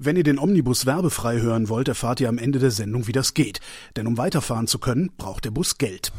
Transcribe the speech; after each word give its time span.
Wenn 0.00 0.14
ihr 0.14 0.22
den 0.22 0.38
Omnibus 0.38 0.86
werbefrei 0.86 1.40
hören 1.40 1.68
wollt, 1.68 1.88
erfahrt 1.88 2.20
ihr 2.20 2.28
am 2.28 2.38
Ende 2.38 2.60
der 2.60 2.70
Sendung, 2.70 3.08
wie 3.08 3.12
das 3.12 3.34
geht. 3.34 3.58
Denn 3.96 4.06
um 4.06 4.16
weiterfahren 4.16 4.68
zu 4.68 4.78
können, 4.78 5.10
braucht 5.18 5.44
der 5.44 5.50
Bus 5.50 5.76
Geld. 5.76 6.12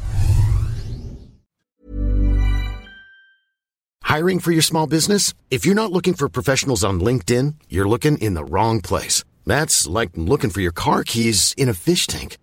Hiring 4.04 4.42
for 4.42 4.52
your 4.52 4.62
small 4.62 4.86
business? 4.86 5.34
If 5.50 5.66
you're 5.66 5.76
not 5.76 5.94
looking 5.94 6.14
for 6.14 6.28
professionals 6.28 6.84
on 6.84 7.00
LinkedIn, 7.00 7.54
you're 7.70 7.88
looking 7.88 8.18
in 8.18 8.34
the 8.36 8.44
wrong 8.44 8.82
place. 8.82 9.24
That's 9.46 9.88
like 9.88 10.10
looking 10.18 10.50
for 10.50 10.60
your 10.60 10.74
car 10.74 11.06
keys 11.06 11.54
in 11.56 11.70
a 11.70 11.74
fish 11.74 12.06
tank. 12.06 12.38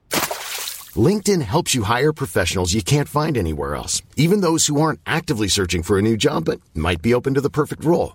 LinkedIn 0.94 1.42
helps 1.42 1.74
you 1.74 1.82
hire 1.82 2.14
professionals 2.14 2.72
you 2.72 2.82
can't 2.82 3.10
find 3.10 3.36
anywhere 3.36 3.74
else, 3.74 4.00
even 4.16 4.40
those 4.40 4.68
who 4.68 4.80
aren't 4.80 5.00
actively 5.04 5.48
searching 5.48 5.82
for 5.82 5.98
a 5.98 6.02
new 6.02 6.16
job 6.16 6.46
but 6.46 6.62
might 6.72 7.02
be 7.02 7.12
open 7.12 7.34
to 7.34 7.42
the 7.42 7.50
perfect 7.50 7.84
role. 7.84 8.14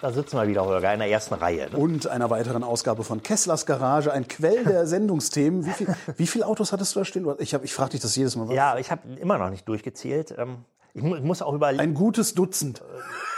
Da 0.00 0.12
sitzen 0.12 0.36
wir 0.36 0.46
wieder, 0.46 0.64
Holger, 0.66 0.92
in 0.92 0.98
der 1.00 1.08
ersten 1.10 1.34
Reihe. 1.34 1.70
Ne? 1.70 1.76
und 1.78 2.06
einer 2.06 2.28
weiteren 2.30 2.62
Ausgabe 2.62 3.02
von 3.02 3.22
Kesslers 3.22 3.64
Garage, 3.64 4.12
ein 4.12 4.28
Quell 4.28 4.64
der 4.64 4.86
Sendungsthemen. 4.86 5.64
Wie 5.64 5.70
viel, 5.70 5.86
wie 6.16 6.26
viele 6.26 6.46
Autos 6.46 6.72
hattest 6.72 6.94
du 6.94 7.00
da 7.00 7.04
stehen? 7.04 7.26
Ich, 7.38 7.54
hab- 7.54 7.64
ich 7.64 7.72
frage 7.72 7.90
dich 7.92 8.00
das 8.00 8.14
jedes 8.14 8.36
Mal. 8.36 8.52
Ja, 8.52 8.76
ich 8.78 8.90
habe 8.90 9.02
immer 9.18 9.38
noch 9.38 9.48
nicht 9.50 9.66
durchgezählt. 9.68 10.34
Ähm, 10.36 10.58
Ich 10.92 11.02
mu- 11.02 11.16
ich 11.16 11.22
muss 11.22 11.40
auch 11.42 11.54
überlegen, 11.54 11.80
Ein 11.82 11.94
gutes 11.94 12.34
Dutzend. 12.34 12.82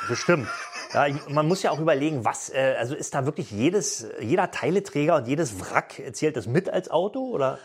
bestimmt. 0.09 0.49
Ja, 0.95 1.07
man 1.29 1.47
muss 1.47 1.63
ja 1.63 1.71
auch 1.71 1.79
überlegen, 1.81 2.25
was, 2.25 2.49
äh, 2.51 2.75
also 2.79 2.95
ist 2.95 3.15
da 3.15 3.25
wirklich 3.27 3.51
jedes, 3.51 4.07
jeder 4.21 4.51
Teileträger 4.51 5.17
und 5.17 5.29
jedes 5.29 5.61
Wrack, 5.61 5.99
äh, 5.99 6.13
zählt 6.13 6.37
das 6.37 6.47
mit 6.47 6.69
als 6.71 6.91
Auto? 6.91 7.21
Oder? 7.29 7.59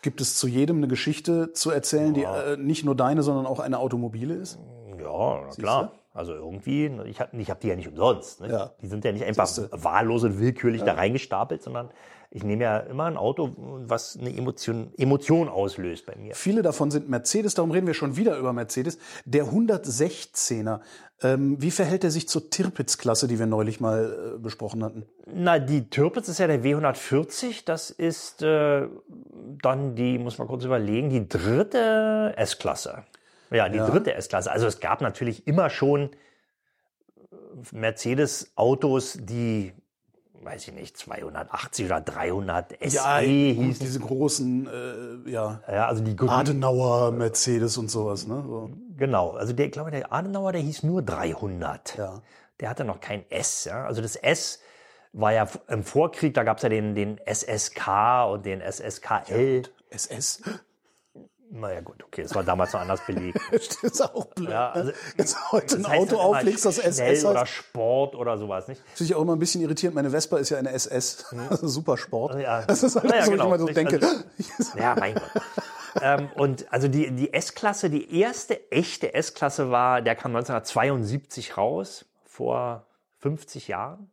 Gibt 0.00 0.20
es 0.20 0.36
zu 0.36 0.48
jedem 0.48 0.78
eine 0.78 0.88
Geschichte 0.88 1.52
zu 1.52 1.70
erzählen, 1.70 2.12
die 2.14 2.22
äh, 2.24 2.56
nicht 2.56 2.84
nur 2.84 2.96
deine, 2.96 3.22
sondern 3.22 3.46
auch 3.46 3.60
eine 3.60 3.78
automobile 3.78 4.34
ist? 4.34 4.58
Ja, 4.98 5.42
klar. 5.58 5.92
Also 6.14 6.34
irgendwie, 6.34 6.90
ne, 6.90 7.06
ich 7.06 7.20
habe 7.20 7.36
ich 7.36 7.50
hab 7.50 7.60
die 7.60 7.68
ja 7.68 7.76
nicht 7.76 7.88
umsonst. 7.88 8.40
Ne? 8.40 8.50
Ja. 8.50 8.72
Die 8.82 8.86
sind 8.86 9.04
ja 9.04 9.12
nicht 9.12 9.24
einfach 9.24 9.48
wahllos 9.70 10.24
und 10.24 10.38
willkürlich 10.38 10.82
da 10.82 10.94
reingestapelt, 10.94 11.62
sondern 11.62 11.90
ich 12.34 12.44
nehme 12.44 12.64
ja 12.64 12.78
immer 12.78 13.04
ein 13.04 13.18
Auto, 13.18 13.54
was 13.56 14.16
eine 14.18 14.34
Emotion, 14.34 14.92
Emotion 14.96 15.48
auslöst 15.48 16.06
bei 16.06 16.16
mir. 16.16 16.34
Viele 16.34 16.62
davon 16.62 16.90
sind 16.90 17.08
Mercedes, 17.08 17.54
darum 17.54 17.70
reden 17.70 17.86
wir 17.86 17.92
schon 17.92 18.16
wieder 18.16 18.38
über 18.38 18.54
Mercedes. 18.54 18.98
Der 19.26 19.44
116er, 19.44 20.80
ähm, 21.22 21.60
wie 21.60 21.70
verhält 21.70 22.04
er 22.04 22.10
sich 22.10 22.28
zur 22.28 22.48
Tirpitz-Klasse, 22.48 23.28
die 23.28 23.38
wir 23.38 23.46
neulich 23.46 23.80
mal 23.80 24.34
äh, 24.34 24.38
besprochen 24.38 24.82
hatten? 24.82 25.04
Na, 25.26 25.58
die 25.58 25.90
Tirpitz 25.90 26.28
ist 26.28 26.38
ja 26.38 26.46
der 26.46 26.62
W140. 26.62 27.66
Das 27.66 27.90
ist 27.90 28.42
äh, 28.42 28.88
dann 29.62 29.94
die, 29.94 30.18
muss 30.18 30.38
man 30.38 30.48
kurz 30.48 30.64
überlegen, 30.64 31.10
die 31.10 31.28
dritte 31.28 32.32
S-Klasse. 32.36 33.04
Ja, 33.52 33.68
die 33.68 33.78
dritte 33.78 34.14
S-Klasse. 34.14 34.50
Also 34.50 34.66
es 34.66 34.80
gab 34.80 35.00
natürlich 35.00 35.46
immer 35.46 35.70
schon 35.70 36.10
äh, 36.10 37.36
Mercedes-Autos, 37.72 39.18
die, 39.20 39.72
weiß 40.42 40.68
ich 40.68 40.74
nicht, 40.74 40.96
280 40.96 41.86
oder 41.86 42.00
300 42.00 42.72
SE 42.80 43.00
und 43.00 43.24
hießen. 43.24 43.86
diese 43.86 44.00
großen, 44.00 44.66
äh, 45.26 45.30
ja, 45.30 45.60
Ja, 45.68 45.86
also 45.86 46.02
die 46.02 46.16
Adenauer, 46.18 47.12
Mercedes 47.12 47.76
und 47.78 47.90
sowas, 47.90 48.26
ne? 48.26 48.42
So. 48.46 48.70
Genau, 48.96 49.30
also 49.32 49.52
der, 49.52 49.66
ich 49.66 49.72
glaube, 49.72 49.90
der 49.90 50.12
Adenauer, 50.12 50.52
der 50.52 50.60
hieß 50.60 50.82
nur 50.82 51.02
300. 51.02 51.96
Ja. 51.98 52.22
Der 52.60 52.68
hatte 52.70 52.84
noch 52.84 53.00
kein 53.00 53.28
S. 53.30 53.64
Ja? 53.64 53.84
Also 53.84 54.02
das 54.02 54.16
S 54.16 54.60
war 55.12 55.32
ja 55.32 55.46
im 55.68 55.82
Vorkrieg, 55.84 56.34
da 56.34 56.42
gab 56.42 56.58
es 56.58 56.62
ja 56.62 56.68
den, 56.68 56.94
den 56.94 57.18
SSK 57.26 58.26
und 58.30 58.46
den 58.46 58.60
SSKL. 58.60 59.62
SS? 59.90 60.42
Naja 61.54 61.82
gut, 61.82 62.02
okay, 62.02 62.22
das 62.22 62.34
war 62.34 62.42
damals 62.44 62.72
noch 62.72 62.80
anders 62.80 63.04
belegt. 63.06 63.38
Das 63.52 63.82
ist 63.82 64.00
auch 64.00 64.24
blöd. 64.28 64.48
Ja, 64.48 64.70
also, 64.70 64.88
ne? 64.88 64.94
Jetzt 65.18 65.52
heute 65.52 65.76
ein 65.76 65.82
das 65.82 65.92
Auto 65.92 66.14
immer 66.14 66.24
auflegst, 66.24 66.64
das 66.64 66.78
SS 66.78 67.24
oder 67.26 67.40
heißt. 67.40 67.52
Sport 67.52 68.14
oder 68.14 68.38
sowas, 68.38 68.68
nicht? 68.68 68.80
Finde 68.94 69.04
ich 69.04 69.14
auch 69.14 69.20
immer 69.22 69.36
ein 69.36 69.38
bisschen 69.38 69.60
irritierend. 69.60 69.94
Meine 69.94 70.10
Vespa 70.10 70.38
ist 70.38 70.48
ja 70.48 70.56
eine 70.56 70.70
SS. 70.72 71.26
Also 71.50 71.68
super 71.68 71.98
Sport. 71.98 72.34
Mhm. 72.36 72.40
Ja. 72.40 72.62
Das 72.62 72.82
ist 72.82 72.96
halt 72.96 73.10
Ja, 73.10 73.16
ja, 73.16 73.24
so, 73.26 73.30
genau. 73.32 73.42
ich 73.44 73.48
immer 73.48 73.58
so 73.58 73.64
Nicht? 73.66 73.76
denke. 73.76 74.00
Also- 74.00 74.24
Ja, 74.78 74.96
mein 74.98 75.14
Gott. 75.14 75.42
ähm, 76.00 76.30
und 76.36 76.72
also 76.72 76.88
die, 76.88 77.10
die 77.10 77.34
S-Klasse, 77.34 77.90
die 77.90 78.18
erste 78.18 78.70
echte 78.72 79.12
S-Klasse 79.12 79.70
war, 79.70 80.00
der 80.00 80.14
kam 80.16 80.34
1972 80.34 81.58
raus, 81.58 82.06
vor 82.24 82.86
50 83.18 83.68
Jahren. 83.68 84.10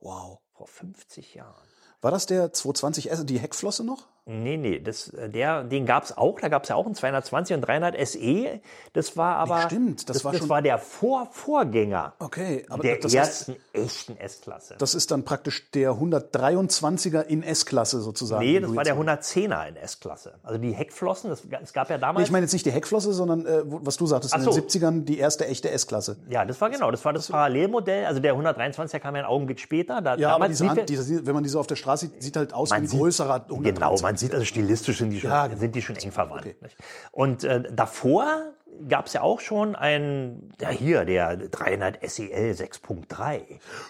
wow. 0.00 0.40
Vor 0.56 0.66
50 0.68 1.34
Jahren. 1.34 1.54
War 2.00 2.10
das 2.10 2.24
der 2.26 2.50
220S, 2.52 3.24
die 3.24 3.38
Heckflosse 3.38 3.84
noch? 3.84 4.08
Nee, 4.28 4.56
nee, 4.56 4.80
das, 4.80 5.08
äh, 5.10 5.30
der, 5.30 5.62
den 5.62 5.86
gab 5.86 6.02
es 6.02 6.16
auch. 6.18 6.40
Da 6.40 6.48
gab 6.48 6.64
es 6.64 6.68
ja 6.68 6.74
auch 6.74 6.84
einen 6.84 6.96
220 6.96 7.54
und 7.54 7.60
300 7.60 7.94
SE. 8.08 8.60
Das 8.92 9.16
war 9.16 9.36
aber. 9.36 9.62
stimmt, 9.62 10.08
das 10.08 10.16
das, 10.16 10.24
war 10.24 10.32
das 10.32 10.40
schon- 10.40 10.48
war 10.48 10.62
der 10.62 10.78
Vor 10.78 11.28
Vorgänger 11.30 12.14
Okay, 12.18 12.66
aber 12.68 12.82
der 12.82 12.96
das, 12.96 13.14
heißt, 13.14 13.48
ersten 13.50 13.56
echten 13.72 14.16
S-Klasse. 14.16 14.74
das 14.78 14.96
ist 14.96 15.12
dann 15.12 15.24
praktisch 15.24 15.70
der 15.70 15.92
123er 15.92 17.20
in 17.22 17.44
S-Klasse 17.44 18.00
sozusagen. 18.00 18.44
Nee, 18.44 18.58
das 18.58 18.74
war 18.74 18.82
der 18.82 18.94
jetzt- 18.94 19.00
110er 19.00 19.68
in 19.68 19.76
S-Klasse. 19.76 20.34
Also 20.42 20.58
die 20.58 20.72
Heckflossen, 20.72 21.30
das, 21.30 21.42
es 21.62 21.72
gab 21.72 21.88
ja 21.90 21.96
Nee, 21.96 22.00
damals. 22.00 22.26
ich 22.26 22.32
meine 22.32 22.44
jetzt 22.46 22.52
nicht 22.52 22.66
die 22.66 22.72
Heckflosse, 22.72 23.12
sondern 23.12 23.46
äh, 23.46 23.62
was 23.64 23.96
du 23.96 24.06
sagtest, 24.06 24.34
Ach 24.34 24.38
in 24.38 24.44
den 24.44 24.52
so. 24.52 24.60
70ern 24.60 25.04
die 25.04 25.18
erste 25.18 25.46
echte 25.46 25.70
S-Klasse. 25.70 26.16
ja, 26.28 26.44
das 26.44 26.60
war 26.60 26.70
genau, 26.70 26.90
das 26.90 27.04
war 27.04 27.12
das 27.12 27.28
Parallelmodell. 27.28 28.06
Also 28.06 28.20
der 28.20 28.34
123er 28.34 28.98
kam 28.98 29.14
ja 29.14 29.20
einen 29.22 29.28
Augenblick 29.30 29.60
später. 29.60 30.00
Da, 30.00 30.16
Ja, 30.16 30.34
aber 30.34 30.48
diese, 30.48 30.68
An- 30.68 30.84
diese, 30.84 31.26
wenn 31.26 31.34
man 31.34 31.44
die 31.44 31.48
so 31.48 31.60
auf 31.60 31.68
der 31.68 31.76
Straße 31.76 32.06
sieht, 32.08 32.22
sieht 32.24 32.36
halt 32.36 32.52
aus 32.52 32.70
wie 32.70 32.74
Man 32.74 32.82
ein 32.82 32.88
sieht- 32.88 32.98
größerer 32.98 33.46
Genau, 33.48 33.94
123er. 33.94 34.15
Man 34.16 34.18
sieht 34.18 34.32
also 34.32 34.46
stilistisch 34.46 34.98
sind 34.98 35.10
die 35.10 35.20
schon, 35.20 35.30
Ja, 35.30 35.46
genau. 35.46 35.60
sind 35.60 35.74
die 35.74 35.82
schon 35.82 35.96
eng 35.96 36.10
verwandt. 36.10 36.62
nicht? 36.62 36.76
Und 37.12 37.44
äh, 37.44 37.62
davor 37.70 38.54
gab 38.88 39.06
es 39.06 39.12
ja 39.12 39.20
auch 39.20 39.40
schon 39.40 39.76
ein, 39.76 40.54
ja 40.58 40.70
hier, 40.70 41.04
der 41.04 41.36
300 41.36 41.98
SEL 42.08 42.52
6.3. 42.52 43.42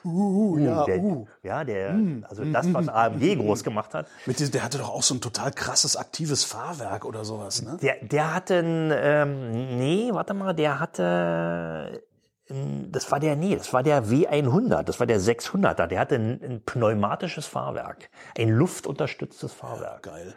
Uh, 0.04 0.58
ja, 0.58 0.84
der, 0.84 0.98
uh. 0.98 1.26
ja, 1.44 1.62
der, 1.62 1.96
also 2.28 2.44
das, 2.44 2.74
was 2.74 2.88
AMG 2.88 3.36
groß 3.36 3.62
gemacht 3.62 3.94
hat. 3.94 4.08
Mit 4.26 4.40
diesem, 4.40 4.50
der 4.50 4.64
hatte 4.64 4.78
doch 4.78 4.90
auch 4.90 5.04
so 5.04 5.14
ein 5.14 5.20
total 5.20 5.52
krasses 5.52 5.96
aktives 5.96 6.42
Fahrwerk 6.42 7.04
oder 7.04 7.24
sowas, 7.24 7.62
ne? 7.62 7.78
Der, 7.80 7.96
der 8.02 8.34
hatte 8.34 8.58
ein, 8.58 8.92
ähm, 8.92 9.76
nee, 9.78 10.08
warte 10.10 10.34
mal, 10.34 10.54
der 10.54 10.80
hatte, 10.80 12.02
das 12.48 13.10
war 13.10 13.18
der, 13.18 13.34
nee, 13.34 13.56
das 13.56 13.72
war 13.72 13.82
der 13.82 14.04
W100, 14.04 14.82
das 14.84 15.00
war 15.00 15.06
der 15.06 15.20
600er, 15.20 15.86
der 15.86 15.98
hatte 15.98 16.14
ein, 16.14 16.40
ein 16.42 16.62
pneumatisches 16.64 17.46
Fahrwerk, 17.46 18.08
ein 18.38 18.50
luftunterstütztes 18.50 19.52
Fahrwerk. 19.52 20.04
Geil. 20.04 20.34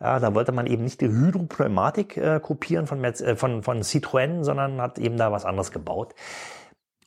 Ja, 0.00 0.18
da 0.18 0.34
wollte 0.34 0.52
man 0.52 0.66
eben 0.66 0.84
nicht 0.84 1.00
die 1.00 1.08
Hydropneumatik 1.08 2.16
äh, 2.16 2.40
kopieren 2.40 2.86
von, 2.86 3.00
Merz- 3.00 3.22
äh, 3.22 3.36
von, 3.36 3.62
von 3.62 3.82
Citroën, 3.82 4.44
sondern 4.44 4.80
hat 4.80 4.98
eben 4.98 5.16
da 5.16 5.32
was 5.32 5.44
anderes 5.44 5.70
gebaut. 5.70 6.14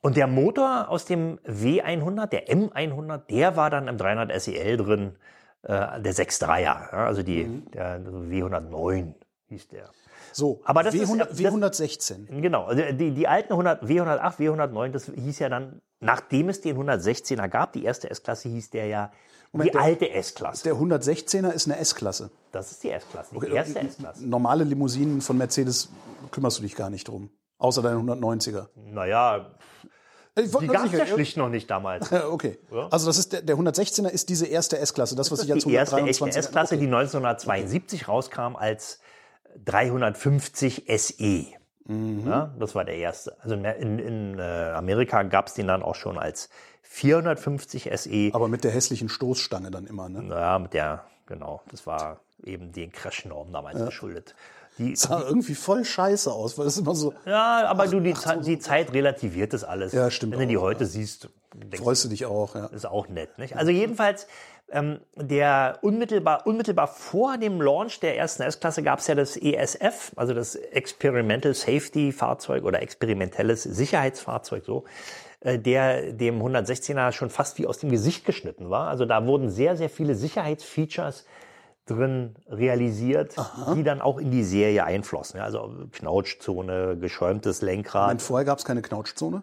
Und 0.01 0.15
der 0.15 0.27
Motor 0.27 0.89
aus 0.89 1.05
dem 1.05 1.39
W100, 1.39 2.27
der 2.27 2.47
M100, 2.47 3.17
der 3.29 3.57
war 3.57 3.69
dann 3.69 3.87
im 3.89 3.97
300 3.97 4.41
SEL 4.41 4.77
drin, 4.77 5.17
äh, 5.63 6.01
der 6.01 6.13
6.3er, 6.13 6.61
ja, 6.61 6.89
also 6.91 7.21
die, 7.21 7.61
der 7.73 7.85
also 7.85 8.11
W109 8.11 9.13
hieß 9.49 9.67
der. 9.67 9.89
So, 10.31 10.61
Aber 10.63 10.83
das 10.83 10.93
ist- 10.93 11.09
W100, 11.09 11.25
das- 11.29 11.37
W116. 11.39 12.41
Genau, 12.41 12.65
also 12.65 12.81
die, 12.91 13.11
die 13.11 13.27
alten 13.27 13.53
100, 13.53 13.83
W108, 13.83 14.37
W109, 14.39 14.89
das 14.91 15.05
hieß 15.05 15.39
ja 15.39 15.49
dann, 15.49 15.81
nachdem 15.99 16.49
es 16.49 16.61
den 16.61 16.77
116er 16.77 17.47
gab, 17.47 17.73
die 17.73 17.83
erste 17.83 18.09
S-Klasse 18.09 18.49
hieß 18.49 18.69
der 18.71 18.87
ja 18.87 19.11
Moment, 19.51 19.69
die 19.69 19.71
der- 19.73 19.81
alte 19.81 20.09
S-Klasse. 20.11 20.63
Der 20.63 20.75
116er 20.75 21.51
ist 21.51 21.67
eine 21.67 21.77
S-Klasse. 21.79 22.29
Das 22.51 22.71
ist 22.71 22.83
die 22.83 22.91
S-Klasse, 22.91 23.29
die 23.31 23.37
Okay, 23.37 23.51
erste 23.53 23.79
äh, 23.79 23.85
S-Klasse. 23.85 24.27
Normale 24.27 24.63
Limousinen 24.63 25.21
von 25.21 25.37
Mercedes 25.37 25.89
kümmerst 26.31 26.59
du 26.59 26.61
dich 26.63 26.75
gar 26.75 26.89
nicht 26.89 27.07
drum. 27.07 27.31
Außer 27.57 27.81
deine 27.81 27.97
190er. 27.99 28.67
Naja, 28.75 29.51
wollte 30.35 30.59
die 30.59 30.67
gab 30.67 30.85
es 30.85 30.91
ja 30.93 31.05
schlicht 31.07 31.35
noch 31.35 31.49
nicht 31.49 31.69
damals. 31.69 32.09
Ja, 32.11 32.27
okay. 32.27 32.57
Also 32.91 33.07
das 33.07 33.17
ist 33.17 33.33
der, 33.33 33.41
der 33.41 33.57
116er 33.57 34.07
ist 34.07 34.29
diese 34.29 34.45
erste 34.45 34.77
S-Klasse, 34.77 35.15
das 35.15 35.31
was 35.31 35.43
ich 35.43 35.51
als 35.51 35.65
die 35.65 35.73
erste 35.73 35.95
123 35.97 36.39
S-Klasse, 36.45 36.77
die 36.77 36.85
1972 36.85 38.07
rauskam 38.07 38.55
als 38.55 38.99
350 39.65 40.85
SE. 40.97 41.45
Ja, 41.87 42.53
das 42.59 42.75
war 42.75 42.85
der 42.85 42.97
erste. 42.97 43.35
Also 43.41 43.55
in, 43.55 43.65
in, 43.97 44.37
äh, 44.37 44.41
Amerika 44.75 45.23
gab 45.23 45.47
es 45.47 45.55
den 45.55 45.67
dann 45.67 45.81
auch 45.81 45.95
schon 45.95 46.19
als 46.19 46.49
450 46.83 47.89
SE. 47.95 48.29
Aber 48.33 48.47
mit 48.47 48.63
der 48.63 48.71
hässlichen 48.71 49.09
Stoßstange 49.09 49.71
dann 49.71 49.87
immer, 49.87 50.07
ne? 50.07 50.21
Naja, 50.21 50.59
mit 50.59 50.73
der, 50.73 51.05
genau, 51.25 51.61
das 51.71 51.87
war 51.87 52.19
eben 52.43 52.71
den 52.73 52.91
Crash-Normen 52.91 53.51
damals 53.53 53.83
geschuldet. 53.83 54.35
Die, 54.77 54.95
Sah 54.95 55.21
irgendwie 55.21 55.55
voll 55.55 55.83
scheiße 55.83 56.31
aus, 56.31 56.57
weil 56.57 56.67
es 56.67 56.77
immer 56.77 56.95
so, 56.95 57.13
ja, 57.25 57.65
aber 57.67 57.87
du, 57.87 57.99
die, 57.99 58.13
Ze- 58.13 58.39
die 58.45 58.59
Zeit 58.59 58.93
relativiert 58.93 59.51
das 59.53 59.63
alles. 59.63 59.91
Ja, 59.91 60.09
stimmt 60.11 60.33
Wenn 60.33 60.41
du 60.41 60.47
die 60.47 60.57
auch, 60.57 60.61
heute 60.61 60.85
siehst, 60.85 61.27
denkst 61.53 61.79
freust 61.79 62.05
du 62.05 62.09
dich 62.09 62.25
auch, 62.27 62.55
ja. 62.55 62.67
ist 62.67 62.85
auch 62.85 63.09
nett. 63.09 63.37
Nicht? 63.39 63.57
Also 63.57 63.71
jedenfalls, 63.71 64.27
ähm, 64.71 64.99
der 65.15 65.79
unmittelbar, 65.81 66.45
unmittelbar 66.45 66.87
vor 66.87 67.37
dem 67.37 67.61
Launch 67.61 67.99
der 67.99 68.17
ersten 68.17 68.43
S-Klasse 68.43 68.83
gab 68.83 68.99
es 68.99 69.07
ja 69.07 69.15
das 69.15 69.37
ESF, 69.37 70.11
also 70.15 70.33
das 70.33 70.55
Experimental 70.55 71.53
Safety 71.53 72.11
Fahrzeug 72.11 72.63
oder 72.63 72.81
experimentelles 72.81 73.63
Sicherheitsfahrzeug, 73.63 74.63
so, 74.65 74.85
äh, 75.41 75.57
der 75.59 76.13
dem 76.13 76.41
116er 76.41 77.11
schon 77.11 77.29
fast 77.29 77.57
wie 77.57 77.67
aus 77.67 77.79
dem 77.79 77.89
Gesicht 77.89 78.25
geschnitten 78.25 78.69
war. 78.69 78.87
Also 78.87 79.05
da 79.05 79.25
wurden 79.25 79.49
sehr, 79.49 79.75
sehr 79.77 79.89
viele 79.89 80.15
Sicherheitsfeatures 80.15 81.25
drin 81.85 82.35
realisiert, 82.47 83.35
die 83.75 83.83
dann 83.83 84.01
auch 84.01 84.19
in 84.19 84.31
die 84.31 84.43
Serie 84.43 84.83
einflossen. 84.83 85.37
Ja, 85.37 85.43
also 85.43 85.87
Knautschzone, 85.91 86.97
geschäumtes 86.99 87.61
Lenkrad. 87.61 88.11
Und 88.11 88.21
vorher 88.21 88.45
gab 88.45 88.59
es 88.59 88.65
keine 88.65 88.81
Knautschzone? 88.81 89.41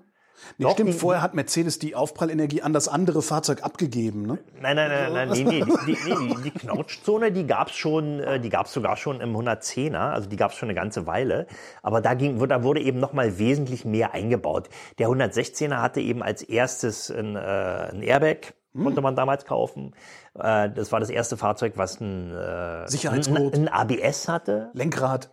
Nee, 0.59 0.71
stimmt, 0.71 0.95
vorher 0.95 1.23
hat 1.23 1.35
Mercedes 1.35 1.79
die 1.79 1.95
Aufprallenergie 1.95 2.63
an 2.63 2.73
das 2.73 2.89
andere 2.89 3.23
Fahrzeug 3.23 3.63
abgegeben, 3.65 4.23
ne? 4.23 4.39
Nein, 4.61 4.77
nein, 4.77 4.91
nein, 4.91 5.13
nein, 5.13 5.29
nee, 5.31 5.43
nee, 5.45 5.65
die, 5.87 5.97
nee, 6.07 6.35
die, 6.35 6.43
die 6.43 6.51
Knautschzone, 6.51 7.33
die 7.33 7.47
gab's 7.47 7.75
schon, 7.77 8.21
äh, 8.21 8.39
die 8.41 8.49
gab's 8.51 8.73
sogar 8.73 8.97
schon 8.97 9.21
im 9.21 9.35
110er, 9.37 9.97
also 10.13 10.29
die 10.29 10.37
gab's 10.37 10.55
schon 10.57 10.69
eine 10.69 10.75
ganze 10.75 11.07
Weile. 11.07 11.47
Aber 11.83 12.01
da 12.01 12.15
ging, 12.15 12.39
da 12.49 12.63
wurde 12.63 12.81
eben 12.81 12.99
noch 12.99 13.13
mal 13.13 13.39
wesentlich 13.39 13.85
mehr 13.85 14.15
eingebaut. 14.15 14.69
Der 14.99 15.09
116er 15.09 15.77
hatte 15.81 16.01
eben 16.01 16.23
als 16.23 16.43
erstes 16.43 17.11
ein, 17.11 17.37
äh, 17.37 17.39
ein 17.41 18.03
Airbag, 18.03 18.55
konnte 18.83 19.01
man 19.01 19.17
damals 19.17 19.47
kaufen. 19.47 19.95
Äh, 20.39 20.69
das 20.71 20.93
war 20.93 21.01
das 21.01 21.09
erste 21.09 21.39
Fahrzeug, 21.39 21.73
was 21.77 21.99
ein, 22.01 22.31
äh, 22.31 22.37
ein, 22.83 22.89
Sicherheitsgurt. 22.89 23.55
ein 23.55 23.69
ABS 23.69 24.29
hatte 24.29 24.69
Lenkrad. 24.75 25.31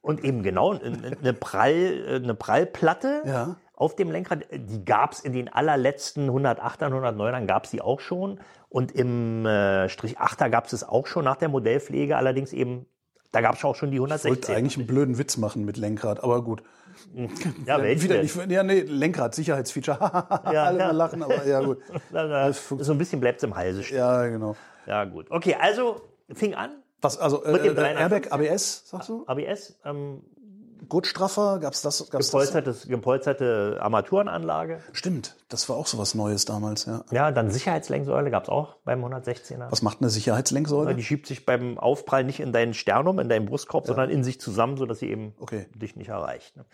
und 0.00 0.24
eben 0.24 0.42
genau 0.42 0.72
ein- 0.72 1.04
eine, 1.20 1.32
Prall, 1.34 2.20
eine 2.22 2.34
Prallplatte 2.34 3.22
Ja. 3.26 3.56
Auf 3.76 3.94
dem 3.94 4.10
Lenkrad. 4.10 4.46
Die 4.52 4.84
gab's 4.84 5.20
in 5.20 5.32
den 5.32 5.48
allerletzten 5.48 6.28
108ern, 6.30 6.92
109ern 6.92 7.46
gab's 7.46 7.70
die 7.70 7.80
auch 7.80 8.00
schon. 8.00 8.40
Und 8.68 8.92
im 8.92 9.46
äh, 9.46 9.88
Strich 9.88 10.18
8er 10.18 10.48
gab's 10.50 10.72
es 10.72 10.82
auch 10.82 11.06
schon 11.06 11.24
nach 11.24 11.36
der 11.36 11.48
Modellpflege, 11.48 12.16
allerdings 12.16 12.52
eben, 12.52 12.86
da 13.32 13.40
gab's 13.40 13.64
auch 13.64 13.76
schon 13.76 13.90
die 13.90 13.96
Ich 13.96 14.00
wollte 14.00 14.14
116. 14.14 14.56
eigentlich 14.56 14.76
einen 14.78 14.86
blöden 14.86 15.18
Witz 15.18 15.36
machen 15.36 15.64
mit 15.64 15.76
Lenkrad, 15.76 16.24
aber 16.24 16.42
gut. 16.42 16.62
ja, 17.66 17.80
welche 17.82 18.04
Wieder 18.04 18.22
nicht, 18.22 18.50
ja, 18.50 18.62
nee, 18.62 18.80
Lenkrad, 18.80 19.34
Sicherheitsfeature. 19.34 19.98
Ja, 20.52 20.64
Alle 20.64 20.78
ja. 20.78 20.86
mal 20.88 20.96
lachen, 20.96 21.22
aber 21.22 21.46
ja, 21.46 21.60
gut. 21.60 21.78
So 22.80 22.92
ein 22.92 22.98
bisschen 22.98 23.20
bleibt's 23.20 23.42
im 23.42 23.54
Halse 23.54 23.82
stehen. 23.82 23.98
Ja, 23.98 24.26
genau. 24.26 24.56
Ja, 24.86 25.04
gut. 25.04 25.30
Okay, 25.30 25.54
also 25.60 26.00
fing 26.32 26.54
an. 26.54 26.82
Was, 27.02 27.18
also, 27.18 27.44
äh, 27.44 27.52
Mit 27.52 27.64
dem 27.64 27.72
äh, 27.72 27.80
350? 27.80 28.00
Airbag, 28.00 28.32
ABS, 28.32 28.88
sagst 28.88 29.08
du? 29.10 29.24
ABS, 29.26 29.78
ähm, 29.84 30.22
Gurtstraffer, 30.88 31.58
gab's 31.60 31.82
das? 31.82 31.98
Gab's 31.98 32.10
das? 32.10 32.30
gepolstertes, 32.30 32.88
gepolsterte 32.88 33.78
Armaturenanlage. 33.80 34.80
Stimmt, 34.92 35.36
das 35.48 35.68
war 35.68 35.76
auch 35.76 35.86
sowas 35.86 36.14
Neues 36.14 36.44
damals, 36.44 36.86
ja. 36.86 37.04
Ja, 37.10 37.30
dann 37.30 37.50
Sicherheitslenksäule 37.50 38.30
gab's 38.30 38.48
auch 38.48 38.76
beim 38.84 39.04
116er. 39.04 39.70
Was 39.70 39.82
macht 39.82 40.00
eine 40.00 40.10
Sicherheitslenksäule? 40.10 40.94
Die 40.94 41.02
schiebt 41.04 41.26
sich 41.26 41.46
beim 41.46 41.78
Aufprall 41.78 42.24
nicht 42.24 42.40
in 42.40 42.52
deinen 42.52 42.74
Sternum, 42.74 43.18
in 43.18 43.28
deinen 43.28 43.46
Brustkorb, 43.46 43.86
sondern 43.86 44.10
in 44.10 44.24
sich 44.24 44.40
zusammen, 44.40 44.76
sodass 44.76 44.98
sie 45.00 45.10
eben 45.10 45.34
Okay. 45.38 45.66
dich 45.74 45.96
nicht 45.96 46.08
erreicht. 46.08 46.56
ne? 46.56 46.64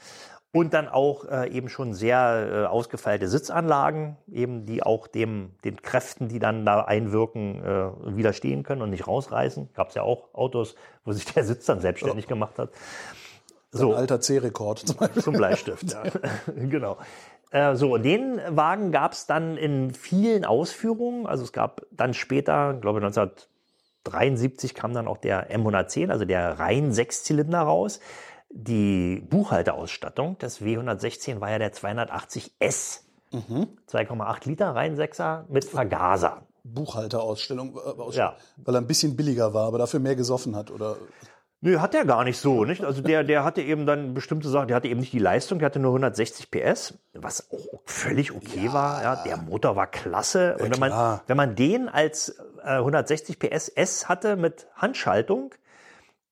Und 0.55 0.75
dann 0.75 0.87
auch 0.87 1.25
äh, 1.25 1.49
eben 1.49 1.71
schon 1.71 1.95
sehr 1.95 2.49
äh, 2.53 2.67
ausgefeilte 2.67 3.27
Sitzanlagen, 3.27 4.19
eben 4.31 4.67
die 4.67 4.83
auch 4.83 5.07
dem, 5.07 5.53
den 5.65 5.81
Kräften, 5.81 6.29
die 6.29 6.41
dann 6.41 6.67
da 6.67 6.83
einwirken, 6.83 7.65
äh, 7.65 8.17
widerstehen 8.17 8.63
können 8.63 8.83
und 8.83 8.91
nicht 8.91 9.07
rausreißen. 9.07 9.71
Gab 9.73 9.89
es 9.89 9.95
ja 9.95 10.03
auch 10.03 10.35
Autos, 10.35 10.75
wo 11.07 11.13
sich 11.13 11.25
der 11.25 11.45
Sitz 11.45 11.65
dann 11.65 11.81
selbstständig 11.81 12.27
gemacht 12.27 12.59
hat. 12.59 12.69
So. 13.73 13.93
Ein 13.93 14.01
alter 14.01 14.21
C-Rekord 14.21 14.81
zum 14.81 14.97
Beispiel. 14.97 15.23
Zum 15.23 15.35
Bleistift, 15.35 15.91
ja. 15.93 16.03
genau. 16.55 16.99
Äh, 17.51 17.75
so, 17.75 17.95
und 17.95 18.03
den 18.03 18.41
Wagen 18.49 18.93
gab 18.93 19.13
es 19.13 19.27
dann 19.27 19.57
in 19.57 19.93
vielen 19.95 20.45
Ausführungen. 20.45 21.27
Also 21.27 21.43
es 21.45 21.53
gab 21.53 21.83
dann 21.91 22.13
später, 22.15 22.75
glaube 22.75 22.99
ich 23.01 23.05
1973 23.05 24.75
kam 24.75 24.93
dann 24.93 25.09
auch 25.09 25.19
der 25.19 25.51
M110, 25.51 26.11
also 26.11 26.25
der 26.25 26.59
rein 26.59 26.93
Sechszylinder 26.93 27.61
raus. 27.61 28.01
Die 28.51 29.23
Buchhalterausstattung 29.31 30.37
des 30.39 30.61
W116 30.61 31.41
war 31.41 31.51
ja 31.51 31.59
der 31.59 31.73
280S. 31.73 33.01
2,8 33.33 34.47
Liter 34.47 34.75
rein 34.75 34.97
Sechser 34.97 35.47
mit 35.49 35.65
Vergaser. 35.65 36.43
Buchhalterausstellung, 36.65 37.77
äh, 37.77 38.15
Ja. 38.17 38.37
weil 38.59 38.75
er 38.77 38.81
ein 38.83 38.87
bisschen 38.87 39.17
billiger 39.17 39.55
war, 39.55 39.67
aber 39.69 39.79
dafür 39.79 40.01
mehr 40.01 40.15
gesoffen 40.17 40.55
hat, 40.55 40.71
oder? 40.71 40.97
Nö, 41.65 41.79
hat 41.79 41.95
er 41.95 42.05
gar 42.05 42.25
nicht 42.25 42.39
so, 42.39 42.65
nicht? 42.65 42.83
Also 42.83 43.03
der, 43.03 43.23
der 43.23 43.45
hatte 43.45 43.63
eben 43.63 43.87
dann 43.87 44.15
bestimmte 44.15 44.49
Sachen, 44.49 44.67
der 44.67 44.77
hatte 44.77 44.89
eben 44.89 44.99
nicht 44.99 45.13
die 45.13 45.21
Leistung, 45.21 45.61
der 45.61 45.67
hatte 45.67 45.79
nur 45.79 45.93
160 45.93 46.51
PS, 46.51 46.99
was 47.15 47.53
auch 47.53 47.81
völlig 47.85 48.33
okay 48.33 48.73
war. 48.73 49.01
Ja, 49.01 49.23
der 49.23 49.37
Motor 49.37 49.77
war 49.77 49.87
klasse. 49.87 50.57
Und 50.59 50.73
wenn 50.73 50.81
man, 50.81 50.91
klar. 50.91 51.23
wenn 51.29 51.37
man 51.37 51.55
den 51.55 51.89
als 51.89 52.37
äh, 52.65 52.79
160 52.79 53.39
PS 53.39 53.69
S 53.69 54.09
hatte 54.09 54.35
mit 54.35 54.67
Handschaltung, 54.75 55.55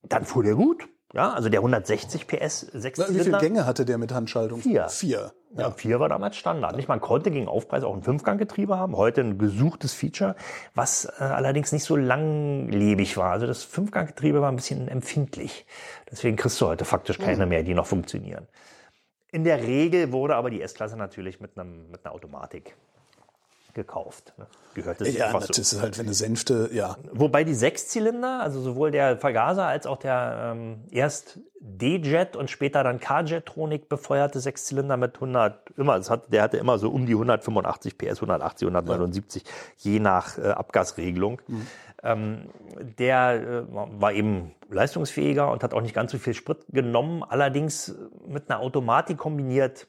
dann 0.02 0.24
fuhr 0.24 0.42
der 0.42 0.56
gut. 0.56 0.88
Ja, 1.12 1.32
also 1.32 1.48
der 1.48 1.60
160 1.60 2.26
PS 2.26 2.30
Na, 2.30 2.38
Wie 2.38 2.70
viele 2.70 2.82
Sechszylinder. 2.82 3.38
Gänge 3.40 3.66
hatte 3.66 3.84
der 3.84 3.98
mit 3.98 4.12
Handschaltung? 4.12 4.60
Vier. 4.60 4.88
Vier. 4.88 5.32
Ja, 5.56 5.72
vier 5.72 5.98
war 5.98 6.08
damals 6.08 6.36
Standard. 6.36 6.76
Nicht? 6.76 6.86
Man 6.86 7.00
konnte 7.00 7.32
gegen 7.32 7.48
Aufpreis 7.48 7.82
auch 7.82 7.94
ein 7.94 8.02
Fünfganggetriebe 8.02 8.78
haben. 8.78 8.96
Heute 8.96 9.22
ein 9.22 9.36
gesuchtes 9.36 9.92
Feature, 9.92 10.36
was 10.74 11.06
äh, 11.06 11.24
allerdings 11.24 11.72
nicht 11.72 11.82
so 11.82 11.96
langlebig 11.96 13.16
war. 13.16 13.32
Also 13.32 13.48
das 13.48 13.64
Fünfganggetriebe 13.64 14.40
war 14.40 14.52
ein 14.52 14.56
bisschen 14.56 14.86
empfindlich. 14.86 15.66
Deswegen 16.08 16.36
kriegst 16.36 16.60
du 16.60 16.66
heute 16.66 16.84
faktisch 16.84 17.18
keine 17.18 17.46
mehr, 17.46 17.64
die 17.64 17.74
noch 17.74 17.86
funktionieren. 17.86 18.46
In 19.32 19.42
der 19.42 19.62
Regel 19.62 20.12
wurde 20.12 20.36
aber 20.36 20.50
die 20.50 20.62
S-Klasse 20.62 20.96
natürlich 20.96 21.40
mit, 21.40 21.58
einem, 21.58 21.90
mit 21.90 22.04
einer 22.04 22.14
Automatik 22.14 22.76
gekauft. 23.74 24.32
Ne? 24.38 24.46
Gehört 24.74 25.00
das 25.00 25.14
Ja, 25.14 25.32
das 25.32 25.48
so. 25.48 25.60
ist 25.60 25.80
halt, 25.80 25.98
wenn 25.98 26.06
eine 26.06 26.14
Sänfte, 26.14 26.70
ja. 26.72 26.96
Wobei 27.12 27.44
die 27.44 27.54
Sechszylinder, 27.54 28.40
also 28.40 28.60
sowohl 28.60 28.90
der 28.90 29.16
Vergaser 29.16 29.66
als 29.66 29.86
auch 29.86 29.96
der 29.96 30.52
ähm, 30.54 30.84
erst 30.90 31.40
D-Jet 31.60 32.36
und 32.36 32.50
später 32.50 32.82
dann 32.82 33.00
K-Jetronic 33.00 33.88
befeuerte 33.88 34.40
Sechszylinder 34.40 34.96
mit 34.96 35.16
100, 35.16 35.70
immer, 35.76 35.96
es 35.96 36.08
hat, 36.08 36.32
der 36.32 36.42
hatte 36.42 36.56
immer 36.56 36.78
so 36.78 36.90
um 36.90 37.06
die 37.06 37.12
185 37.12 37.98
PS, 37.98 38.16
180, 38.16 38.68
179, 38.68 39.44
je 39.76 40.00
nach 40.00 40.38
äh, 40.38 40.48
Abgasregelung. 40.48 41.42
Ähm, 42.02 42.48
der 42.98 43.34
äh, 43.34 43.62
war 43.72 44.12
eben 44.12 44.54
leistungsfähiger 44.70 45.50
und 45.50 45.62
hat 45.62 45.74
auch 45.74 45.82
nicht 45.82 45.94
ganz 45.94 46.12
so 46.12 46.18
viel 46.18 46.32
Sprit 46.34 46.64
genommen, 46.68 47.22
allerdings 47.22 47.94
mit 48.26 48.50
einer 48.50 48.60
Automatik 48.60 49.18
kombiniert. 49.18 49.86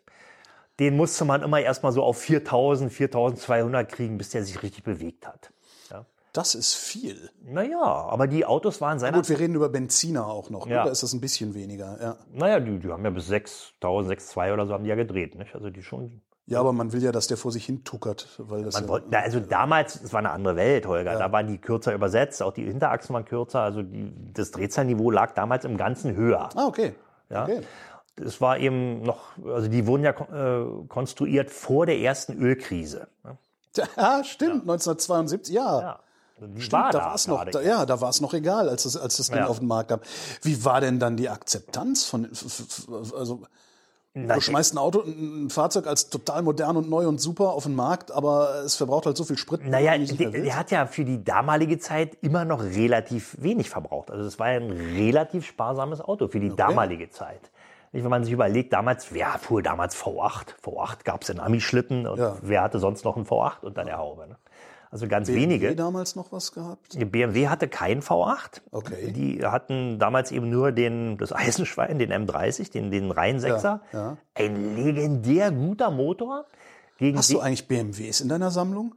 Den 0.80 0.98
musste 0.98 1.26
man 1.26 1.44
immer 1.44 1.60
erstmal 1.60 1.92
so 1.92 2.04
auf 2.04 2.18
4000, 2.18 2.92
4200 2.92 3.90
kriegen, 3.90 4.18
bis 4.18 4.30
der 4.30 4.44
sich 4.44 4.64
richtig 4.64 4.84
bewegt 4.84 5.28
hat. 5.28 5.52
Ja. 5.92 6.06
Das 6.34 6.56
ist 6.56 6.74
viel. 6.76 7.30
Naja, 7.44 7.82
aber 7.82 8.28
die 8.28 8.46
Autos 8.46 8.82
waren 8.82 8.98
seiner 8.98 9.18
Gut, 9.18 9.30
wir 9.30 9.40
reden 9.40 9.56
über 9.56 9.70
Benziner 9.70 10.28
auch 10.28 10.50
noch. 10.50 10.66
Ne? 10.66 10.74
Ja. 10.74 10.86
Da 10.86 10.92
ist 10.92 11.04
das 11.04 11.14
ein 11.14 11.22
bisschen 11.22 11.54
weniger. 11.54 11.98
Ja. 12.02 12.18
Naja, 12.32 12.60
die, 12.60 12.80
die 12.80 12.90
haben 12.90 13.04
ja 13.04 13.10
bis 13.12 13.28
6000, 13.28 14.20
6,2 14.20 14.54
oder 14.54 14.66
so 14.66 14.74
haben 14.74 14.84
die 14.84 14.90
ja 14.90 14.96
gedreht. 14.96 15.36
Nicht? 15.36 15.54
Also 15.54 15.70
die 15.70 15.84
schon. 15.84 16.22
ja, 16.46 16.60
aber 16.60 16.74
man 16.74 16.94
will 16.94 17.04
ja, 17.04 17.12
dass 17.12 17.28
der 17.28 17.38
vor 17.38 17.52
sich 17.52 17.66
hin 17.66 17.84
tuckert. 17.84 18.30
Weil 18.40 18.64
das 18.64 18.76
Man 18.76 18.84
ja, 18.84 18.90
wollte, 18.90 19.08
na, 19.12 19.20
also 19.20 19.40
damals, 19.40 20.02
es 20.02 20.14
war 20.14 20.20
eine 20.20 20.32
andere 20.32 20.56
Welt, 20.56 20.88
Holger. 20.88 21.20
Da 21.20 21.32
waren 21.32 21.48
die 21.48 21.58
kürzer 21.58 21.94
übersetzt, 21.94 22.42
auch 22.42 22.54
die 22.54 22.64
Hinterachsen 22.64 23.14
waren 23.14 23.26
kürzer. 23.26 23.60
Also 23.60 23.84
die, 23.84 24.12
das 24.34 24.52
Drehzahlniveau 24.52 25.12
lag 25.12 25.34
damals 25.34 25.66
im 25.66 25.76
Ganzen 25.78 26.16
höher. 26.16 26.50
ah, 26.56 26.66
okay. 26.66 26.96
Ja. 27.30 27.44
okay. 27.44 27.62
Es 28.18 28.42
war 28.42 28.58
eben 28.60 29.02
noch, 29.04 29.38
also 29.46 29.68
die 29.68 29.88
wurden 29.88 30.04
ja 30.04 30.12
äh, 30.12 30.66
konstruiert 30.88 31.50
vor 31.50 31.86
der 31.86 32.00
ersten 32.00 32.34
Ölkrise. 32.34 33.08
ne? 33.24 33.38
Ja, 33.96 34.24
stimmt. 34.24 34.62
1972, 34.64 35.54
ja. 35.56 35.82
Ja. 35.82 36.00
Also 36.42 36.54
Stimmt, 36.60 36.72
war 36.74 36.92
da 36.92 37.00
da 37.00 37.06
war 37.06 37.16
es 37.16 37.28
noch, 37.28 37.46
da, 37.46 37.62
ja, 37.62 37.86
da 37.86 38.02
war 38.02 38.10
es 38.10 38.20
noch 38.20 38.34
egal, 38.34 38.68
als 38.68 38.84
das, 38.84 38.98
als 38.98 39.18
das 39.18 39.28
Ding 39.28 39.38
Ja. 39.38 39.48
auf 39.48 39.60
den 39.60 39.68
Markt 39.68 39.90
kam. 39.90 40.00
Wie 40.42 40.66
war 40.66 40.82
denn 40.82 41.00
dann 41.00 41.16
die 41.16 41.30
Akzeptanz 41.30 42.04
von, 42.06 42.28
also, 43.16 43.44
Na, 44.14 44.36
du 44.36 44.42
schmeißt 44.42 44.74
ein 44.74 44.78
Auto, 44.80 45.02
ein 45.04 45.50
Fahrzeug 45.52 45.86
als 45.88 46.10
total 46.10 46.42
modern 46.42 46.78
und 46.78 46.90
neu 46.90 47.08
und 47.08 47.22
super 47.22 47.52
auf 47.52 47.64
den 47.64 47.76
Markt, 47.76 48.12
aber 48.12 48.64
es 48.66 48.76
verbraucht 48.76 49.06
halt 49.06 49.18
so 49.18 49.24
viel 49.24 49.38
Sprit. 49.38 49.66
Naja, 49.68 49.98
der, 49.98 50.56
hat 50.58 50.72
ja 50.72 50.88
für 50.88 51.06
die 51.06 51.24
damalige 51.24 51.78
Zeit 51.78 52.18
immer 52.22 52.44
noch 52.44 52.62
relativ 52.64 53.38
wenig 53.40 53.70
verbraucht. 53.70 54.10
Also 54.10 54.26
es 54.26 54.40
war 54.40 54.52
ja 54.52 54.60
ein 54.60 54.72
relativ 54.72 55.46
sparsames 55.46 56.02
Auto 56.02 56.28
für 56.28 56.40
die 56.40 56.54
damalige 56.54 57.10
Zeit. 57.10 57.52
Nicht, 57.94 58.04
Wenn 58.04 58.10
man 58.10 58.24
sich 58.24 58.32
überlegt, 58.34 58.72
damals, 58.74 59.14
wer 59.14 59.38
fuhr 59.40 59.62
damals 59.62 59.96
V8? 59.98 60.56
V8 60.64 61.04
gab 61.04 61.24
es 61.24 61.30
in 61.30 61.40
Ami-Schlitten 61.40 62.08
und 62.08 62.20
Ja. 62.20 62.38
wer 62.42 62.62
hatte 62.64 62.80
sonst 62.80 63.04
noch 63.04 63.18
einen 63.18 63.26
V8 63.26 63.64
unter 63.64 63.84
der 63.84 63.98
Haube? 63.98 64.28
Ne? 64.30 64.38
Also 64.92 65.08
ganz 65.08 65.28
BMW 65.28 65.42
wenige. 65.42 65.76
damals 65.76 66.16
noch 66.16 66.32
was 66.34 66.52
gehabt? 66.52 66.94
Die 66.94 67.06
BMW 67.06 67.48
hatte 67.48 67.68
keinen 67.70 68.02
V8. 68.02 68.62
Okay. 68.72 69.12
Die 69.12 69.46
hatten 69.46 70.00
damals 70.00 70.32
eben 70.32 70.50
nur 70.50 70.72
den, 70.72 71.18
das 71.18 71.32
Eisenschwein, 71.34 71.98
den 72.00 72.12
M30, 72.12 72.72
den, 72.72 72.92
den 72.92 73.12
Reihen-Sechser. 73.12 73.82
Ja, 73.94 74.00
ja. 74.00 74.18
Ein 74.36 74.76
legendär 74.76 75.52
guter 75.52 75.92
Motor. 75.92 76.46
Gegen 76.98 77.18
Hast 77.18 77.32
du 77.32 77.40
eigentlich 77.40 77.68
BMWs 77.68 78.22
in 78.22 78.30
deiner 78.30 78.52
Sammlung? 78.52 78.96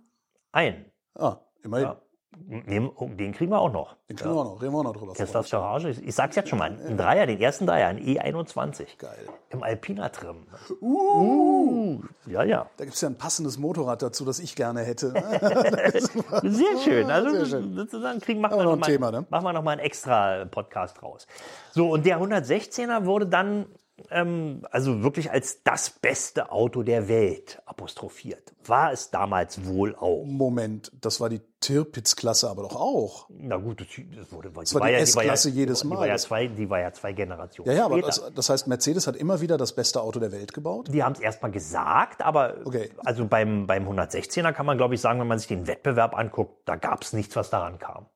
einen. 0.53 0.85
Ah, 1.17 1.39
immerhin. 1.63 1.87
Ja. 1.87 1.97
Den, 2.37 2.91
oh, 2.95 3.09
den 3.09 3.33
kriegen 3.33 3.51
wir 3.51 3.61
auch 3.61 3.73
noch. 3.73 3.97
Den 4.09 4.17
kriegen 4.17 4.35
wir 4.35 4.41
auch 4.41 4.45
noch, 4.45 4.63
reden 4.63 4.73
wir 4.73 4.79
auch 4.79 4.85
noch 4.85 4.97
drüber. 4.97 5.15
Teslas 5.15 5.51
Garage. 5.51 5.91
Ich, 5.91 6.07
ich 6.07 6.15
sag's 6.15 6.37
jetzt 6.37 6.49
schon 6.49 6.59
mal. 6.59 6.71
Ein 6.71 6.97
Dreier, 6.97 7.27
den 7.27 7.41
ersten 7.41 7.67
Dreier, 7.67 7.89
ein 7.89 7.99
E21. 7.99 8.99
Geil. 8.99 9.29
Im 9.51 9.63
Alpina-Trim. 9.63 10.47
Uh. 10.81 12.03
Ja, 12.27 12.43
ja. 12.43 12.67
Da 12.77 12.85
gibt 12.85 12.97
es 12.97 13.01
ja 13.01 13.09
ein 13.09 13.17
passendes 13.17 13.59
Motorrad 13.59 14.03
dazu, 14.03 14.25
das 14.25 14.41
ich 14.41 14.57
gerne 14.57 14.83
hätte. 14.83 15.13
Sehr 16.43 16.79
schön. 16.83 17.11
Also 17.11 17.31
Sehr 17.31 17.47
schön. 17.47 17.75
sozusagen 17.75 18.21
kriegen, 18.21 18.41
machen, 18.41 18.57
wir 18.57 18.65
noch 18.65 18.73
noch 18.73 18.81
mal, 18.81 18.87
Thema, 18.87 19.11
ne? 19.11 19.27
machen 19.31 19.45
wir 19.45 19.53
noch 19.53 19.63
mal 19.63 19.73
einen 19.73 19.81
extra 19.81 20.45
Podcast 20.45 21.03
raus. 21.03 21.27
So, 21.73 21.91
und 21.91 22.05
der 22.05 22.21
116er 22.21 23.05
wurde 23.05 23.27
dann 23.27 23.67
ähm, 24.11 24.67
also 24.71 25.03
wirklich 25.03 25.31
als 25.31 25.63
das 25.63 25.91
beste 25.91 26.51
Auto 26.53 26.83
der 26.83 27.09
Welt 27.09 27.63
apostrophiert. 27.67 28.55
War 28.65 28.93
es 28.93 29.11
damals 29.11 29.67
wohl 29.67 29.95
auch. 29.95 30.25
Moment, 30.25 30.93
das 31.01 31.21
war 31.21 31.29
die 31.29 31.41
Tirpitz-Klasse 31.61 32.49
aber 32.51 32.63
doch 32.63 32.77
auch. 32.77 33.29
Na 33.31 33.57
gut, 33.57 33.81
das, 33.81 33.89
das 34.17 34.33
wurde, 34.33 34.51
das 34.51 34.75
war 34.75 34.87
die 34.87 34.95
S-Klasse 34.95 35.51
jedes 35.51 35.81
die 35.81 35.87
Mal. 35.89 35.99
War 35.99 36.07
ja 36.07 36.17
zwei, 36.17 36.47
die 36.47 36.69
war 36.69 36.81
ja 36.81 36.93
zwei 36.93 37.13
Generationen 37.13 37.71
Ja, 37.71 37.77
ja, 37.77 37.85
aber 37.87 38.01
das, 38.03 38.23
das 38.35 38.51
heißt, 38.51 38.67
Mercedes 38.67 39.07
hat 39.07 39.17
immer 39.17 39.41
wieder 39.41 39.57
das 39.57 39.75
beste 39.75 40.01
Auto 40.01 40.21
der 40.21 40.33
Welt 40.33 40.53
gebaut. 40.53 40.89
Die 40.93 41.03
haben 41.03 41.13
es 41.13 41.21
erstmal 41.21 41.51
gesagt, 41.51 42.23
aber 42.23 42.57
Okay. 42.65 42.91
also 43.05 43.27
beim, 43.27 43.67
beim 43.67 43.89
116er 43.89 44.53
kann 44.53 44.67
man, 44.67 44.77
glaube 44.77 44.95
ich, 44.95 45.01
sagen, 45.01 45.21
wenn 45.21 45.27
man 45.27 45.39
sich 45.39 45.49
den 45.49 45.67
Wettbewerb 45.67 46.17
anguckt, 46.17 46.69
da 46.69 46.77
gab 46.77 47.03
es 47.03 47.13
nichts, 47.13 47.35
was 47.37 47.51
daran 47.51 47.79
kam. 47.79 48.07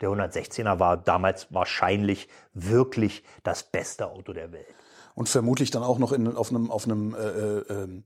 Der 0.00 0.10
116er 0.10 0.78
war 0.78 0.96
damals 0.96 1.52
wahrscheinlich 1.52 2.28
wirklich 2.54 3.24
das 3.42 3.64
beste 3.64 4.08
Auto 4.08 4.32
der 4.32 4.52
Welt. 4.52 4.66
Und 5.18 5.28
vermutlich 5.28 5.72
dann 5.72 5.82
auch 5.82 5.98
noch 5.98 6.12
in, 6.12 6.36
auf 6.36 6.50
einem, 6.50 6.70
auf 6.70 6.84
einem 6.84 7.12
äh, 7.12 7.18
äh, 7.18 7.64
ähm, 7.70 8.04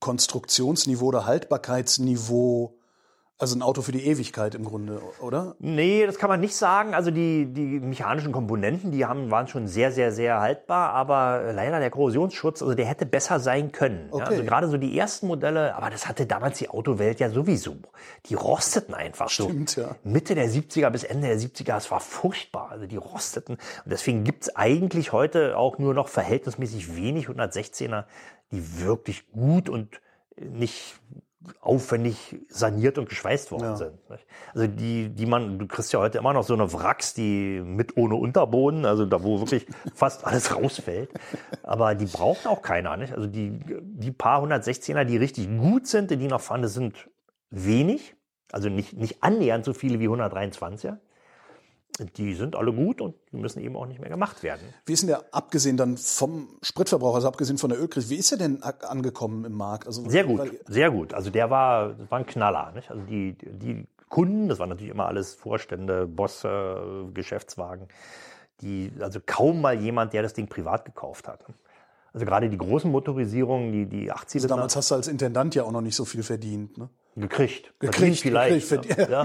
Konstruktionsniveau 0.00 1.06
oder 1.06 1.24
Haltbarkeitsniveau. 1.24 2.76
Also 3.40 3.56
ein 3.56 3.62
Auto 3.62 3.80
für 3.80 3.90
die 3.92 4.06
Ewigkeit 4.06 4.54
im 4.54 4.64
Grunde, 4.66 5.00
oder? 5.18 5.56
Nee, 5.60 6.04
das 6.04 6.18
kann 6.18 6.28
man 6.28 6.40
nicht 6.40 6.54
sagen. 6.54 6.92
Also 6.92 7.10
die, 7.10 7.46
die 7.46 7.80
mechanischen 7.80 8.32
Komponenten, 8.32 8.90
die 8.92 9.06
haben, 9.06 9.30
waren 9.30 9.48
schon 9.48 9.66
sehr, 9.66 9.92
sehr, 9.92 10.12
sehr 10.12 10.40
haltbar, 10.40 10.90
aber 10.92 11.50
leider 11.54 11.80
der 11.80 11.88
Korrosionsschutz, 11.88 12.60
also 12.60 12.74
der 12.74 12.84
hätte 12.84 13.06
besser 13.06 13.40
sein 13.40 13.72
können. 13.72 14.08
Ja, 14.12 14.16
Okay. 14.20 14.24
also 14.26 14.44
gerade 14.44 14.68
so 14.68 14.76
die 14.76 14.98
ersten 14.98 15.26
Modelle, 15.26 15.74
aber 15.74 15.88
das 15.88 16.06
hatte 16.06 16.26
damals 16.26 16.58
die 16.58 16.68
Autowelt 16.68 17.18
ja 17.18 17.30
sowieso. 17.30 17.76
Die 18.26 18.34
rosteten 18.34 18.92
einfach 18.94 19.30
Stimmt, 19.30 19.70
so. 19.70 19.80
ja. 19.80 19.96
Mitte 20.04 20.34
der 20.34 20.50
70er 20.50 20.90
bis 20.90 21.04
Ende 21.04 21.28
der 21.28 21.38
70er, 21.38 21.78
es 21.78 21.90
war 21.90 22.00
furchtbar. 22.00 22.68
Also 22.70 22.84
die 22.86 22.96
rosteten. 22.98 23.54
Und 23.54 23.90
deswegen 23.90 24.22
gibt's 24.22 24.54
eigentlich 24.54 25.12
heute 25.12 25.56
auch 25.56 25.78
nur 25.78 25.94
noch 25.94 26.08
verhältnismäßig 26.08 26.94
wenig 26.94 27.28
116er, 27.28 28.04
die 28.52 28.80
wirklich 28.84 29.30
gut 29.32 29.70
und 29.70 29.98
nicht 30.38 31.00
aufwendig 31.60 32.36
saniert 32.48 32.98
und 32.98 33.08
geschweißt 33.08 33.50
worden 33.50 33.62
Ja. 33.62 33.76
sind. 33.76 34.10
nicht? 34.10 34.26
Also 34.54 34.66
die, 34.66 35.08
die 35.08 35.26
man, 35.26 35.58
du 35.58 35.66
kriegst 35.66 35.92
ja 35.92 35.98
heute 36.00 36.18
immer 36.18 36.32
noch 36.34 36.44
so 36.44 36.52
eine 36.54 36.72
Wracks, 36.72 37.14
die 37.14 37.60
mit 37.64 37.96
ohne 37.96 38.16
Unterboden, 38.16 38.84
also 38.84 39.06
da 39.06 39.22
wo 39.22 39.40
wirklich 39.40 39.66
fast 39.94 40.26
alles 40.26 40.54
rausfällt. 40.54 41.10
Aber 41.62 41.94
die 41.94 42.06
braucht 42.06 42.46
auch 42.46 42.60
keiner, 42.62 42.96
nicht? 42.96 43.14
Also 43.14 43.26
die, 43.26 43.58
die 43.80 44.10
paar 44.10 44.42
116er, 44.44 45.04
die 45.04 45.16
richtig 45.16 45.48
gut 45.58 45.86
sind, 45.86 46.10
die 46.10 46.16
noch 46.28 46.40
vorhanden 46.40 46.68
sind, 46.68 47.08
wenig. 47.50 48.14
Also 48.52 48.68
nicht, 48.68 48.94
nicht 48.94 49.22
annähernd 49.22 49.64
so 49.64 49.72
viele 49.72 49.98
wie 50.00 50.08
123er. 50.08 50.98
Die 52.16 52.34
sind 52.34 52.56
alle 52.56 52.72
gut 52.72 53.00
und 53.00 53.14
die 53.30 53.36
müssen 53.36 53.60
eben 53.60 53.76
auch 53.76 53.86
nicht 53.86 54.00
mehr 54.00 54.08
gemacht 54.08 54.42
werden. 54.42 54.62
Wie 54.86 54.92
ist 54.92 55.02
denn 55.02 55.08
der, 55.08 55.24
abgesehen 55.32 55.76
dann 55.76 55.96
vom 55.96 56.48
Spritverbrauch, 56.62 57.14
also 57.14 57.28
abgesehen 57.28 57.58
von 57.58 57.70
der 57.70 57.80
Ölkrise, 57.80 58.10
wie 58.10 58.16
ist 58.16 58.32
er 58.32 58.38
denn 58.38 58.62
angekommen 58.62 59.44
im 59.44 59.52
Markt? 59.52 59.86
Also, 59.86 60.08
Sehr 60.08 60.24
gut, 60.24 60.50
sehr 60.66 60.90
gut. 60.90 61.12
Also 61.12 61.30
der 61.30 61.50
war, 61.50 61.90
das 61.90 62.10
war 62.10 62.18
ein 62.18 62.26
Knaller. 62.26 62.72
Nicht? 62.72 62.90
Also 62.90 63.02
die, 63.02 63.36
die 63.42 63.86
Kunden, 64.08 64.48
das 64.48 64.58
waren 64.58 64.68
natürlich 64.70 64.92
immer 64.92 65.06
alles 65.06 65.34
Vorstände, 65.34 66.06
Bosse, 66.06 67.10
Geschäftswagen, 67.12 67.88
die, 68.60 68.92
also 69.00 69.20
kaum 69.24 69.60
mal 69.60 69.78
jemand, 69.78 70.12
der 70.12 70.22
das 70.22 70.32
Ding 70.32 70.48
privat 70.48 70.84
gekauft 70.84 71.28
hat. 71.28 71.44
Also 72.12 72.26
gerade 72.26 72.48
die 72.50 72.58
großen 72.58 72.90
Motorisierungen, 72.90 73.72
die, 73.72 73.86
die 73.86 74.10
80 74.10 74.42
Also 74.42 74.48
damals 74.48 74.74
hast 74.74 74.90
du 74.90 74.96
als 74.96 75.06
Intendant 75.06 75.54
ja 75.54 75.62
auch 75.62 75.70
noch 75.70 75.80
nicht 75.80 75.94
so 75.94 76.04
viel 76.04 76.22
verdient. 76.22 76.76
Ne? 76.76 76.88
Gekriegt. 77.16 77.72
Gekriegt, 77.80 78.20
vielleicht. 78.20 78.68
gekriegt, 78.70 78.86
verdient. 78.86 79.10
ja. 79.10 79.24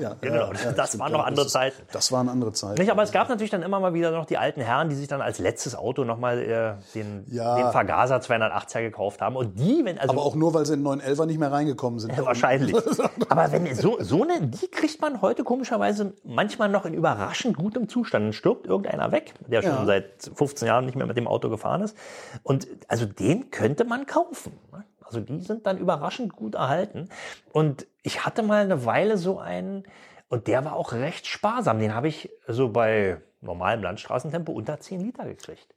Ja, 0.00 0.16
Genau, 0.20 0.50
das 0.76 0.98
waren 0.98 1.12
ja, 1.12 1.18
noch 1.18 1.26
andere 1.26 1.46
Zeiten. 1.46 1.76
Das 1.92 2.10
waren 2.12 2.28
andere 2.28 2.52
Zeiten. 2.52 2.80
Nicht, 2.80 2.90
aber 2.90 3.02
es 3.02 3.12
gab 3.12 3.28
natürlich 3.28 3.50
dann 3.50 3.62
immer 3.62 3.78
mal 3.80 3.94
wieder 3.94 4.10
noch 4.10 4.26
die 4.26 4.38
alten 4.38 4.60
Herren, 4.60 4.88
die 4.88 4.94
sich 4.96 5.06
dann 5.08 5.20
als 5.20 5.38
letztes 5.38 5.74
Auto 5.76 6.04
nochmal 6.04 6.38
äh, 6.40 6.74
den, 6.94 7.24
Ja. 7.30 7.56
den 7.56 7.70
Vergaser 7.72 8.16
280er 8.18 8.80
gekauft 8.82 9.20
haben. 9.20 9.36
Und 9.36 9.58
die, 9.58 9.84
wenn, 9.84 9.98
also 9.98 10.12
aber 10.12 10.22
auch 10.22 10.34
nur, 10.34 10.54
weil 10.54 10.66
sie 10.66 10.74
in 10.74 10.82
911er 10.86 11.26
nicht 11.26 11.38
mehr 11.38 11.52
reingekommen 11.52 11.98
sind. 12.00 12.16
Ja, 12.16 12.24
wahrscheinlich. 12.24 12.74
Aber 13.28 13.52
wenn 13.52 13.74
so, 13.74 13.96
so 14.00 14.22
eine, 14.22 14.46
die 14.48 14.68
kriegt 14.68 15.00
man 15.00 15.20
heute 15.22 15.44
komischerweise 15.44 16.14
manchmal 16.24 16.68
noch 16.68 16.84
in 16.86 16.94
überraschend 16.94 17.56
gutem 17.56 17.88
Zustand. 17.88 18.24
Dann 18.26 18.32
stirbt 18.32 18.66
irgendeiner 18.66 19.12
weg, 19.12 19.34
der 19.46 19.62
schon 19.62 19.72
Ja. 19.72 19.84
seit 19.86 20.30
15 20.34 20.66
Jahren 20.68 20.86
nicht 20.86 20.94
mehr 20.96 21.06
mit 21.06 21.16
dem 21.16 21.26
Auto 21.28 21.48
gefahren 21.50 21.82
ist. 21.82 21.96
Und 22.42 22.66
also 22.88 23.06
den 23.06 23.50
könnte 23.50 23.84
man 23.84 24.06
kaufen. 24.06 24.52
ne? 24.72 24.84
Also 25.06 25.20
die 25.20 25.40
sind 25.40 25.66
dann 25.66 25.78
überraschend 25.78 26.34
gut 26.34 26.54
erhalten. 26.54 27.08
Und 27.52 27.86
ich 28.02 28.24
hatte 28.24 28.42
mal 28.42 28.62
eine 28.64 28.84
Weile 28.86 29.16
so 29.18 29.38
einen, 29.38 29.84
und 30.28 30.46
der 30.46 30.64
war 30.64 30.74
auch 30.76 30.92
recht 30.92 31.26
sparsam. 31.26 31.78
Den 31.78 31.94
habe 31.94 32.08
ich 32.08 32.30
so 32.48 32.68
bei 32.70 33.20
normalem 33.40 33.82
Landstraßentempo 33.82 34.52
unter 34.52 34.80
10 34.80 35.00
Liter 35.00 35.24
gekriegt. 35.26 35.74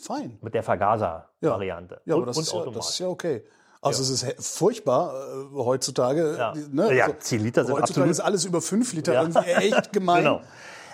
Fein. 0.00 0.38
Mit 0.40 0.54
der 0.54 0.62
Vergaser-Variante. 0.62 2.00
Ja, 2.04 2.14
und, 2.14 2.22
aber 2.22 2.26
das, 2.32 2.38
ist 2.38 2.52
ja, 2.52 2.64
das 2.66 2.90
ist 2.90 2.98
ja 3.00 3.08
okay. 3.08 3.44
Also 3.82 4.02
es 4.02 4.10
ist 4.22 4.46
furchtbar 4.58 5.14
äh, 5.14 5.54
heutzutage. 5.54 6.36
Ja. 6.38 6.54
Ne? 6.70 6.94
Ja, 6.94 7.04
Also 7.06 7.16
10 7.18 7.42
Liter 7.42 7.64
sind 7.64 7.72
Heutzutage 7.74 7.90
absolut- 7.92 8.10
ist 8.10 8.20
alles 8.20 8.44
über 8.44 8.60
5 8.60 8.92
Liter 8.92 9.14
Ja. 9.14 9.22
irgendwie 9.22 9.50
echt 9.50 9.92
gemein. 9.92 10.22
Genau. 10.24 10.40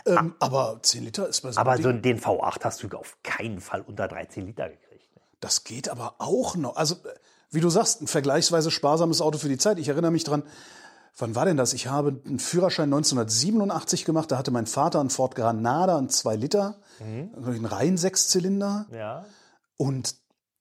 ähm, 0.06 0.34
aber 0.38 0.78
10 0.82 1.04
Liter 1.04 1.28
ist 1.28 1.40
bei 1.42 1.50
so 1.52 1.58
einem 1.60 1.68
Aber 1.68 1.82
so 1.82 1.92
den 1.92 2.20
V8 2.20 2.64
hast 2.64 2.82
du 2.82 2.96
auf 2.96 3.16
keinen 3.22 3.60
Fall 3.60 3.80
unter 3.82 4.06
13 4.08 4.46
Liter 4.46 4.68
gekriegt. 4.68 5.08
das 5.40 5.64
geht 5.64 5.88
aber 5.88 6.14
auch 6.18 6.54
noch. 6.56 6.76
Also 6.76 6.94
äh, 6.94 7.14
wie 7.56 7.60
du 7.60 7.70
sagst, 7.70 8.02
ein 8.02 8.06
vergleichsweise 8.06 8.70
sparsames 8.70 9.20
Auto 9.20 9.38
für 9.38 9.48
die 9.48 9.58
Zeit. 9.58 9.78
Ich 9.78 9.88
erinnere 9.88 10.10
mich 10.12 10.24
dran, 10.24 10.42
wann 11.16 11.34
war 11.34 11.46
denn 11.46 11.56
das? 11.56 11.72
Ich 11.72 11.88
habe 11.88 12.20
einen 12.26 12.38
Führerschein 12.38 12.92
1987 12.92 14.04
gemacht. 14.04 14.30
Da 14.30 14.38
hatte 14.38 14.50
mein 14.50 14.66
Vater 14.66 15.00
einen 15.00 15.10
Ford 15.10 15.34
Granada, 15.34 15.96
einen 15.98 16.10
2 16.10 16.36
Liter, 16.36 16.76
Mhm. 17.00 17.30
einen 17.44 17.64
reinen 17.64 17.96
Sechszylinder. 17.98 18.86
Ja. 18.92 19.24
Und 19.76 20.14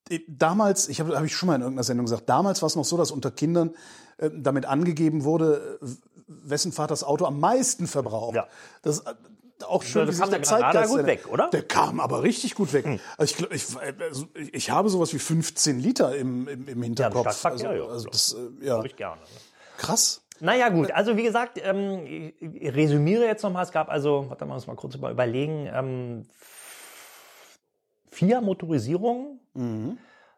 äh, 0.10 0.20
damals, 0.28 0.88
ich 0.90 1.00
habe 1.00 1.16
hab 1.16 1.24
ich 1.26 1.36
schon 1.36 1.48
mal 1.48 1.56
in 1.56 1.62
irgendeiner 1.62 1.84
Sendung 1.84 2.06
gesagt, 2.06 2.30
damals 2.30 2.62
war 2.62 2.68
es 2.68 2.76
noch 2.76 2.86
so, 2.86 2.98
dass 2.98 3.12
unter 3.12 3.32
Kindern 3.32 3.72
äh, 4.18 4.30
damit 4.34 4.66
angegeben 4.66 5.24
wurde, 5.24 5.80
wessen 6.28 6.72
Vater 6.72 6.90
das 6.90 7.04
Auto 7.04 7.26
am 7.26 7.40
meisten 7.40 7.88
verbraucht. 7.88 8.36
Ja. 8.36 8.48
Das 8.82 9.04
auch 9.64 9.84
schön, 9.84 10.02
Ja, 10.02 10.06
da 10.06 10.14
wie 10.14 10.20
kam 10.20 10.30
der 10.32 10.40
Granada 10.40 10.86
gut 10.86 11.06
weg, 11.06 11.28
oder? 11.30 11.46
Hm. 11.46 11.52
Der 11.52 11.64
kam 11.64 12.00
aber 12.00 12.24
richtig 12.24 12.56
gut 12.56 12.74
weg. 12.74 13.00
Also 13.18 13.46
ich, 13.50 13.70
ich, 13.70 13.78
also 14.00 14.28
ich, 14.52 14.70
habe 14.70 14.90
sowas 14.90 15.14
wie 15.14 15.20
15 15.20 15.80
Liter 15.80 16.16
im, 16.16 16.48
im, 16.48 16.68
im 16.68 16.84
Hinterkopf. 16.84 17.32
Stadtverkehr, 17.38 17.70
also, 17.70 17.84
ja, 17.84 17.90
also 17.90 18.10
das, 18.10 18.34
äh, 18.62 18.66
ja, 18.66 18.84
ich 18.84 18.96
gerne. 18.96 19.22
ne? 19.22 19.28
krass. 19.78 20.22
Naja, 20.42 20.68
gut. 20.68 20.92
Also, 20.92 21.16
wie 21.16 21.24
gesagt, 21.24 21.62
ähm, 21.64 22.06
ich, 22.06 22.76
resümiere 22.76 23.26
jetzt 23.26 23.44
nochmal. 23.44 23.64
Es 23.64 23.72
gab 23.72 23.90
also, 23.90 24.26
warte 24.30 24.46
mal, 24.46 24.56
muss 24.56 24.68
mal 24.68 24.76
kurz 24.76 24.96
über- 24.96 25.10
überlegen, 25.12 25.70
ähm, 25.74 26.26
vier 28.12 28.42
Motorisierungen. 28.42 29.40
Mhm. 29.54 29.98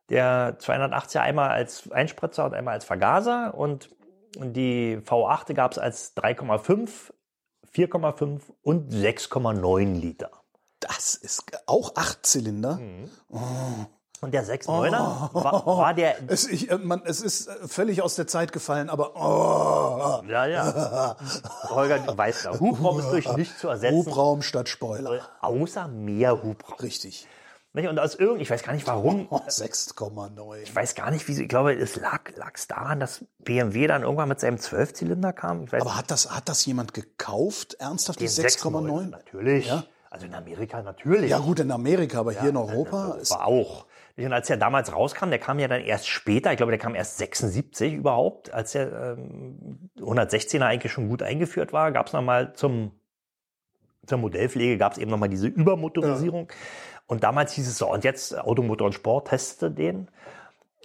Der 0.10 0.58
280er 0.60 1.20
einmal 1.22 1.50
als 1.50 1.92
Einspritzer 1.92 2.46
und 2.46 2.54
einmal 2.54 2.76
als 2.76 2.86
Vergaser. 2.86 3.56
Und 3.56 3.90
die 4.38 5.00
V8 5.04 5.54
gab 5.54 5.72
es 5.72 5.80
als 5.80 6.16
3,5, 6.16 7.12
4,5 7.78 8.42
und 8.64 8.92
6,9 8.92 10.00
Liter. 10.00 10.32
Das 10.80 11.14
ist 11.14 11.44
auch 11.68 11.96
Achtzylinder. 11.96 12.78
Mhm. 12.78 13.10
Und 14.20 14.34
der 14.34 14.44
6,9er 14.44 15.32
war, 15.34 15.66
war 15.68 15.94
der 15.94 16.16
Es, 16.28 16.48
ich, 16.48 16.72
äh, 16.72 16.78
man, 16.80 17.04
es 17.06 17.22
ist 17.22 17.48
äh, 17.48 17.68
völlig 17.68 18.02
aus 18.02 18.16
der 18.16 18.26
Zeit 18.26 18.52
gefallen, 18.52 18.90
aber 18.90 19.16
oh, 19.16 20.24
Ja, 20.28 20.48
ja. 20.48 21.16
Holger, 21.70 22.00
du 22.00 22.18
weißt 22.18 22.46
ja, 22.46 22.60
Hubraum 22.60 23.00
ist 23.00 23.12
durch 23.12 23.32
nichts 23.38 23.60
zu 23.60 23.68
ersetzen. 23.68 23.96
Hubraum 23.96 24.42
statt 24.42 24.70
Spoiler. 24.70 25.22
Außer 25.42 25.88
mehr 25.88 26.42
Hubraum. 26.42 26.80
Richtig. 26.82 27.28
Nicht? 27.78 27.90
Und 27.90 28.00
aus 28.00 28.16
irgend, 28.16 28.42
ich 28.42 28.50
weiß 28.50 28.64
gar 28.64 28.74
nicht 28.74 28.88
warum, 28.88 29.28
Oh, 29.30 29.38
6,9. 29.38 30.64
ich 30.64 30.76
weiß 30.76 30.96
gar 30.96 31.12
nicht, 31.12 31.28
wieso, 31.28 31.44
ich 31.44 31.48
glaube, 31.48 31.74
es 31.74 31.96
lag 31.96 32.22
es 32.56 32.68
daran, 32.68 33.00
dass 33.00 33.24
BMW 33.38 33.86
dann 33.86 34.02
irgendwann 34.02 34.30
mit 34.30 34.40
seinem 34.40 34.58
Zwölfzylinder 34.58 35.32
kam. 35.32 35.68
Aber 35.72 35.96
hat 35.96 36.10
das, 36.10 36.36
hat 36.36 36.50
das 36.50 36.66
jemand 36.66 36.96
gekauft? 36.96 37.76
Ernsthaft, 37.76 38.20
die 38.20 38.26
den 38.26 38.34
6,9? 38.34 39.10
Natürlich. 39.10 39.68
Ja? 39.68 39.84
Also 40.10 40.26
in 40.26 40.34
Amerika 40.34 40.82
natürlich. 40.82 41.30
Ja 41.30 41.38
gut, 41.38 41.60
in 41.60 41.70
Amerika, 41.70 42.20
aber 42.22 42.32
hier 42.32 42.50
in 42.50 42.58
Europa 42.58 43.18
ist... 43.22 43.30
War 43.30 43.46
auch. 43.46 43.86
Und 44.18 44.34
als 44.34 44.48
der 44.48 44.58
damals 44.58 44.92
rauskam, 44.92 45.30
der 45.30 45.38
kam 45.38 45.60
ja 45.60 45.68
dann 45.68 45.82
erst 45.82 46.08
später, 46.08 46.50
ich 46.52 46.58
glaube, 46.58 46.72
der 46.72 46.80
kam 46.80 46.96
erst 46.96 47.20
76 47.20 47.94
überhaupt, 47.94 48.52
als 48.52 48.72
der 48.72 49.16
ähm, 49.20 49.92
116er 50.00 50.64
eigentlich 50.64 50.92
schon 50.92 51.10
gut 51.10 51.22
eingeführt 51.22 51.74
war, 51.74 51.92
gab 51.92 52.08
es 52.08 52.14
nochmal 52.14 52.54
zum 52.54 52.94
zur 54.08 54.18
Modellpflege 54.18 54.78
gab 54.78 54.94
es 54.94 54.98
eben 54.98 55.12
nochmal 55.12 55.30
diese 55.30 55.48
Übermotorisierung. 55.48 56.48
Und 57.08 57.24
damals 57.24 57.54
hieß 57.54 57.68
es 57.68 57.78
so, 57.78 57.92
und 57.92 58.04
jetzt 58.04 58.38
Automotor 58.38 58.88
und 58.88 58.94
Sport 58.94 59.30
teste 59.30 59.72
den. 59.72 60.10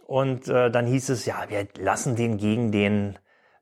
Und 0.07 0.49
äh, 0.49 0.71
dann 0.71 0.87
hieß 0.87 1.11
es, 1.11 1.26
ja, 1.26 1.45
wir 1.49 1.67
lassen 1.79 2.17
den 2.17 2.38
gegen 2.38 2.71
den 2.71 3.19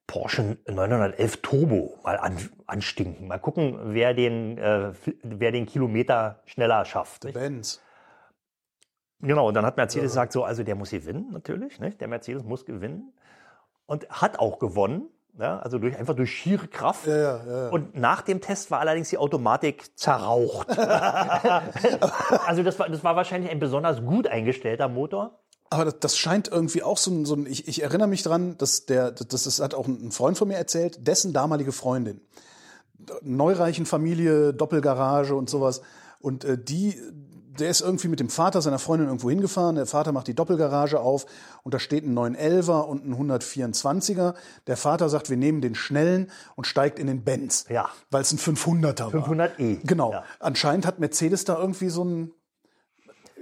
Porsche 0.06 0.58
911 0.66 1.38
Turbo 1.42 1.98
mal 2.02 2.18
an, 2.18 2.36
anstinken. 2.66 3.28
Mal 3.28 3.38
gucken, 3.38 3.78
wer 3.94 4.12
den, 4.12 4.58
äh, 4.58 4.92
wer 5.22 5.52
den 5.52 5.66
Kilometer 5.66 6.42
schneller 6.46 6.84
schafft. 6.84 7.24
Nicht? 7.24 7.34
Benz. 7.34 7.80
Genau, 9.20 9.48
und 9.48 9.54
dann 9.54 9.64
hat 9.64 9.76
Mercedes 9.76 10.12
gesagt, 10.12 10.32
so, 10.32 10.44
also 10.44 10.64
der 10.64 10.74
muss 10.74 10.90
gewinnen, 10.90 11.28
natürlich. 11.30 11.78
Nicht? 11.78 12.00
Der 12.00 12.08
Mercedes 12.08 12.42
muss 12.42 12.64
gewinnen. 12.64 13.12
Und 13.86 14.08
hat 14.08 14.38
auch 14.38 14.58
gewonnen. 14.58 15.08
Ja, 15.40 15.58
also 15.60 15.78
durch, 15.78 15.96
einfach 15.96 16.14
durch 16.14 16.30
schiere 16.30 16.68
Kraft. 16.68 17.06
Ja, 17.06 17.16
ja, 17.16 17.44
ja. 17.46 17.68
Und 17.70 17.96
nach 17.96 18.20
dem 18.20 18.42
Test 18.42 18.70
war 18.70 18.80
allerdings 18.80 19.08
die 19.08 19.16
Automatik 19.16 19.98
zerraucht. 19.98 20.68
also 22.46 22.62
das 22.62 22.78
war, 22.78 22.90
das 22.90 23.02
war 23.02 23.16
wahrscheinlich 23.16 23.50
ein 23.50 23.58
besonders 23.58 24.04
gut 24.04 24.26
eingestellter 24.26 24.88
Motor. 24.88 25.40
Aber 25.70 25.86
das, 25.86 25.98
das 26.00 26.18
scheint 26.18 26.48
irgendwie 26.48 26.82
auch 26.82 26.98
so 26.98 27.10
ein, 27.10 27.24
so 27.24 27.36
ein 27.36 27.46
ich, 27.46 27.68
ich 27.68 27.82
erinnere 27.82 28.08
mich 28.08 28.22
dran, 28.22 28.58
dass 28.58 28.84
der, 28.84 29.12
das, 29.12 29.44
das 29.44 29.60
hat 29.60 29.72
auch 29.74 29.88
ein 29.88 30.10
Freund 30.10 30.36
von 30.36 30.46
mir 30.46 30.56
erzählt, 30.56 31.06
dessen 31.06 31.32
damalige 31.32 31.72
Freundin. 31.72 32.20
Neureichen 33.22 33.86
Familie, 33.86 34.52
Doppelgarage 34.52 35.34
und 35.34 35.48
sowas. 35.48 35.80
Und 36.18 36.44
äh, 36.44 36.58
die, 36.62 37.00
der 37.60 37.70
ist 37.70 37.80
irgendwie 37.80 38.08
mit 38.08 38.20
dem 38.20 38.28
Vater 38.28 38.62
seiner 38.62 38.78
Freundin 38.78 39.08
irgendwo 39.08 39.30
hingefahren. 39.30 39.76
Der 39.76 39.86
Vater 39.86 40.12
macht 40.12 40.26
die 40.26 40.34
Doppelgarage 40.34 41.00
auf 41.00 41.26
und 41.62 41.74
da 41.74 41.78
steht 41.78 42.04
ein 42.04 42.18
911er 42.18 42.82
und 42.82 43.06
ein 43.06 43.14
124er. 43.14 44.34
Der 44.66 44.76
Vater 44.76 45.08
sagt, 45.08 45.30
wir 45.30 45.36
nehmen 45.36 45.60
den 45.60 45.74
schnellen 45.74 46.30
und 46.56 46.66
steigt 46.66 46.98
in 46.98 47.06
den 47.06 47.22
Benz. 47.22 47.66
Ja. 47.68 47.90
Weil 48.10 48.22
es 48.22 48.32
ein 48.32 48.38
500er 48.38 49.12
war. 49.12 49.26
500e. 49.26 49.80
Genau. 49.84 50.12
Ja. 50.12 50.24
Anscheinend 50.38 50.86
hat 50.86 50.98
Mercedes 50.98 51.44
da 51.44 51.58
irgendwie 51.58 51.90
so 51.90 52.04
ein 52.04 52.32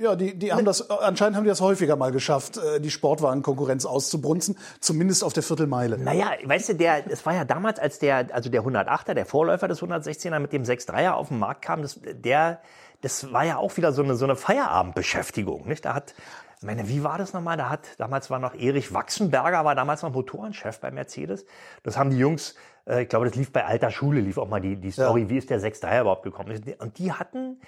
ja, 0.01 0.15
die, 0.15 0.39
die 0.39 0.53
haben 0.53 0.65
das, 0.65 0.89
anscheinend 0.91 1.37
haben 1.37 1.45
die 1.45 1.49
das 1.49 1.61
häufiger 1.61 1.97
mal 1.97 2.13
geschafft, 2.13 2.57
äh, 2.57 2.81
die 2.81 2.91
Sportwagenkonkurrenz 2.91 3.85
auszubrunzen, 3.85 4.57
zumindest 4.81 5.25
auf 5.25 5.33
der 5.33 5.43
Viertelmeile. 5.43 5.99
Naja, 5.99 6.31
weißt 6.45 6.69
du, 6.69 6.75
der, 6.75 7.11
es 7.11 7.27
war 7.27 7.35
ja 7.35 7.45
damals, 7.45 7.81
als 7.81 7.99
der, 7.99 8.29
also 8.33 8.49
der 8.49 8.63
108er, 8.63 9.15
der 9.15 9.27
Vorläufer 9.27 9.67
des 9.67 9.83
116er 9.83 10.39
mit 10.39 10.53
dem 10.53 10.63
6.3er 10.63 11.11
auf 11.11 11.29
den 11.29 11.41
Markt 11.41 11.63
kam, 11.63 11.83
das, 11.83 11.99
der, 12.01 12.61
das 13.01 13.33
war 13.33 13.45
ja 13.45 13.57
auch 13.57 13.77
wieder 13.77 13.93
so 13.93 14.03
eine, 14.03 14.17
so 14.17 14.25
eine 14.25 14.37
Feierabendbeschäftigung, 14.37 15.67
nicht? 15.67 15.85
Da 15.85 15.95
hat, 15.95 16.15
ich 16.59 16.65
meine, 16.65 16.89
wie 16.89 17.05
war 17.05 17.19
das 17.19 17.33
nochmal? 17.33 17.57
Da 17.57 17.69
hat, 17.69 17.89
damals 17.99 18.31
war 18.31 18.39
noch 18.39 18.55
Erich 18.55 18.93
Wachsenberger, 18.93 19.65
war 19.65 19.75
damals 19.75 20.03
noch 20.03 20.13
Motorenchef 20.13 20.81
bei 20.81 20.91
Mercedes. 20.91 21.47
Das 21.83 21.97
haben 21.97 22.11
die 22.11 22.19
Jungs, 22.19 22.57
äh, 22.87 23.03
ich 23.03 23.09
glaube, 23.09 23.27
das 23.27 23.37
lief 23.37 23.53
bei 23.53 23.65
alter 23.65 23.91
Schule, 23.91 24.21
lief 24.21 24.39
auch 24.39 24.49
mal 24.49 24.61
die, 24.61 24.77
die 24.77 24.91
Story, 24.91 25.29
wie 25.29 25.39
ist 25.39 25.51
der 25.51 25.61
6.3er 25.61 26.01
überhaupt 26.01 26.25
gekommen? 26.25 26.61
Und 26.79 26.99
die 26.99 27.13
hatten, 27.13 27.61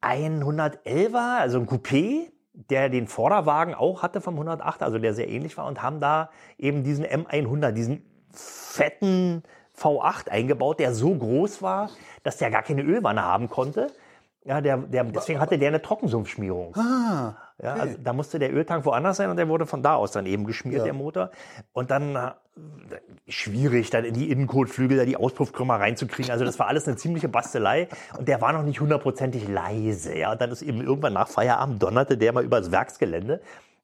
ein 0.00 0.42
111er, 0.42 1.38
also 1.38 1.58
ein 1.58 1.66
Coupé, 1.66 2.30
der 2.52 2.88
den 2.88 3.06
Vorderwagen 3.06 3.74
auch 3.74 4.02
hatte 4.02 4.20
vom 4.20 4.34
108, 4.34 4.82
also 4.82 4.98
der 4.98 5.14
sehr 5.14 5.28
ähnlich 5.28 5.56
war 5.56 5.66
und 5.66 5.82
haben 5.82 6.00
da 6.00 6.30
eben 6.58 6.82
diesen 6.82 7.04
M100, 7.04 7.72
diesen 7.72 8.04
fetten 8.32 9.42
V8 9.78 10.28
eingebaut, 10.28 10.80
der 10.80 10.94
so 10.94 11.14
groß 11.14 11.62
war, 11.62 11.90
dass 12.22 12.38
der 12.38 12.50
gar 12.50 12.62
keine 12.62 12.82
Ölwanne 12.82 13.22
haben 13.22 13.48
konnte. 13.48 13.88
Ja, 14.44 14.60
der, 14.62 14.78
der, 14.78 15.04
deswegen 15.04 15.38
hatte 15.38 15.58
der 15.58 15.68
eine 15.68 15.82
Trockensumpfschmierung. 15.82 16.74
Ah, 16.74 17.34
Ja, 17.62 17.74
also 17.74 17.96
da 18.02 18.14
musste 18.14 18.38
der 18.38 18.52
Öltank 18.54 18.86
woanders 18.86 19.18
sein 19.18 19.28
und 19.28 19.36
der 19.36 19.48
wurde 19.48 19.66
von 19.66 19.82
da 19.82 19.94
aus 19.96 20.12
dann 20.12 20.24
eben 20.24 20.46
geschmiert, 20.46 20.78
Ja. 20.78 20.84
der 20.84 20.94
Motor. 20.94 21.30
Und 21.74 21.90
dann 21.90 22.16
äh, 22.16 22.30
schwierig, 23.28 23.90
dann 23.90 24.04
in 24.04 24.14
die 24.14 24.30
Innenkotflügel 24.30 24.96
da 24.96 25.04
die 25.04 25.16
Auspuffkrümmer 25.18 25.78
reinzukriegen. 25.78 26.30
Also 26.32 26.46
das 26.46 26.58
war 26.58 26.68
alles 26.68 26.86
eine 26.88 26.96
ziemliche 26.96 27.28
Bastelei 27.28 27.88
und 28.18 28.28
der 28.28 28.40
war 28.40 28.52
noch 28.54 28.62
nicht 28.62 28.80
hundertprozentig 28.80 29.46
leise. 29.46 30.16
Ja, 30.16 30.32
und 30.32 30.40
dann 30.40 30.50
ist 30.50 30.62
eben 30.62 30.80
irgendwann 30.80 31.12
nach 31.12 31.28
Feierabend 31.28 31.82
donnerte 31.82 32.16
der 32.16 32.32
mal 32.32 32.42
übers 32.44 32.70
Werksgelände 32.72 33.40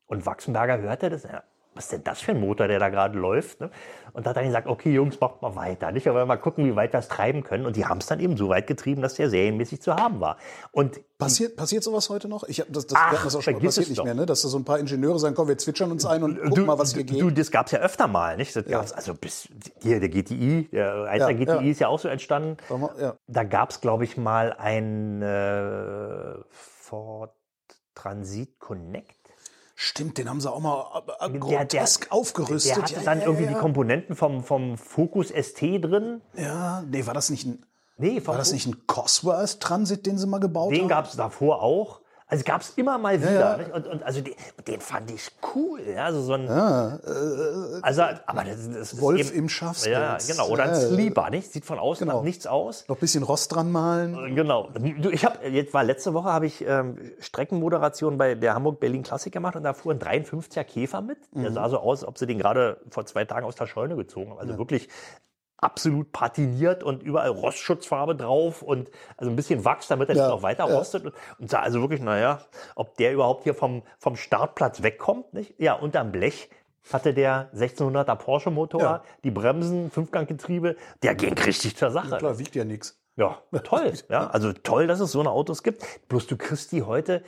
und 0.06 0.24
Wachsenberger 0.24 0.78
hörte 0.78 1.10
das. 1.10 1.24
Ja, 1.24 1.42
was 1.76 1.84
ist 1.84 1.92
denn 1.92 2.04
das 2.04 2.20
für 2.20 2.32
ein 2.32 2.40
Motor, 2.40 2.68
der 2.68 2.78
da 2.78 2.88
gerade 2.88 3.18
läuft? 3.18 3.60
Ne? 3.60 3.70
Und 4.12 4.24
da 4.24 4.30
hat 4.30 4.36
er 4.36 4.42
dann 4.42 4.50
gesagt, 4.50 4.66
okay, 4.66 4.92
Jungs, 4.92 5.20
macht 5.20 5.42
mal 5.42 5.54
weiter. 5.56 5.92
Nicht? 5.92 6.08
Aber 6.08 6.24
mal 6.24 6.36
gucken, 6.36 6.64
wie 6.64 6.74
weit 6.74 6.92
wir 6.94 7.00
es 7.00 7.08
treiben 7.08 7.44
können. 7.44 7.66
Und 7.66 7.76
die 7.76 7.84
haben 7.84 7.98
es 7.98 8.06
dann 8.06 8.18
eben 8.18 8.36
so 8.36 8.48
weit 8.48 8.66
getrieben, 8.66 9.02
dass 9.02 9.14
der 9.14 9.28
serienmäßig 9.28 9.82
zu 9.82 9.94
haben 9.94 10.20
war. 10.20 10.38
Und 10.72 11.00
passiert, 11.18 11.56
passiert 11.56 11.84
sowas 11.84 12.08
heute 12.08 12.26
noch? 12.26 12.44
Ich 12.44 12.60
hab, 12.60 12.72
das, 12.72 12.86
das, 12.86 12.98
Ach, 12.98 13.24
das 13.24 13.36
auch 13.36 13.42
schon 13.42 13.54
passiert 13.54 13.76
es 13.76 13.88
nicht 13.90 13.98
doch. 13.98 14.04
mehr, 14.04 14.14
ne? 14.14 14.24
Dass 14.24 14.42
da 14.42 14.48
so 14.48 14.58
ein 14.58 14.64
paar 14.64 14.78
Ingenieure 14.78 15.18
sagen, 15.18 15.34
komm, 15.34 15.48
wir 15.48 15.58
zwitschern 15.58 15.90
uns 15.90 16.06
ein 16.06 16.22
und 16.22 16.42
gucken 16.42 16.66
mal, 16.66 16.78
was 16.78 16.94
hier 16.94 17.04
geht. 17.04 17.20
Du, 17.20 17.30
das 17.30 17.50
gab's 17.50 17.72
ja 17.72 17.80
öfter 17.80 18.06
mal, 18.08 18.36
nicht? 18.36 18.56
Das 18.56 18.64
gab's 18.64 18.92
also 18.92 19.14
bis 19.14 19.48
hier 19.82 20.00
der 20.00 20.08
GTI, 20.08 20.68
der 20.72 20.94
1er 20.94 21.18
Ja, 21.18 21.32
GTI 21.32 21.44
ja. 21.44 21.60
ist 21.60 21.80
ja 21.80 21.88
auch 21.88 21.98
so 21.98 22.08
entstanden. 22.08 22.56
Ja. 22.98 23.16
Da 23.26 23.44
gab's 23.44 23.80
glaube 23.80 24.04
ich 24.04 24.16
mal 24.16 24.54
ein 24.54 25.20
äh, 25.20 26.36
Ford 26.50 27.34
Transit 27.94 28.58
Connect. 28.60 29.15
Stimmt, 29.78 30.16
den 30.16 30.28
haben 30.30 30.40
sie 30.40 30.50
auch 30.50 30.58
mal 30.60 31.02
äh, 31.20 31.26
äh, 31.26 31.28
Der- 31.28 31.28
der- 31.28 31.38
grotesk 31.40 32.06
aufgerüstet. 32.10 32.76
Der 32.76 32.82
hatte 32.82 32.94
ja, 32.94 33.00
dann 33.02 33.18
ja, 33.20 33.26
irgendwie 33.26 33.44
ja, 33.44 33.52
die. 33.52 33.58
Komponenten 33.58 34.16
vom, 34.16 34.42
vom 34.42 34.78
Focus 34.78 35.28
ST 35.28 35.60
drin. 35.60 36.22
Ja, 36.34 36.82
nee, 36.90 37.06
war 37.06 37.12
das 37.14 37.28
nicht 37.30 37.44
ein, 37.46 37.62
Nee, 37.98 38.20
war 38.26 38.36
das 38.38 38.52
nicht 38.52 38.66
ein 38.66 38.86
Cosworth 38.86 39.60
Transit, 39.60 40.04
den 40.06 40.18
sie 40.18 40.26
mal 40.26 40.38
gebaut 40.40 40.72
Den 40.72 40.80
haben? 40.82 40.88
gab's 40.88 41.16
davor 41.16 41.62
auch. 41.62 42.00
Also 42.28 42.42
gab's 42.44 42.72
immer 42.76 42.98
mal 42.98 43.20
wieder. 43.20 43.32
ja. 43.32 43.56
Nicht? 43.56 43.72
Und, 43.72 43.86
und 43.86 44.02
also 44.02 44.20
den, 44.20 44.34
den 44.66 44.80
fand 44.80 45.10
ich 45.12 45.28
cool. 45.54 45.80
Ja, 45.94 46.06
also 46.06 46.22
so 46.22 46.32
ein, 46.34 46.48
also, 47.82 48.02
aber 48.02 48.44
das, 48.44 48.66
das 48.68 48.92
ist 48.92 48.98
äh, 48.98 49.00
Wolf 49.00 49.20
eben, 49.30 49.38
im 49.38 49.48
Schafspelz. 49.48 50.26
Ja, 50.28 50.34
genau. 50.34 50.48
Oder 50.48 50.64
ein 50.64 50.70
Ja, 50.70 50.80
ja. 50.80 50.88
Sleeper, 50.88 51.30
nicht? 51.30 51.52
Sieht 51.52 51.64
von 51.64 51.78
außen 51.78 52.06
Genau. 52.08 52.22
nichts 52.22 52.46
aus. 52.46 52.84
Noch 52.88 52.96
ein 52.96 53.00
bisschen 53.00 53.22
Rost 53.22 53.54
dran 53.54 53.70
malen. 53.70 54.34
Genau. 54.34 54.68
Du, 54.74 55.10
ich 55.10 55.24
habe 55.24 55.46
jetzt 55.48 55.72
war 55.72 55.84
letzte 55.84 56.14
Woche 56.14 56.28
habe 56.32 56.46
ich 56.46 56.64
ähm, 56.66 56.98
Streckenmoderation 57.20 58.18
bei 58.18 58.34
der 58.34 58.54
Hamburg 58.54 58.80
Berlin 58.80 59.02
Klassik 59.04 59.32
gemacht 59.32 59.54
und 59.56 59.62
da 59.62 59.72
fuhr 59.72 59.92
ein 59.94 60.00
53er 60.00 60.64
Käfer 60.64 61.02
mit. 61.02 61.18
Der 61.32 61.52
sah 61.52 61.68
so 61.68 61.78
aus, 61.78 62.00
als 62.02 62.08
ob 62.08 62.18
sie 62.18 62.26
den 62.26 62.38
gerade 62.38 62.80
vor 62.90 63.06
zwei 63.06 63.24
Tagen 63.24 63.46
aus 63.46 63.54
der 63.54 63.66
Scheune 63.66 63.94
gezogen 63.96 64.30
haben. 64.30 64.38
Also 64.40 64.58
wirklich 64.58 64.88
absolut 65.58 66.12
patiniert 66.12 66.82
und 66.82 67.02
überall 67.02 67.30
Rostschutzfarbe 67.30 68.14
drauf 68.14 68.62
und 68.62 68.90
also 69.16 69.30
ein 69.30 69.36
bisschen 69.36 69.64
Wachs, 69.64 69.88
damit 69.88 70.08
er 70.10 70.16
Ja, 70.16 70.22
nicht 70.26 70.34
noch 70.36 70.42
weiter 70.42 70.68
ja. 70.68 70.76
rostet 70.76 71.04
und, 71.06 71.14
und 71.38 71.50
sah 71.50 71.60
also 71.60 71.80
wirklich, 71.80 72.00
naja, 72.02 72.40
ob 72.74 72.96
der 72.96 73.12
überhaupt 73.12 73.44
hier 73.44 73.54
vom, 73.54 73.82
vom 73.98 74.16
Startplatz 74.16 74.82
wegkommt, 74.82 75.32
nicht? 75.32 75.54
Ja, 75.58 75.74
unterm 75.74 76.12
Blech 76.12 76.50
hatte 76.92 77.14
der 77.14 77.50
1600er 77.54 78.14
Porsche 78.16 78.50
Motor, 78.50 78.80
Ja. 78.82 79.02
die 79.24 79.30
Bremsen, 79.30 79.90
Fünfganggetriebe, 79.90 80.76
der 81.02 81.14
ging 81.14 81.32
richtig 81.38 81.76
zur 81.76 81.90
Sache. 81.90 82.16
Klar, 82.18 82.38
wiegt 82.38 82.54
ja 82.54 82.64
nichts. 82.64 83.00
Ja, 83.16 83.38
toll. 83.64 83.92
Ja, 84.10 84.28
also 84.28 84.52
toll, 84.52 84.86
dass 84.86 85.00
es 85.00 85.10
so 85.10 85.20
eine 85.20 85.30
Autos 85.30 85.62
gibt. 85.62 85.82
Bloß 86.08 86.26
du 86.26 86.36
kriegst 86.36 86.70
die 86.72 86.82
heute, 86.82 87.22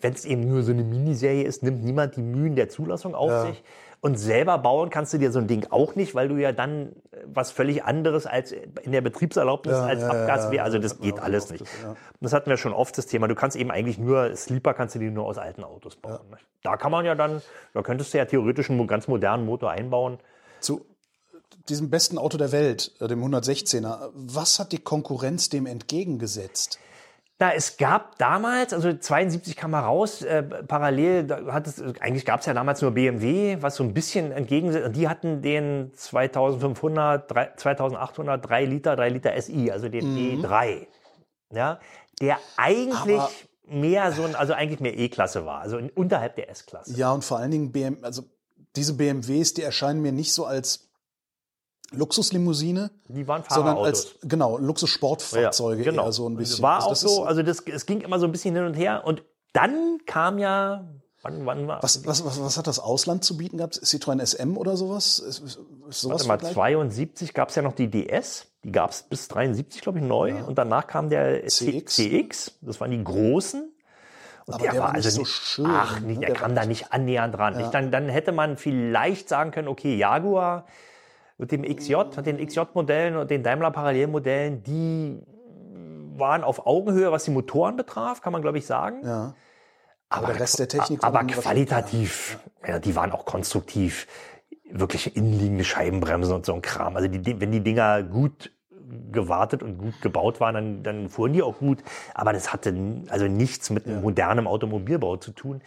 wenn 0.00 0.14
es 0.14 0.24
eben 0.24 0.48
nur 0.48 0.62
so 0.62 0.72
eine 0.72 0.84
Miniserie 0.84 1.44
ist, 1.44 1.62
nimmt 1.62 1.84
niemand 1.84 2.16
die 2.16 2.22
Mühen 2.22 2.56
der 2.56 2.68
Zulassung 2.68 3.14
auf 3.14 3.30
sich. 3.46 3.62
Und 4.00 4.16
selber 4.16 4.58
bauen 4.58 4.90
kannst 4.90 5.12
du 5.12 5.18
dir 5.18 5.32
so 5.32 5.40
ein 5.40 5.48
Ding 5.48 5.66
auch 5.70 5.96
nicht, 5.96 6.14
weil 6.14 6.28
du 6.28 6.36
ja 6.36 6.52
dann 6.52 6.92
äh, 7.10 7.24
was 7.26 7.50
völlig 7.50 7.84
anderes 7.84 8.26
als 8.26 8.52
in 8.52 8.92
der 8.92 9.00
Betriebserlaubnis 9.00 9.74
Ja, 9.74 9.86
als 9.86 10.02
ja, 10.02 10.08
Abgas 10.08 10.50
wäre. 10.52 10.62
Also 10.62 10.78
das 10.78 11.00
geht 11.00 11.18
alles 11.18 11.50
nicht. 11.50 11.62
das. 11.62 11.96
Das 12.20 12.32
hatten 12.32 12.48
wir 12.48 12.56
schon 12.56 12.72
oft 12.72 12.96
das 12.96 13.06
Thema. 13.06 13.26
Du 13.26 13.34
kannst 13.34 13.56
eben 13.56 13.70
eigentlich 13.72 13.98
nur 13.98 14.36
Sleeper 14.36 14.74
kannst 14.74 14.94
du 14.94 15.00
dir 15.00 15.10
nur 15.10 15.26
aus 15.26 15.38
alten 15.38 15.64
Autos 15.64 15.96
bauen. 15.96 16.20
Da 16.62 16.76
kann 16.76 16.92
man 16.92 17.04
ja 17.04 17.14
dann, 17.14 17.42
da 17.74 17.82
könntest 17.82 18.14
du 18.14 18.18
ja 18.18 18.24
theoretisch 18.24 18.70
einen 18.70 18.86
ganz 18.86 19.08
modernen 19.08 19.44
Motor 19.44 19.70
einbauen. 19.70 20.18
Zu 20.60 20.84
diesem 21.68 21.90
besten 21.90 22.18
Auto 22.18 22.38
der 22.38 22.52
Welt, 22.52 22.92
äh, 23.00 23.08
dem 23.08 23.22
116er, 23.22 24.10
was 24.14 24.58
hat 24.58 24.72
die 24.72 24.78
Konkurrenz 24.78 25.48
dem 25.48 25.66
entgegengesetzt? 25.66 26.78
Na, 27.40 27.52
es 27.54 27.76
gab 27.76 28.18
damals, 28.18 28.72
also 28.72 28.92
72 28.92 29.54
kam 29.54 29.72
er 29.72 29.80
raus, 29.80 30.22
äh, 30.22 30.42
parallel, 30.42 31.28
hat 31.52 31.68
es, 31.68 31.80
eigentlich 32.00 32.24
gab 32.24 32.40
es 32.40 32.46
ja 32.46 32.54
damals 32.54 32.82
nur 32.82 32.90
BMW, 32.90 33.58
was 33.60 33.76
so 33.76 33.84
ein 33.84 33.94
bisschen 33.94 34.32
entgegensetzt, 34.32 34.86
und 34.86 34.96
die 34.96 35.08
hatten 35.08 35.40
den 35.40 35.92
2500, 35.94 37.30
drei- 37.30 37.52
2800 37.56 38.44
3 38.48 38.64
Liter, 38.64 38.96
3 38.96 39.08
Liter 39.10 39.40
SI, 39.40 39.70
also 39.70 39.88
den 39.88 40.04
E3, 40.16 40.88
ja, 41.52 41.78
der 42.20 42.38
eigentlich 42.56 43.14
Aber- 43.16 43.30
mehr 43.66 44.10
so 44.10 44.24
ein, 44.24 44.34
also 44.34 44.54
eigentlich 44.54 44.80
mehr 44.80 44.98
E-Klasse 44.98 45.46
war, 45.46 45.60
also 45.60 45.78
unterhalb 45.94 46.34
der 46.34 46.50
S-Klasse. 46.50 46.96
Ja, 46.96 47.12
und 47.12 47.22
vor 47.24 47.38
allen 47.38 47.52
Dingen 47.52 47.70
BM, 47.70 47.98
also 48.02 48.22
diese 48.74 48.94
BMWs, 48.94 49.54
die 49.54 49.62
erscheinen 49.62 50.02
mir 50.02 50.10
nicht 50.12 50.32
so 50.32 50.44
als 50.44 50.87
Luxuslimousine, 51.92 52.90
Die 53.08 53.26
waren 53.26 53.42
sondern 53.48 53.76
Fahrerautos. 53.76 53.86
als 53.88 54.28
genau 54.28 54.58
Luxussportfahrzeuge 54.58 55.82
genau. 55.84 56.04
eher 56.06 56.12
so 56.12 56.28
ein 56.28 56.36
bisschen. 56.36 56.62
War 56.62 56.76
Also 56.76 56.88
auch 56.90 56.94
so, 56.96 57.24
also 57.24 57.42
das, 57.42 57.60
es 57.60 57.86
ging 57.86 58.00
immer 58.02 58.18
so 58.18 58.26
ein 58.26 58.32
bisschen 58.32 58.54
hin 58.54 58.64
und 58.64 58.74
her 58.74 59.02
und 59.06 59.22
dann 59.54 59.98
kam 60.06 60.38
ja, 60.38 60.84
wann, 61.22 61.46
wann 61.46 61.66
war, 61.66 61.82
was, 61.82 62.04
was, 62.06 62.24
was, 62.24 62.40
was 62.42 62.58
hat 62.58 62.66
das 62.66 62.78
Ausland 62.78 63.24
zu 63.24 63.36
bieten 63.38 63.56
gehabt? 63.56 63.74
Citroën 63.76 64.20
SM 64.24 64.56
oder 64.56 64.76
sowas? 64.76 65.18
Ist, 65.18 65.40
ist 65.40 65.58
sowas 65.88 66.10
Warte 66.10 66.28
mal, 66.28 66.38
vergleichbar? 66.38 66.64
72 66.66 67.32
gab 67.34 67.48
es 67.48 67.54
ja 67.54 67.62
noch 67.62 67.72
die 67.72 67.88
DS, 67.88 68.46
die 68.64 68.72
gab 68.72 68.90
es 68.90 69.02
bis 69.04 69.28
73, 69.28 69.80
glaube 69.80 69.98
ich, 69.98 70.04
neu. 70.04 70.44
Und 70.44 70.58
danach 70.58 70.86
kam 70.86 71.08
der 71.08 71.46
CX. 71.46 71.94
CX. 71.96 72.52
Das 72.60 72.80
waren 72.80 72.90
die 72.90 73.02
großen. 73.02 73.72
Und 74.46 74.54
Aber 74.54 74.62
der 74.62 74.78
war 74.80 74.92
nicht 74.94 75.10
so 75.10 75.24
schön, 75.24 75.66
Ach, 75.68 76.00
ne? 76.00 76.14
der, 76.14 76.28
Der 76.28 76.34
kam 76.34 76.54
war 76.54 76.62
da 76.62 76.66
nicht 76.66 76.92
annähernd 76.92 77.34
dran. 77.34 77.56
Nicht? 77.56 77.72
Dann, 77.72 77.90
dann 77.90 78.08
hätte 78.08 78.32
man 78.32 78.56
vielleicht 78.56 79.28
sagen 79.28 79.50
können, 79.50 79.68
okay, 79.68 79.96
Jaguar 79.96 80.66
mit 81.38 81.52
dem 81.52 81.62
XJ, 81.62 81.94
mit 82.16 82.26
den 82.26 82.44
XJ-Modellen 82.44 83.16
und 83.16 83.30
den 83.30 83.42
Daimler-Parallelmodellen, 83.42 84.62
die 84.64 85.20
waren 86.18 86.42
auf 86.42 86.66
Augenhöhe, 86.66 87.12
was 87.12 87.24
die 87.24 87.30
Motoren 87.30 87.76
betraf, 87.76 88.20
kann 88.20 88.32
man 88.32 88.42
glaube 88.42 88.58
ich 88.58 88.66
sagen. 88.66 89.04
Ja. 89.04 89.34
Aber, 90.08 90.28
der 90.28 90.40
Rest 90.40 90.58
der 90.58 90.68
Technik 90.68 91.04
aber 91.04 91.24
qualitativ, 91.24 92.38
ja. 92.66 92.78
die 92.78 92.96
waren 92.96 93.12
auch 93.12 93.24
konstruktiv. 93.24 94.06
Wirklich 94.70 95.16
innenliegende 95.16 95.64
Scheibenbremsen 95.64 96.34
und 96.34 96.44
so 96.44 96.54
ein 96.54 96.62
Kram. 96.62 96.96
Also 96.96 97.08
die, 97.08 97.40
wenn 97.40 97.52
die 97.52 97.60
Dinger 97.60 98.02
gut 98.02 98.52
gewartet 99.12 99.62
und 99.62 99.78
gut 99.78 100.00
gebaut 100.00 100.40
waren, 100.40 100.54
dann, 100.54 100.82
dann 100.82 101.08
fuhren 101.08 101.32
die 101.32 101.42
auch 101.42 101.58
gut. 101.58 101.82
Aber 102.14 102.32
das 102.32 102.52
hatte 102.52 102.74
also 103.08 103.26
nichts 103.26 103.70
mit 103.70 103.86
modernem 103.86 104.46
Automobilbau 104.46 105.16
zu 105.16 105.32
tun. 105.32 105.62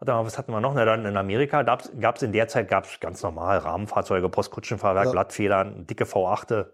Was 0.00 0.38
hatten 0.38 0.52
wir 0.52 0.60
noch? 0.60 0.74
Na, 0.74 0.84
dann 0.84 1.04
in 1.06 1.16
Amerika 1.16 1.62
gab 1.62 2.16
es 2.16 2.22
in 2.22 2.32
der 2.32 2.48
Zeit 2.48 2.68
gab's 2.68 3.00
ganz 3.00 3.22
normal 3.22 3.58
Rahmenfahrzeuge, 3.58 4.28
Postkutschenfahrwerk, 4.28 5.06
Ja. 5.06 5.12
Blattfedern, 5.12 5.86
dicke 5.86 6.04
V8. 6.04 6.66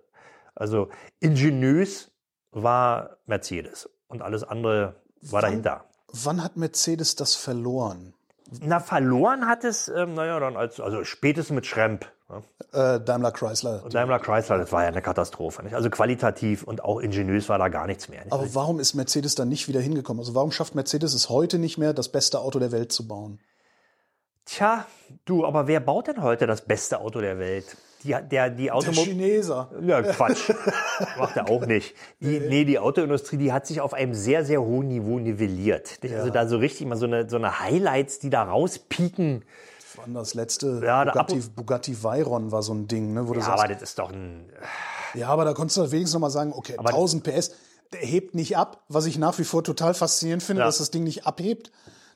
Also 0.55 0.89
ingeniös 1.21 2.11
war 2.51 3.19
Mercedes 3.27 3.89
und 4.09 4.23
alles 4.23 4.43
andere 4.45 4.97
war 5.23 5.43
dahinter. 5.43 5.85
Wann 6.13 6.43
hat 6.43 6.57
Mercedes 6.57 7.15
das 7.15 7.37
verloren? 7.37 8.15
Na, 8.61 8.81
verloren 8.81 9.47
hat 9.47 9.63
es, 9.63 9.87
ähm, 9.89 10.15
naja, 10.15 10.41
dann 10.41 10.57
als, 10.57 10.81
also 10.81 11.05
spätestens 11.05 11.55
mit 11.55 11.67
Schremp. 11.67 12.11
Äh, 12.73 13.01
Daimler 13.01 13.33
Chrysler. 13.33 13.83
Daimler 13.91 14.19
Chrysler, 14.19 14.59
das 14.59 14.73
war 14.73 14.83
ja 14.83 14.89
eine 14.89 15.03
Katastrophe. 15.03 15.63
Nicht? 15.63 15.75
Also 15.75 15.91
qualitativ 15.91 16.63
und 16.63 16.85
auch 16.85 17.01
ingeniös 17.01 17.49
war 17.49 17.59
da 17.59 17.69
gar 17.69 17.87
nichts 17.87 18.09
mehr. 18.09 18.23
Nicht? 18.25 18.33
Aber 18.33 18.55
warum 18.55 18.81
ist 18.81 18.95
Mercedes 18.95 19.35
dann 19.35 19.49
nicht 19.49 19.69
wieder 19.69 19.81
hingekommen? 19.81 20.21
Also 20.21 20.35
warum 20.35 20.53
schafft 20.53 20.75
Mercedes 20.75 21.15
es 21.15 21.29
heute 21.29 21.59
nicht 21.59 21.79
mehr, 21.79 21.93
das 21.93 22.09
beste 22.09 22.41
Auto 22.41 22.59
der 22.59 22.73
Welt 22.73 22.93
zu 22.93 23.09
bauen? 23.09 23.41
Tja, 24.45 24.87
du, 25.27 25.45
aber 25.45 25.67
wer 25.67 25.81
baut 25.81 26.09
denn 26.09 26.23
heute 26.23 26.47
das 26.47 26.63
beste 26.63 27.01
Auto 27.01 27.21
der 27.21 27.39
Welt? 27.39 27.77
Die, 28.03 28.17
der, 28.31 28.51
die 28.51 28.67
Der. 28.67 28.81
Chineser. 28.81 29.71
Ja, 29.83 30.03
Quatsch. 30.03 30.51
Macht 31.19 31.37
er 31.37 31.51
auch 31.51 31.67
nicht. 31.67 31.95
Die, 32.21 32.41
nee, 32.41 32.65
die 32.65 32.79
Autoindustrie, 32.79 33.37
die 33.37 33.53
hat 33.53 33.67
sich 33.67 33.81
auf 33.81 33.93
einem 33.93 34.15
sehr, 34.15 34.45
sehr 34.45 34.63
hohen 34.63 34.89
Niveau 34.89 35.19
nivelliert. 35.19 36.03
Nicht? 36.03 36.15
Also 36.15 36.31
da 36.31 36.47
so 36.47 36.57
richtig 36.57 36.87
mal 36.87 36.97
so 36.97 37.05
eine, 37.05 37.29
so 37.29 37.37
eine 37.37 37.61
Highlights, 37.61 38.19
die 38.19 38.31
da 38.31 38.43
rauspieken. 38.43 39.45
Wann 40.03 40.15
das 40.15 40.35
letzte 40.35 40.81
Ja, 40.85 41.05
Bugatti, 41.05 41.41
Bugatti 41.55 42.03
Veyron 42.03 42.53
war 42.53 42.63
so 42.63 42.73
ein 42.75 42.87
Ding, 42.89 43.13
ne, 43.15 43.29
wo 43.29 43.33
du 43.35 43.41
Ja, 43.41 43.47
sagst, 43.47 43.65
aber 43.65 43.73
das 43.73 43.83
ist 43.83 43.99
doch 43.99 44.11
ein. 44.11 44.51
ja, 45.15 45.29
aber 45.29 45.45
da 45.45 45.53
konntest 45.55 45.77
du 45.79 45.91
wenigstens 45.91 46.15
noch 46.15 46.21
mal 46.21 46.31
sagen, 46.31 46.53
okay, 46.55 46.77
1000 46.79 47.23
PS, 47.25 47.53
der 47.93 48.01
hebt 48.01 48.35
nicht 48.35 48.57
ab, 48.57 48.83
was 48.89 49.07
ich 49.07 49.19
nach 49.19 49.39
wie 49.39 49.45
vor 49.45 49.65
total 49.65 49.95
faszinierend 49.95 50.43
finde, 50.43 50.61
Ja. 50.61 50.67
dass 50.67 50.79
das 50.79 50.91
Ding 50.91 51.05
nicht 51.05 51.27
abhebt. 51.27 51.71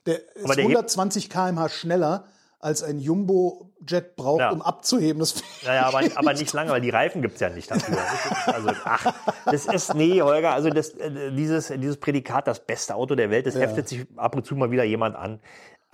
Der 0.07 0.17
ist 0.37 0.47
der 0.49 0.57
hebt- 0.57 0.61
120 0.77 1.31
km/h 1.31 1.69
schneller 1.71 2.25
als 2.61 2.83
ein 2.83 2.99
Jumbo-Jet 2.99 4.17
braucht, 4.17 4.41
Ja. 4.41 4.51
um 4.51 4.63
abzuheben. 4.63 5.19
Das 5.21 5.35
Naja, 5.65 5.87
aber, 5.87 6.01
aber 6.15 6.33
nicht 6.33 6.51
lange, 6.55 6.71
weil 6.71 6.81
die 6.81 6.89
Reifen 6.91 7.21
gibt's 7.21 7.41
ja 7.41 7.51
nicht 7.51 7.71
dafür. 7.71 7.99
Also, 8.47 8.71
ach, 8.85 9.13
das 9.45 9.67
ist, 9.67 9.95
nee, 9.95 10.23
Holger, 10.23 10.53
also 10.53 10.71
das, 10.71 10.91
äh, 10.91 11.31
dieses, 11.33 11.69
dieses 11.69 11.99
Prädikat, 11.99 12.47
das 12.47 12.61
beste 12.61 12.95
Auto 12.95 13.15
der 13.17 13.29
Welt, 13.31 13.47
das 13.47 13.55
heftet 13.57 13.89
sich 13.89 14.07
ab 14.17 14.35
und 14.35 14.47
zu 14.47 14.55
mal 14.57 14.71
wieder 14.71 14.85
jemand 14.85 15.15
an. 15.17 15.41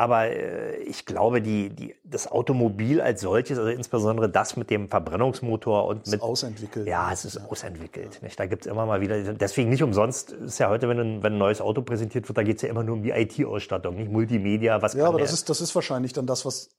Aber 0.01 0.29
äh, 0.29 0.77
ich 0.79 1.05
glaube, 1.05 1.43
die, 1.43 1.69
die, 1.69 1.95
das 2.05 2.27
Automobil 2.27 3.03
als 3.03 3.21
solches, 3.21 3.59
also 3.59 3.71
insbesondere 3.71 4.31
das 4.31 4.57
mit 4.57 4.71
dem 4.71 4.89
Verbrennungsmotor 4.89 5.87
und 5.87 6.07
mit. 6.07 6.23
ausentwickelt. 6.23 6.87
Ja, 6.89 7.13
es 7.13 7.27
ist 7.27 7.37
ausentwickelt. 7.37 8.23
Nicht? 8.23 8.41
Da 8.41 8.47
gibt's 8.47 8.67
immer 8.67 8.87
mal 8.87 9.03
wieder. 9.03 9.35
Deswegen 9.35 9.69
nicht 9.69 9.83
umsonst 9.83 10.33
ist 10.33 10.59
ja 10.59 10.71
heute, 10.71 10.89
wenn 10.89 10.99
ein, 10.99 11.23
wenn 11.23 11.35
ein 11.35 11.39
neues 11.39 11.61
Auto 11.61 11.83
präsentiert 11.83 12.27
wird, 12.27 12.39
da 12.39 12.43
geht's 12.43 12.63
ja 12.63 12.71
immer 12.71 12.83
nur 12.83 12.97
um 12.97 13.03
die 13.03 13.11
IT-Ausstattung, 13.11 13.97
nicht 13.97 14.11
Multimedia, 14.11 14.81
was 14.81 14.95
Ja, 14.95 15.07
aber 15.07 15.19
der? 15.19 15.27
das 15.27 15.35
ist, 15.35 15.51
das 15.51 15.61
ist 15.61 15.75
wahrscheinlich 15.75 16.15
dann 16.15 16.27
das, 16.27 16.47
was 16.47 16.71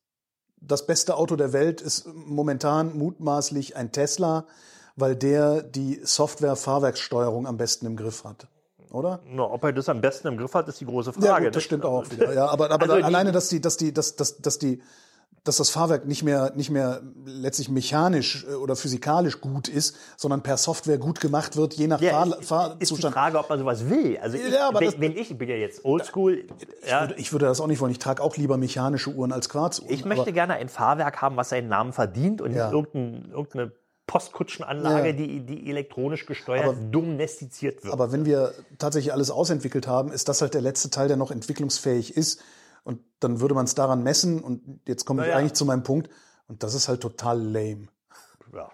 das 0.60 0.88
beste 0.88 1.16
Auto 1.16 1.36
der 1.36 1.54
Welt 1.54 1.80
ist 1.80 2.08
momentan 2.08 2.98
mutmaßlich 2.98 3.76
ein 3.76 3.92
Tesla, 3.92 4.48
weil 4.96 5.16
der 5.16 5.62
die 5.62 6.02
Software-Fahrwerkssteuerung 6.04 7.46
am 7.46 7.58
besten 7.58 7.86
im 7.86 7.98
Griff 7.98 8.24
hat. 8.24 8.48
Oder? 8.92 9.20
Na, 9.26 9.44
ob 9.44 9.64
er 9.64 9.72
das 9.74 9.88
am 9.90 10.02
besten 10.02 10.28
im 10.28 10.38
Griff 10.38 10.54
hat, 10.54 10.68
ist 10.68 10.80
die 10.82 10.86
große 10.86 11.14
Frage. 11.14 11.26
Ja, 11.26 11.40
gut, 11.40 11.56
das 11.56 11.64
stimmt 11.64 11.86
auch 11.86 12.10
wieder. 12.12 12.34
Ja, 12.34 12.48
aber, 12.48 12.70
aber 12.72 12.84
Also 12.84 12.98
die- 12.98 13.04
alleine, 13.04 13.32
dass 13.32 13.48
die, 13.50 13.62
dass 13.62 13.78
die, 13.78 13.94
dass, 13.94 14.16
dass, 14.18 14.38
dass 14.42 14.60
die, 14.60 14.82
dass 15.46 15.58
das 15.58 15.70
Fahrwerk 15.72 16.06
nicht 16.06 16.22
mehr, 16.24 16.52
nicht 16.56 16.70
mehr 16.70 17.02
letztlich 17.26 17.68
mechanisch 17.70 18.46
äh, 18.48 18.54
oder 18.56 18.76
physikalisch 18.76 19.42
gut 19.42 19.70
ist, 19.70 19.96
sondern 20.18 20.44
per 20.44 20.58
Software 20.58 20.98
gut 21.00 21.20
gemacht 21.22 21.56
wird, 21.58 21.74
je 21.74 21.88
nach 21.88 22.00
Ja, 22.02 22.12
Fahr 22.12 22.26
ist, 22.28 22.34
ist 22.34 22.40
die 22.42 22.46
Fahrzustand. 22.46 23.14
Frage, 23.16 23.40
ob 23.40 23.50
man 23.50 23.58
sowas 23.60 23.90
will. 23.90 24.20
Also 24.22 24.38
ich, 24.38 24.54
Ja, 24.54 24.68
aber 24.68 24.82
wenn, 24.82 24.86
das- 24.92 25.00
wenn 25.00 25.12
ich, 25.18 25.32
ich 25.32 25.38
bin 25.38 25.50
ja 25.50 25.56
jetzt 25.56 25.84
oldschool, 25.86 26.44
ja, 26.88 27.02
Würde- 27.02 27.16
Ich 27.16 27.32
würde 27.32 27.46
das 27.48 27.60
auch 27.62 27.68
nicht 27.68 27.80
wollen. 27.80 27.92
Ich 27.92 28.00
trage 28.00 28.22
auch 28.22 28.36
lieber 28.38 28.58
mechanische 28.58 29.10
Uhren 29.12 29.32
als 29.32 29.48
Quarzuhren. 29.50 29.92
ich 29.92 30.06
möchte 30.06 30.32
gerne 30.34 30.56
ein 30.56 30.70
Fahrwerk 30.70 31.22
haben, 31.22 31.38
was 31.38 31.50
seinen 31.50 31.70
Namen 31.70 31.94
verdient 31.94 32.42
und 32.42 32.52
nicht 32.52 32.60
irgendein, 32.60 33.32
irgendeine 33.32 33.72
Postkutschenanlage, 34.08 35.08
Ja. 35.08 35.14
die, 35.14 35.40
die 35.46 35.70
elektronisch 35.70 36.26
gesteuert, 36.26 36.76
domestiziert 36.92 37.84
wird. 37.84 37.94
aber 37.94 38.12
wenn 38.12 38.26
wir 38.26 38.54
tatsächlich 38.78 39.14
alles 39.14 39.32
ausentwickelt 39.32 39.88
haben, 39.88 40.12
ist 40.12 40.28
das 40.30 40.42
halt 40.42 40.54
der 40.54 40.62
letzte 40.62 40.90
Teil, 40.90 41.08
der 41.08 41.18
noch 41.18 41.32
entwicklungsfähig 41.32 42.18
ist. 42.18 42.42
Und 42.84 43.00
dann 43.20 43.40
würde 43.42 43.54
man 43.54 43.66
es 43.66 43.76
daran 43.76 44.04
messen. 44.04 44.42
Und 44.42 44.82
jetzt 44.88 45.06
komme 45.06 45.22
ich 45.22 45.28
Naja. 45.28 45.38
eigentlich 45.38 45.54
zu 45.54 45.66
meinem 45.66 45.84
Punkt. 45.84 46.10
Und 46.48 46.64
das 46.64 46.74
ist 46.74 46.88
halt 46.88 47.02
total 47.02 47.40
lame. 47.42 47.88
ja. 48.54 48.70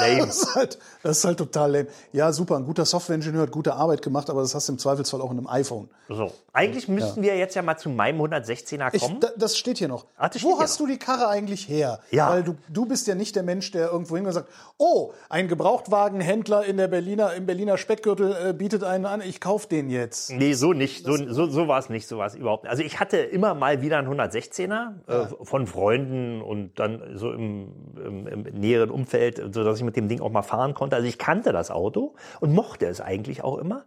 Lame. 0.00 0.26
Das 0.26 0.36
ist 0.42 0.54
halt, 0.54 0.78
das 1.02 1.18
ist 1.18 1.24
halt 1.24 1.38
total 1.38 1.72
lame. 1.72 1.86
Ja, 2.12 2.32
super, 2.32 2.56
ein 2.56 2.64
guter 2.64 2.84
Softwareingenieur 2.84 3.42
hat 3.42 3.50
gute 3.50 3.74
Arbeit 3.74 4.02
gemacht, 4.02 4.30
aber 4.30 4.40
das 4.42 4.54
hast 4.54 4.68
du 4.68 4.72
im 4.72 4.78
Zweifelsfall 4.78 5.20
auch 5.20 5.30
in 5.30 5.38
einem 5.38 5.48
iPhone. 5.48 5.88
So. 6.08 6.32
Eigentlich 6.52 6.88
müssten 6.88 7.22
wir 7.22 7.36
jetzt 7.36 7.54
ja 7.54 7.62
mal 7.62 7.76
zu 7.76 7.88
meinem 7.88 8.20
116er 8.20 8.90
Ich, 8.92 9.02
kommen. 9.02 9.20
da, 9.20 9.28
das 9.36 9.56
steht 9.56 9.78
hier 9.78 9.88
noch. 9.88 10.06
Das 10.18 10.30
steht 10.32 10.44
Wo 10.44 10.56
hier 10.56 10.62
hast 10.64 10.80
du 10.80 10.86
die 10.86 10.98
Karre 10.98 11.28
eigentlich 11.28 11.68
her? 11.68 12.00
Ja. 12.10 12.30
Weil 12.30 12.42
du, 12.42 12.54
du 12.68 12.86
bist 12.86 13.06
ja 13.06 13.14
nicht 13.14 13.34
der 13.36 13.42
Mensch, 13.42 13.70
der 13.70 13.90
irgendwo 13.90 14.16
hingeht 14.16 14.28
und 14.28 14.34
sagt, 14.34 14.48
oh, 14.78 15.12
ein 15.28 15.48
Gebrauchtwagenhändler 15.48 16.64
in 16.64 16.76
der 16.76 16.88
Berliner, 16.88 17.34
im 17.34 17.46
Berliner 17.46 17.78
Speckgürtel 17.78 18.36
äh, 18.50 18.52
bietet 18.52 18.84
einen 18.84 19.06
an, 19.06 19.20
ich 19.22 19.40
kauf 19.40 19.66
den 19.66 19.90
jetzt. 19.90 20.30
Nee, 20.30 20.54
so 20.54 20.72
nicht. 20.72 21.04
So, 21.04 21.16
so, 21.16 21.46
so 21.46 21.68
war 21.68 21.78
es 21.78 21.88
nicht. 21.88 22.06
So 22.06 22.18
war 22.18 22.26
es 22.26 22.34
überhaupt 22.34 22.64
nicht. 22.64 22.70
Also 22.70 22.82
ich 22.82 23.00
hatte 23.00 23.16
immer 23.18 23.54
mal 23.54 23.80
wieder 23.82 23.98
einen 23.98 24.08
116er 24.08 24.92
äh, 25.06 25.26
von 25.42 25.66
Freunden 25.66 26.42
und 26.42 26.78
dann 26.78 27.02
so 27.16 27.32
im, 27.32 27.72
im, 27.96 28.26
im 28.26 28.42
näheren 28.60 28.90
Umfeld, 28.90 29.41
so 29.50 29.64
dass 29.64 29.78
ich 29.78 29.84
mit 29.84 29.96
dem 29.96 30.08
Ding 30.08 30.20
auch 30.20 30.30
mal 30.30 30.42
fahren 30.42 30.74
konnte. 30.74 30.96
Also 30.96 31.08
ich 31.08 31.18
kannte 31.18 31.52
das 31.52 31.70
Auto 31.70 32.14
und 32.40 32.54
mochte 32.54 32.86
es 32.86 33.00
eigentlich 33.00 33.42
auch 33.44 33.58
immer 33.58 33.84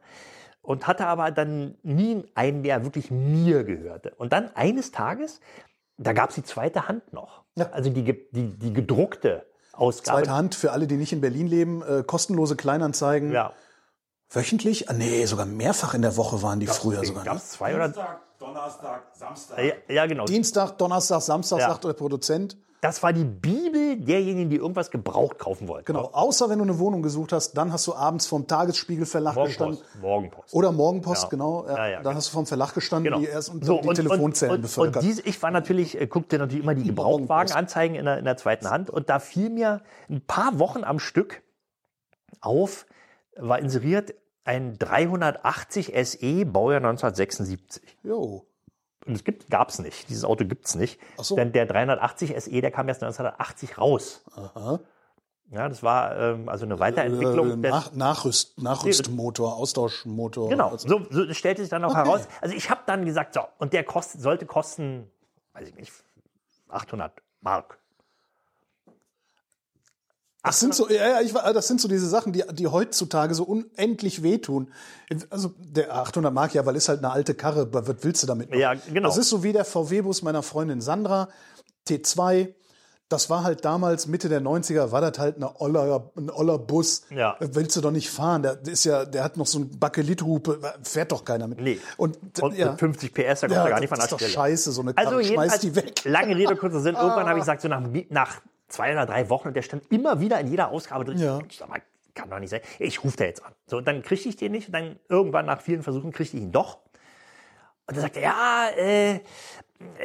und 0.61 0.87
hatte 0.87 1.05
aber 1.07 1.31
dann 1.31 1.75
nie 1.83 2.23
einen, 2.35 2.63
der 2.63 2.83
wirklich 2.83 3.11
mir 3.11 3.63
gehörte. 3.63 4.13
Und 4.17 4.33
dann 4.33 4.49
eines 4.55 4.91
Tages, 4.91 5.39
da 5.97 6.13
gab 6.13 6.29
es 6.29 6.35
die 6.35 6.43
zweite 6.43 6.87
Hand 6.87 7.13
noch. 7.13 7.43
Ja. 7.55 7.69
Also 7.71 7.89
die, 7.89 8.03
die, 8.31 8.57
die 8.57 8.73
gedruckte 8.73 9.45
Ausgabe. 9.73 10.19
Zweite 10.19 10.31
Hand 10.35 10.55
für 10.55 10.71
alle, 10.71 10.87
die 10.87 10.95
nicht 10.95 11.13
in 11.13 11.21
Berlin 11.21 11.47
leben, 11.47 11.81
äh, 11.83 12.03
kostenlose 12.03 12.55
Kleinanzeigen. 12.55 13.31
Ja. 13.31 13.53
Wöchentlich? 14.29 14.89
Ah, 14.89 14.93
nee, 14.93 15.25
sogar 15.25 15.45
mehrfach 15.45 15.93
in 15.93 16.01
der 16.01 16.17
Woche 16.17 16.41
waren 16.41 16.59
die 16.59 16.67
früher 16.67 17.03
sogar. 17.05 17.23
Gab 17.23 17.33
Ne? 17.35 17.39
es 17.39 17.51
zwei 17.51 17.75
oder? 17.75 17.85
Dienstag, 17.85 18.19
Donnerstag, 18.39 19.03
Samstag. 19.13 19.59
Ja, 19.63 19.73
ja, 19.93 20.05
genau. 20.07 20.25
Dienstag, 20.25 20.77
Donnerstag, 20.77 21.21
Samstag, 21.21 21.59
Ja. 21.59 21.69
sagt 21.69 21.83
der 21.83 21.93
Produzent. 21.93 22.57
Das 22.81 23.01
war 23.01 23.13
die 23.13 23.23
Bibel 23.23 23.97
derjenigen, 23.97 24.49
die 24.51 24.57
irgendwas 24.57 24.91
gebraucht 24.91 25.39
kaufen 25.39 25.67
wollten. 25.67 25.85
Genau, 25.85 26.09
außer 26.11 26.49
wenn 26.49 26.59
du 26.59 26.63
eine 26.65 26.77
Wohnung 26.77 27.01
gesucht 27.01 27.31
hast, 27.31 27.53
dann 27.53 27.71
hast 27.71 27.87
du 27.87 27.95
abends 27.95 28.27
vorm 28.27 28.45
Tagesspiegel 28.47 29.05
Verlag 29.07 29.33
gestanden. 29.35 29.79
Morgenpost. 29.79 30.01
Morgenpost. 30.01 30.53
Oder 30.53 30.71
Morgenpost, 30.71 31.23
Ja. 31.23 31.29
genau. 31.29 31.65
Ja, 31.67 31.71
Ja, 31.87 31.93
dann 31.95 32.03
genau. 32.03 32.15
hast 32.15 32.27
du 32.27 32.33
vom 32.33 32.45
Verlag 32.45 32.73
gestanden, 32.75 33.05
Genau. 33.05 33.19
die 33.19 33.25
erst 33.27 33.49
und 33.49 33.65
So, 33.65 33.81
die 33.81 33.87
Telefonzellen 33.89 34.55
und, 34.55 34.61
bevölkert. 34.61 35.01
Und 35.01 35.09
diese, 35.09 35.21
ich 35.23 35.41
war 35.41 35.49
natürlich, 35.49 35.99
äh, 35.99 36.05
guckte 36.05 36.37
natürlich 36.37 36.63
immer 36.63 36.75
die 36.75 36.83
Gebrauchtwagenanzeigen 36.83 37.95
in 37.95 38.05
der, 38.05 38.19
in 38.19 38.25
der 38.25 38.37
zweiten 38.37 38.69
Hand 38.69 38.89
und 38.91 39.09
da 39.09 39.17
fiel 39.19 39.49
mir 39.49 39.81
ein 40.09 40.21
paar 40.21 40.59
Wochen 40.59 40.83
am 40.83 40.99
Stück 40.99 41.41
auf, 42.41 42.85
war 43.35 43.57
inseriert 43.59 44.13
ein 44.43 44.77
380 44.77 45.93
SE, 46.05 46.45
Baujahr 46.45 46.81
1976. 46.81 47.81
jo. 48.03 48.45
Und 49.05 49.13
es 49.15 49.23
gibt, 49.23 49.49
gab's 49.49 49.79
nicht. 49.79 50.09
Dieses 50.09 50.25
Auto 50.25 50.45
gibt's 50.45 50.75
nicht. 50.75 50.99
Ach 51.19 51.23
so. 51.23 51.35
Denn 51.35 51.51
der 51.51 51.65
380 51.65 52.33
SE, 52.41 52.61
der 52.61 52.71
kam 52.71 52.87
erst 52.87 53.03
1980 53.03 53.77
raus. 53.77 54.23
Aha. 54.35 54.79
Ja, 55.51 55.69
das 55.69 55.83
war 55.83 56.17
ähm, 56.17 56.49
also 56.49 56.65
eine 56.65 56.79
Weiterentwicklung 56.79 57.59
Äh, 57.59 57.61
des, 57.61 57.71
Nach, 57.71 57.91
Nachrüst, 57.93 58.59
Nachrüstmotor, 58.61 59.55
Austauschmotor. 59.55 60.49
Genau, 60.49 60.69
Also- 60.69 60.87
so, 60.87 61.01
so 61.11 61.25
das 61.25 61.37
stellte 61.37 61.61
sich 61.61 61.69
dann 61.69 61.83
auch 61.85 61.93
heraus. 61.93 62.27
Also 62.41 62.55
ich 62.55 62.69
habe 62.71 62.81
dann 62.87 63.05
gesagt, 63.05 63.35
so, 63.35 63.41
und 63.59 63.71
der 63.73 63.83
kostet, 63.83 64.21
sollte 64.21 64.47
kosten, 64.47 65.07
weiß 65.53 65.67
ich 65.69 65.75
nicht, 65.75 65.91
800 66.69 67.11
Mark. 67.41 67.77
Das 70.45 70.59
sind 70.59 70.75
so, 70.75 70.87
ja, 70.89 71.07
ja, 71.09 71.21
ich, 71.21 71.33
das 71.33 71.67
sind 71.67 71.81
so 71.81 71.87
diese 71.87 72.07
Sachen, 72.07 72.31
die, 72.33 72.43
die 72.53 72.67
heutzutage 72.67 73.33
so 73.33 73.43
unendlich 73.43 74.23
wehtun. 74.23 74.71
Also 75.29 75.51
der 75.57 75.93
800 75.95 76.33
Mark, 76.33 76.53
ja, 76.53 76.65
weil 76.65 76.75
ist 76.75 76.87
halt 76.89 76.99
eine 76.99 77.11
alte 77.11 77.33
Karre. 77.35 77.73
Was 77.73 77.95
willst 78.01 78.23
du 78.23 78.27
damit? 78.27 78.49
machen? 78.49 78.59
Ja, 78.59 78.73
genau. 78.73 79.09
Das 79.09 79.17
ist 79.17 79.29
so 79.29 79.43
wie 79.43 79.53
der 79.53 79.65
VW-Bus 79.65 80.21
meiner 80.21 80.43
Freundin 80.43 80.81
Sandra 80.81 81.29
T2. 81.87 82.53
das 83.09 83.29
war 83.29 83.43
halt 83.43 83.63
damals, 83.63 84.07
Mitte 84.07 84.29
der 84.29 84.41
90er, 84.41 84.91
war 84.91 84.99
das 85.01 85.19
halt 85.19 85.35
eine 85.35 85.59
Oller, 85.61 86.11
ein 86.17 86.31
Oller 86.31 86.57
Bus. 86.57 87.03
Ja. 87.11 87.37
Willst 87.39 87.75
du 87.75 87.81
doch 87.81 87.91
nicht 87.91 88.09
fahren. 88.09 88.41
Der 88.41 88.59
ist 88.67 88.83
ja, 88.83 89.05
der 89.05 89.23
hat 89.23 89.37
noch 89.37 89.45
so 89.45 89.59
ein 89.59 89.79
Bakelithupe, 89.79 90.59
fährt 90.81 91.11
doch 91.11 91.23
keiner 91.23 91.47
mit. 91.47 91.61
Nee. 91.61 91.79
Und, 91.97 92.17
Und 92.41 92.57
ja, 92.57 92.71
mit 92.71 92.79
50 92.79 93.13
PS, 93.13 93.41
da 93.41 93.47
kommt 93.47 93.51
ja, 93.51 93.63
er 93.65 93.69
gar 93.69 93.79
nicht 93.79 93.89
von 93.89 93.99
das 93.99 93.99
der 93.99 94.05
ist 94.05 94.11
doch 94.11 94.17
Stelle. 94.19 94.31
scheiße, 94.31 94.71
so 94.71 94.81
eine 94.81 94.93
Also 94.97 95.11
Karre, 95.11 95.21
jedenfalls, 95.21 95.51
schmeiß 95.53 95.61
die 95.61 95.75
weg. 95.75 96.03
lange 96.05 96.35
Rede, 96.35 96.55
kurzer 96.57 96.79
Sinn. 96.79 96.95
Irgendwann 96.95 97.27
habe 97.27 97.37
ich 97.37 97.43
gesagt, 97.43 97.61
so 97.61 97.67
nach, 97.67 97.81
nach 98.09 98.41
zwei 98.75 98.91
oder 98.93 99.05
drei 99.05 99.29
Wochen, 99.29 99.47
und 99.49 99.53
der 99.55 99.61
stand 99.63 99.91
immer 99.91 100.19
wieder 100.19 100.39
in 100.39 100.47
jeder 100.47 100.69
Ausgabe 100.69 101.05
drin. 101.05 101.17
Ja. 101.17 101.39
Ich 101.49 101.57
sag 101.57 101.69
mal, 101.69 101.81
kann 102.13 102.29
doch 102.29 102.39
nicht 102.39 102.49
sein. 102.49 102.61
Ich 102.79 103.03
rufe 103.03 103.17
da 103.17 103.25
jetzt 103.25 103.43
an. 103.45 103.51
So, 103.67 103.81
dann 103.81 104.01
kriegte 104.03 104.29
ich 104.29 104.35
den 104.37 104.51
nicht. 104.53 104.67
Und 104.67 104.73
dann 104.73 104.99
irgendwann 105.09 105.45
nach 105.45 105.61
vielen 105.61 105.83
Versuchen 105.83 106.11
kriegte 106.11 106.37
ich 106.37 106.43
ihn 106.43 106.51
doch. 106.51 106.77
Und 107.87 107.97
dann 107.97 108.01
sagte 108.01 108.19
er, 108.21 108.31
ja, 108.31 108.69
äh, 108.77 109.19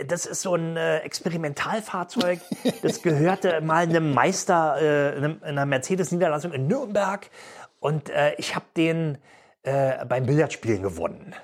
das 0.07 0.27
ist 0.27 0.43
so 0.43 0.55
ein 0.55 0.77
äh, 0.77 0.99
Experimentalfahrzeug. 0.99 2.41
Das 2.83 3.03
gehörte 3.03 3.61
mal 3.61 3.85
einem 3.85 4.13
Meister, 4.13 4.77
äh, 4.81 5.17
einem- 5.17 5.41
einer 5.43 5.67
Mercedes-Niederlassung 5.67 6.53
in 6.53 6.67
Nürnberg. 6.67 7.31
Und 7.79 8.11
äh, 8.11 8.35
ich 8.39 8.55
habe 8.57 8.67
den 8.77 9.19
äh, 9.63 10.05
beim 10.07 10.27
Billardspielen 10.27 10.83
gewonnen. 10.83 11.35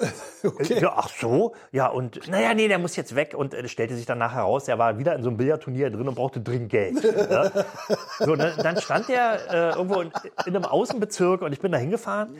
Ja, 0.68 0.92
ach 0.96 1.08
so, 1.08 1.54
ja, 1.72 1.88
und 1.88 2.28
naja, 2.28 2.54
nee, 2.54 2.68
der 2.68 2.78
muss 2.78 2.94
jetzt 2.96 3.16
weg. 3.16 3.34
Und 3.36 3.52
es 3.54 3.70
stellte 3.70 3.96
sich 3.96 4.06
dann 4.06 4.18
nachher 4.18 4.36
heraus, 4.36 4.68
er 4.68 4.78
war 4.78 4.98
wieder 4.98 5.14
in 5.16 5.22
so 5.22 5.28
einem 5.28 5.36
Billardturnier 5.36 5.90
drin 5.90 6.06
und 6.06 6.14
brauchte 6.14 6.40
dringend 6.40 6.70
Geld. 6.70 7.02
Ja. 7.02 7.50
So, 8.18 8.34
dann, 8.34 8.56
dann 8.56 8.80
stand 8.80 9.08
der 9.08 9.38
äh, 9.50 9.76
irgendwo 9.76 10.00
in, 10.00 10.10
in 10.46 10.56
einem 10.56 10.64
Außenbezirk 10.64 11.42
und 11.42 11.52
ich 11.52 11.60
bin 11.60 11.72
da 11.72 11.78
hingefahren. 11.78 12.34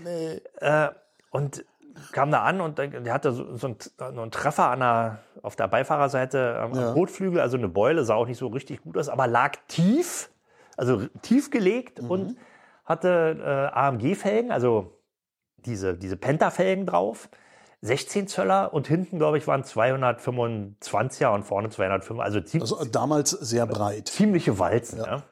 Äh, 0.61 0.89
und 1.31 1.65
kam 2.13 2.31
da 2.31 2.43
an 2.43 2.61
und 2.61 2.79
der 2.79 3.13
hatte 3.13 3.33
so, 3.33 3.57
so, 3.57 3.67
einen, 3.67 3.77
so 3.81 4.05
einen 4.23 4.31
Treffer 4.31 4.71
an 4.71 4.81
der, 4.81 5.19
auf 5.43 5.57
der 5.57 5.69
Beifahrerseite 5.69 6.59
am, 6.59 6.75
am 6.75 6.95
Kotflügel, 6.95 7.41
also 7.41 7.57
eine 7.57 7.69
Beule, 7.69 8.05
sah 8.05 8.15
auch 8.15 8.27
nicht 8.27 8.39
so 8.39 8.49
richtig 8.49 8.83
gut 8.83 8.97
aus, 8.97 9.09
aber 9.09 9.27
lag 9.27 9.57
tief, 9.69 10.31
also 10.77 11.07
tief 11.23 11.51
gelegt 11.51 12.01
und 12.01 12.37
hatte 12.85 13.71
äh, 13.73 13.77
AMG-Felgen, 13.77 14.51
also 14.53 14.97
diese, 15.57 15.97
diese 15.97 16.17
Penta-Felgen 16.17 16.87
drauf. 16.87 17.29
16 17.83 18.27
Zöller 18.29 18.73
und 18.73 18.87
hinten, 18.89 19.19
glaube 19.19 19.39
ich, 19.39 19.47
waren 19.47 19.63
225er 19.63 21.29
und 21.35 21.45
vorne 21.45 21.69
205, 21.71 22.21
also, 22.21 22.41
Also 22.61 22.85
damals 22.85 23.31
sehr 23.31 23.67
breit. 23.67 24.09
ziemliche 24.09 24.59
Walzen. 24.59 24.99
Ja. 25.01 25.23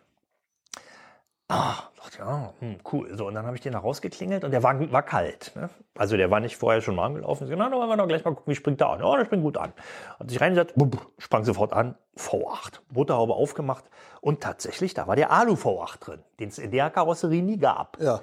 Ah, 1.48 1.74
dachte, 1.96 2.18
ja, 2.18 2.54
hm, 2.60 2.76
cool. 2.92 3.16
So, 3.16 3.26
und 3.26 3.34
dann 3.34 3.46
habe 3.46 3.56
ich 3.56 3.62
den 3.62 3.74
rausgeklingelt 3.74 4.44
und 4.44 4.50
der 4.50 4.62
Wagen 4.62 4.90
war 4.92 5.02
kalt. 5.02 5.52
Ne? 5.54 5.68
Also 5.96 6.16
der 6.16 6.30
war 6.30 6.40
nicht 6.40 6.56
vorher 6.56 6.80
schon 6.80 6.94
mal 6.94 7.06
angelaufen. 7.06 7.44
Ich 7.44 7.50
so, 7.50 7.56
Na, 7.56 7.68
dann 7.68 7.78
wollen 7.78 7.88
wir 7.88 7.96
doch 7.96 8.08
gleich 8.08 8.24
mal 8.24 8.34
gucken, 8.34 8.50
wie 8.50 8.56
springt 8.56 8.80
der 8.80 8.88
an. 8.88 9.00
Ja, 9.00 9.16
der 9.16 9.24
springt 9.24 9.42
gut 9.42 9.58
an. 9.58 9.72
Hat 10.18 10.30
sich 10.30 10.40
reingesetzt, 10.40 10.74
sprang 11.18 11.44
sofort 11.44 11.72
an. 11.72 11.96
V8. 12.16 12.80
Motorhaube 12.90 13.34
aufgemacht 13.34 13.84
und 14.20 14.40
tatsächlich, 14.40 14.94
da 14.94 15.06
war 15.06 15.16
der 15.16 15.30
Alu 15.32 15.54
V8 15.54 15.98
drin, 16.00 16.22
den 16.40 16.48
es 16.48 16.58
in 16.58 16.70
der 16.70 16.90
Karosserie 16.90 17.42
nie 17.42 17.58
gab. 17.58 18.00
Ja. 18.00 18.20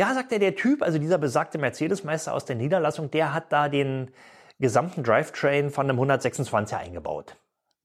Ja, 0.00 0.14
sagt 0.14 0.32
er, 0.32 0.38
der 0.38 0.56
Typ, 0.56 0.80
also 0.80 0.98
dieser 0.98 1.18
besagte 1.18 1.58
Mercedes-Meister 1.58 2.32
aus 2.32 2.46
der 2.46 2.56
Niederlassung, 2.56 3.10
der 3.10 3.34
hat 3.34 3.52
da 3.52 3.68
den 3.68 4.10
gesamten 4.58 5.02
Drivetrain 5.02 5.68
von 5.68 5.90
einem 5.90 6.00
126er 6.00 6.78
eingebaut. 6.78 7.36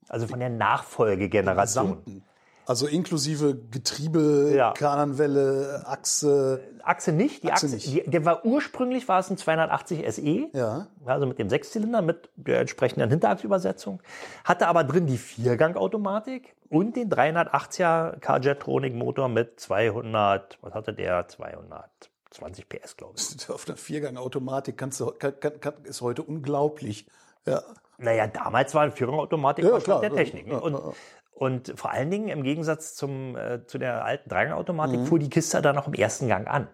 Also 0.08 0.26
von 0.26 0.40
der 0.40 0.48
Nachfolgegeneration. 0.48 2.24
Also 2.68 2.88
inklusive 2.88 3.56
Getriebe, 3.72 4.54
Ja. 4.56 4.72
Kardanwelle, 4.74 5.84
Achse. 5.86 6.62
Achse 6.84 7.12
nicht, 7.12 7.44
die 7.44 7.52
Achse 7.52 7.68
Achse, 7.68 7.76
nicht. 7.76 7.88
Die, 7.88 8.10
der 8.10 8.26
war 8.26 8.44
ursprünglich 8.46 9.08
war 9.08 9.20
es 9.20 9.30
ein 9.30 9.38
280 9.38 10.04
SE, 10.14 10.50
Ja. 10.54 10.88
also 11.06 11.26
mit 11.28 11.38
dem 11.40 11.50
Sechszylinder 11.50 12.02
mit 12.02 12.30
der 12.36 12.62
entsprechenden 12.62 13.10
Hinterachsübersetzung, 13.10 14.02
hatte 14.44 14.68
aber 14.68 14.84
drin 14.84 15.06
die 15.06 15.18
Viergang-Automatik 15.18 16.56
und 16.70 16.96
den 16.96 17.10
380er 17.10 18.20
Car-Jetronic 18.20 18.96
Motor 18.96 19.30
mit 19.30 19.60
200, 19.60 20.58
was 20.62 20.74
hatte 20.74 20.94
der? 20.94 21.28
220 21.28 22.68
PS, 22.70 22.98
glaube 22.98 23.14
ich. 23.18 23.50
Auf 23.50 23.68
einer 23.68 23.78
Viergang-Automatik 23.78 24.78
kannst 24.78 25.00
du, 25.00 25.08
kann, 25.12 25.40
kann, 25.40 25.74
ist 25.84 26.02
heute 26.02 26.24
unglaublich. 26.24 27.06
Ja. 27.46 27.62
Naja, 27.98 28.28
damals 28.28 28.74
war 28.76 28.82
eine 28.84 28.92
Viergang-Automatik 28.92 29.64
Ja, 29.64 29.80
klar. 29.80 30.02
der 30.02 30.14
Technik. 30.14 30.48
Ja, 30.48 30.58
und, 30.58 30.74
ja, 30.74 30.80
ja. 30.80 30.94
Und 31.36 31.74
vor 31.78 31.92
allen 31.92 32.10
Dingen 32.10 32.30
im 32.30 32.44
Gegensatz 32.44 32.96
zum, 32.96 33.36
äh, 33.36 33.66
zu 33.68 33.78
der 33.78 34.04
alten 34.06 34.30
Dreigang-Automatik 34.30 35.02
Mhm. 35.02 35.06
fuhr 35.06 35.20
die 35.20 35.30
Kiste 35.30 35.62
dann 35.62 35.76
noch 35.76 35.88
im 35.88 35.94
ersten 35.94 36.28
Gang 36.28 36.48
an. 36.48 36.68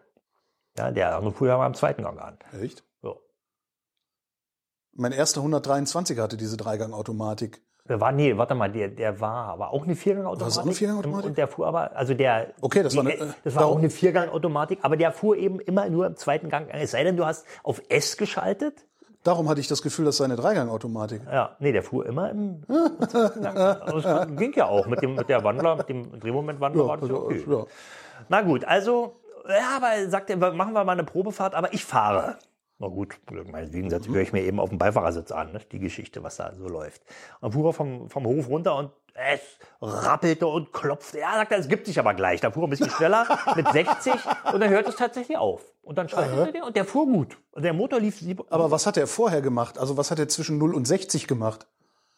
Ja, 0.78 0.92
der 0.92 1.16
andere 1.18 1.34
fuhr 1.34 1.48
ja 1.50 1.58
mal 1.58 1.68
im 1.68 1.74
zweiten 1.74 2.04
Gang 2.04 2.20
an. 2.22 2.38
Echt? 2.62 2.84
So. 3.02 3.22
Mein 4.94 5.12
erster 5.12 5.42
123er 5.42 6.22
hatte 6.22 6.38
diese 6.38 6.58
Dreigang-Automatik. 6.58 7.62
Der 7.90 8.00
war, 8.00 8.12
nee, 8.12 8.38
warte 8.38 8.54
mal, 8.56 8.72
der, 8.72 8.90
der 8.90 9.20
war 9.20 9.48
aber 9.48 9.72
auch 9.72 9.84
eine 9.84 9.96
Viergang-Automatik. 9.96 10.42
War 10.42 10.48
das 10.48 10.58
auch 10.60 10.64
eine 10.64 10.74
Viergang-Automatik? 10.76 11.30
Und 11.30 11.38
der 11.38 11.48
fuhr 11.48 11.68
aber, 11.68 11.96
also 11.96 12.14
der. 12.14 12.54
Okay, 12.62 12.84
das 12.84 12.96
war 12.96 13.04
eine, 13.04 13.14
äh, 13.16 13.28
das 13.44 13.56
war 13.56 13.64
darum- 13.64 13.76
auch 13.76 13.80
eine 13.80 13.90
Viergang-Automatik, 13.90 14.80
aber 14.84 14.96
der 14.98 15.12
fuhr 15.12 15.36
eben 15.36 15.60
immer 15.60 15.90
nur 15.90 16.06
im 16.06 16.16
zweiten 16.16 16.50
Gang. 16.50 16.70
Es 16.70 16.92
sei 16.92 17.04
denn, 17.04 17.18
du 17.18 17.26
hast 17.26 17.46
auf 17.64 17.82
S 17.90 18.18
geschaltet. 18.18 18.86
Darum 19.24 19.48
hatte 19.50 19.60
ich 19.60 19.68
das 19.68 19.82
Gefühl, 19.84 20.06
das 20.06 20.18
sei 20.18 20.26
eine 20.26 20.36
Dreigang-Automatik. 20.36 21.22
Ja, 21.32 21.56
nee, 21.60 21.72
der 21.72 21.84
fuhr 21.84 22.06
immer 22.08 22.30
im 22.32 22.64
Gang. 22.68 23.56
Also 23.82 24.02
das 24.02 24.28
ging 24.36 24.54
ja 24.54 24.66
auch 24.66 24.88
mit 24.88 25.02
dem, 25.02 25.16
mit 25.16 25.30
der 25.30 25.44
Wandler, 25.44 25.76
mit 25.76 25.90
dem 25.90 26.20
Drehmomentwandler 26.20 26.88
war 26.88 26.98
das 26.98 27.10
ja 27.10 27.16
okay. 27.16 27.44
ja. 27.48 27.66
Na 28.30 28.42
gut, 28.42 28.66
also, 28.66 29.16
ja, 29.48 29.78
aber 29.78 30.10
sagt 30.10 30.30
er, 30.30 30.38
machen 30.38 30.74
wir 30.74 30.84
mal 30.84 30.94
eine 30.94 31.04
Probefahrt, 31.04 31.54
aber 31.54 31.74
ich 31.74 31.86
fahre. 31.86 32.38
Na 32.80 32.88
gut, 32.88 33.20
meinetwegen 33.52 33.92
setze 33.92 34.10
höre 34.10 34.24
ich 34.24 34.34
mir 34.34 34.42
eben 34.42 34.60
auf 34.60 34.70
dem 34.70 34.80
Beifahrersitz 34.80 35.32
an, 35.32 35.52
ne? 35.52 35.60
die 35.72 35.78
Geschichte, 35.78 36.24
was 36.24 36.38
da 36.38 36.52
so 36.56 36.68
läuft. 36.68 37.04
Und 37.40 37.52
fuhr 37.52 37.70
er 37.70 37.74
vom, 37.74 38.10
vom 38.10 38.26
Hof 38.26 38.50
runter 38.50 38.76
und 38.76 38.90
es 39.14 39.42
rappelte 39.82 40.48
und 40.48 40.72
klopfte. 40.74 41.20
Ja, 41.20 41.34
sagt 41.34 41.52
er, 41.52 41.60
es 41.60 41.68
gibt 41.68 41.86
sich 41.86 42.00
aber 42.00 42.14
gleich. 42.14 42.42
Da 42.42 42.52
fuhr 42.52 42.64
er 42.64 42.68
ein 42.68 42.70
bisschen 42.70 42.90
schneller 42.90 43.26
mit 43.56 43.68
60 43.68 44.14
und 44.54 44.60
dann 44.60 44.70
hört 44.70 44.88
es 44.88 44.96
tatsächlich 44.96 45.38
auf. 45.38 45.64
Und 45.82 45.98
dann 45.98 46.08
schaltete 46.10 46.52
der 46.54 46.66
und 46.66 46.76
der 46.76 46.86
fuhr 46.86 47.06
gut. 47.06 47.38
Und 47.52 47.64
der 47.64 47.74
Motor 47.74 48.00
lief 48.00 48.22
Aber 48.50 48.72
was 48.72 48.86
hat 48.86 48.98
er 48.98 49.08
vorher 49.08 49.42
gemacht? 49.42 49.78
Also 49.78 49.98
was 49.98 50.12
hat 50.12 50.20
er 50.20 50.28
zwischen 50.28 50.58
0 50.58 50.74
und 50.76 50.86
60 50.88 51.28
gemacht? 51.28 51.68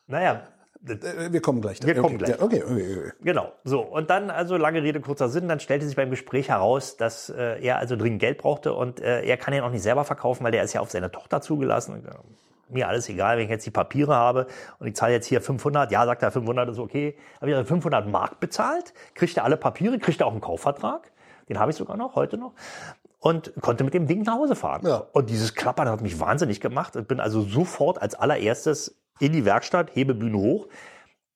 Naja, 0.07 0.47
Äh, 0.85 1.31
Wir 1.31 1.41
kommen 1.41 1.61
gleich. 1.61 1.81
Wir 1.81 1.93
okay, 1.93 2.01
kommen 2.01 2.17
gleich. 2.17 2.31
Ja, 2.31 2.41
okay, 2.41 2.61
okay, 2.61 2.97
okay. 2.97 3.11
Genau, 3.21 3.53
so. 3.63 3.79
Und 3.81 4.09
dann, 4.09 4.29
also 4.29 4.57
lange 4.57 4.83
Rede, 4.83 4.99
kurzer 4.99 5.29
Sinn, 5.29 5.47
dann 5.47 5.61
stellte 5.61 5.85
sich 5.85 5.95
beim 5.95 6.09
Gespräch 6.09 6.49
heraus, 6.49 6.97
dass 6.97 7.29
äh, 7.29 7.63
er 7.63 7.77
also 7.77 7.95
dringend 7.95 8.19
Geld 8.19 8.37
brauchte 8.37 8.73
und 8.73 8.99
äh, 8.99 9.23
er 9.23 9.37
kann 9.37 9.53
ihn 9.53 9.61
auch 9.61 9.71
nicht 9.71 9.81
selber 9.83 10.03
verkaufen, 10.03 10.43
weil 10.43 10.51
der 10.51 10.63
ist 10.63 10.73
ja 10.73 10.81
auf 10.81 10.91
seine 10.91 11.09
Tochter 11.09 11.39
zugelassen. 11.41 12.03
Und, 12.73 12.79
mir 12.79 12.87
alles 12.87 13.07
egal, 13.09 13.37
wenn 13.37 13.45
ich 13.45 13.49
jetzt 13.49 13.65
die 13.65 13.71
Papiere 13.71 14.15
habe 14.15 14.47
und 14.79 14.87
ich 14.87 14.95
zahle 14.95 15.13
jetzt 15.13 15.27
hier 15.27 15.41
500, 15.41 15.91
ja, 15.91 16.05
sagt 16.05 16.23
er, 16.23 16.31
500 16.31 16.69
ist 16.69 16.79
okay. 16.79 17.15
Habe 17.39 17.51
ich 17.51 17.55
also 17.55 17.67
500 17.67 18.07
Mark 18.07 18.39
bezahlt, 18.39 18.93
kriegte 19.13 19.43
alle 19.43 19.57
Papiere, 19.57 19.99
kriegte 19.99 20.25
auch 20.25 20.31
einen 20.31 20.41
Kaufvertrag, 20.41 21.11
den 21.49 21.59
habe 21.59 21.71
ich 21.71 21.77
sogar 21.77 21.97
noch, 21.97 22.15
heute 22.15 22.37
noch. 22.37 22.53
Und 23.19 23.53
konnte 23.61 23.83
mit 23.83 23.93
dem 23.93 24.07
Ding 24.07 24.23
nach 24.23 24.33
Hause 24.33 24.55
fahren. 24.55 24.85
Ja. 24.85 25.07
Und 25.13 25.29
dieses 25.29 25.55
Klappern 25.55 25.87
hat 25.87 26.01
mich 26.01 26.19
wahnsinnig 26.19 26.59
gemacht. 26.59 26.95
Ich 26.97 27.07
bin 27.07 27.21
also 27.21 27.41
sofort 27.41 28.01
als 28.01 28.15
allererstes 28.15 28.99
in 29.19 29.31
die 29.31 29.45
Werkstatt, 29.45 29.95
Hebebühne 29.95 30.37
hoch, 30.37 30.67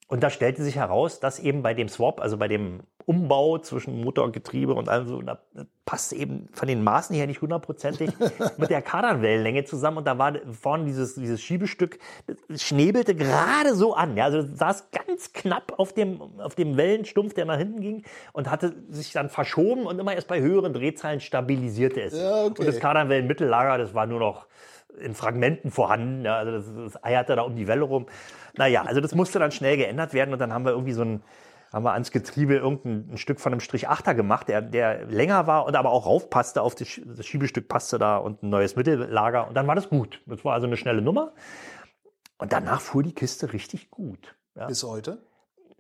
und 0.08 0.24
da 0.24 0.30
stellte 0.30 0.64
sich 0.64 0.78
heraus, 0.78 1.20
dass 1.20 1.38
eben 1.38 1.62
bei 1.62 1.74
dem 1.74 1.90
Swap, 1.90 2.22
also 2.22 2.38
bei 2.38 2.48
dem 2.48 2.82
Umbau 3.08 3.58
zwischen 3.60 4.04
Motor 4.04 4.26
und 4.26 4.34
Getriebe 4.34 4.74
und 4.74 4.90
allem 4.90 5.08
so, 5.08 5.22
da 5.22 5.40
passt 5.86 6.12
eben 6.12 6.50
von 6.52 6.68
den 6.68 6.84
Maßen 6.84 7.16
her 7.16 7.26
nicht 7.26 7.42
hundertprozentig 7.42 8.12
mit 8.58 8.70
der 8.70 8.82
Kardanwellenlänge 8.82 9.64
zusammen. 9.64 10.00
Und 10.00 10.08
da 10.08 10.18
war 10.18 10.34
vorne 10.52 10.84
dieses, 10.84 11.16
dieses 11.16 11.42
Schiebestück, 11.42 12.00
das 12.50 12.62
schnebelte 12.62 13.16
gerade 13.16 13.76
so 13.76 13.94
an. 13.94 14.18
Ja, 14.18 14.26
also 14.26 14.42
saß 14.42 14.92
ganz 14.92 15.32
knapp 15.32 15.74
auf 15.78 15.94
dem, 15.94 16.22
auf 16.40 16.56
dem 16.56 16.76
Wellenstumpf, 16.76 17.34
der 17.34 17.46
nach 17.46 17.58
hinten 17.58 17.80
ging 17.80 18.04
und 18.34 18.52
hatte 18.52 18.76
sich 18.90 19.14
dann 19.14 19.30
verschoben 19.30 19.86
und 19.86 19.98
immer 19.98 20.14
erst 20.14 20.28
bei 20.28 20.42
höheren 20.42 20.74
Drehzahlen 20.74 21.22
stabilisierte 21.22 22.02
es. 22.02 22.14
Ja, 22.14 22.44
okay. 22.44 22.60
Und 22.60 22.68
das 22.68 22.82
Kardanwellenmittellager, 22.82 23.78
das 23.78 23.94
war 23.94 24.06
nur 24.06 24.20
noch 24.20 24.48
in 25.00 25.16
Fragmenten 25.16 25.72
vorhanden. 25.72 26.26
Ja, 26.26 26.36
also 26.40 26.52
das, 26.52 26.94
das 26.94 27.04
eierte 27.06 27.38
da 27.38 27.44
um 27.44 27.56
die 27.56 27.70
Welle 27.70 27.84
rum. 27.84 28.08
Naja, 28.58 28.84
also 28.84 29.00
das 29.00 29.16
musste 29.16 29.40
dann 29.40 29.52
schnell 29.52 29.78
geändert 29.78 30.14
werden 30.14 30.34
und 30.34 30.40
dann 30.40 30.52
haben 30.52 30.66
wir 30.66 30.72
irgendwie 30.72 30.94
so 30.94 31.04
ein, 31.04 31.24
haben 31.78 31.84
wir 31.86 31.94
ans 31.94 32.12
Getriebe 32.12 32.56
irgendein 32.56 33.14
ein 33.14 33.18
Stück 33.18 33.40
von 33.40 33.54
einem 33.54 33.60
Strich 33.60 33.88
Achter 33.88 34.16
gemacht, 34.16 34.48
der, 34.50 34.62
der 34.64 35.06
länger 35.06 35.46
war 35.46 35.66
und 35.66 35.76
aber 35.76 35.92
auch 35.92 36.08
raufpasste, 36.08 36.64
auf 36.64 36.74
das, 36.74 37.00
das 37.06 37.26
Schiebestück 37.26 37.68
passte 37.68 38.00
da 38.00 38.18
und 38.18 38.42
ein 38.42 38.50
neues 38.50 38.76
Mittellager 38.76 39.48
und 39.48 39.54
dann 39.54 39.68
war 39.68 39.76
das 39.76 39.88
gut. 39.88 40.20
Das 40.26 40.44
war 40.44 40.54
also 40.54 40.66
eine 40.66 40.76
schnelle 40.76 41.04
Nummer. 41.04 41.34
Und 42.40 42.52
danach 42.52 42.82
fuhr 42.82 43.04
die 43.04 43.14
Kiste 43.14 43.54
richtig 43.54 43.92
gut. 43.92 44.36
Ja, 44.56 44.66
Bis 44.66 44.84
heute. 44.84 45.20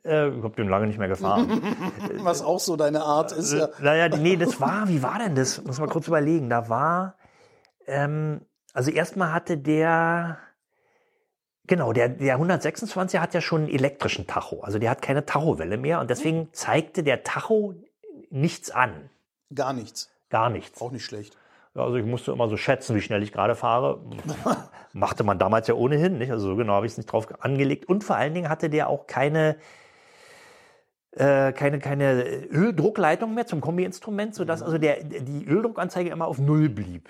äh, 0.03 0.29
ich 0.29 0.43
habe 0.43 0.55
den 0.55 0.69
lange 0.69 0.85
nicht 0.85 0.99
mehr 0.99 1.07
gefahren. 1.07 1.61
Was 2.17 2.43
auch 2.43 2.59
so 2.59 2.75
deine 2.75 3.01
Art 3.01 3.31
ist. 3.31 3.53
Ja. 3.53 3.69
Naja, 3.79 4.15
nee, 4.15 4.35
das 4.35 4.61
war, 4.61 4.87
wie 4.87 5.01
war 5.01 5.17
denn 5.17 5.33
das? 5.33 5.63
Muss 5.63 5.79
man 5.79 5.89
kurz 5.89 6.07
überlegen. 6.07 6.49
Da 6.49 6.69
war, 6.69 7.15
ähm, 7.87 8.41
also 8.73 8.91
erstmal 8.91 9.33
hatte 9.33 9.57
der, 9.57 10.37
genau, 11.67 11.93
der, 11.93 12.09
der 12.09 12.39
126er 12.39 13.19
hat 13.19 13.33
ja 13.33 13.41
schon 13.41 13.61
einen 13.61 13.69
elektrischen 13.69 14.25
Tacho. 14.27 14.61
Also 14.61 14.79
der 14.79 14.89
hat 14.89 15.01
keine 15.01 15.25
Tachowelle 15.25 15.77
mehr 15.77 15.99
und 15.99 16.09
deswegen 16.09 16.49
zeigte 16.53 17.03
der 17.03 17.23
Tacho 17.23 17.75
nichts 18.29 18.71
an. 18.71 19.09
Gar 19.53 19.73
nichts. 19.73 20.09
Gar 20.29 20.49
nichts. 20.49 20.81
Auch 20.81 20.91
nicht 20.91 21.05
schlecht. 21.05 21.37
Ja, 21.75 21.83
Also 21.83 21.97
ich 21.97 22.05
musste 22.05 22.31
immer 22.31 22.49
so 22.49 22.57
schätzen, 22.57 22.95
wie 22.95 23.01
schnell 23.01 23.23
ich 23.23 23.31
gerade 23.31 23.55
fahre. 23.55 24.01
Machte 24.93 25.23
man 25.23 25.37
damals 25.39 25.67
ja 25.67 25.75
ohnehin, 25.75 26.17
nicht? 26.17 26.31
Also 26.31 26.47
so 26.47 26.55
genau 26.55 26.73
habe 26.73 26.85
ich 26.85 26.93
es 26.93 26.97
nicht 26.97 27.11
drauf 27.11 27.27
angelegt. 27.39 27.85
Und 27.85 28.03
vor 28.03 28.15
allen 28.15 28.33
Dingen 28.33 28.49
hatte 28.49 28.69
der 28.69 28.89
auch 28.89 29.05
keine, 29.07 29.57
äh, 31.11 31.51
keine, 31.53 31.79
keine 31.79 32.23
Öldruckleitung 32.23 33.33
mehr 33.33 33.45
zum 33.45 33.61
Kombi-Instrument, 33.61 34.35
sodass 34.35 34.63
also 34.63 34.77
der, 34.77 35.03
die 35.03 35.45
Öldruckanzeige 35.45 36.09
immer 36.09 36.27
auf 36.27 36.39
Null 36.39 36.67
blieb. 36.69 37.09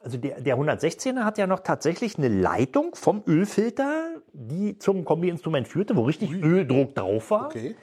Also 0.00 0.16
der, 0.16 0.40
der 0.40 0.56
116er 0.56 1.24
hat 1.24 1.38
ja 1.38 1.46
noch 1.46 1.60
tatsächlich 1.60 2.18
eine 2.18 2.28
Leitung 2.28 2.94
vom 2.94 3.22
Ölfilter, 3.26 4.10
die 4.32 4.78
zum 4.78 5.04
Kombi-Instrument 5.04 5.66
führte, 5.66 5.96
wo 5.96 6.02
richtig 6.02 6.32
Öldruck 6.32 6.94
drauf 6.94 7.30
war. 7.30 7.46
Okay. 7.46 7.74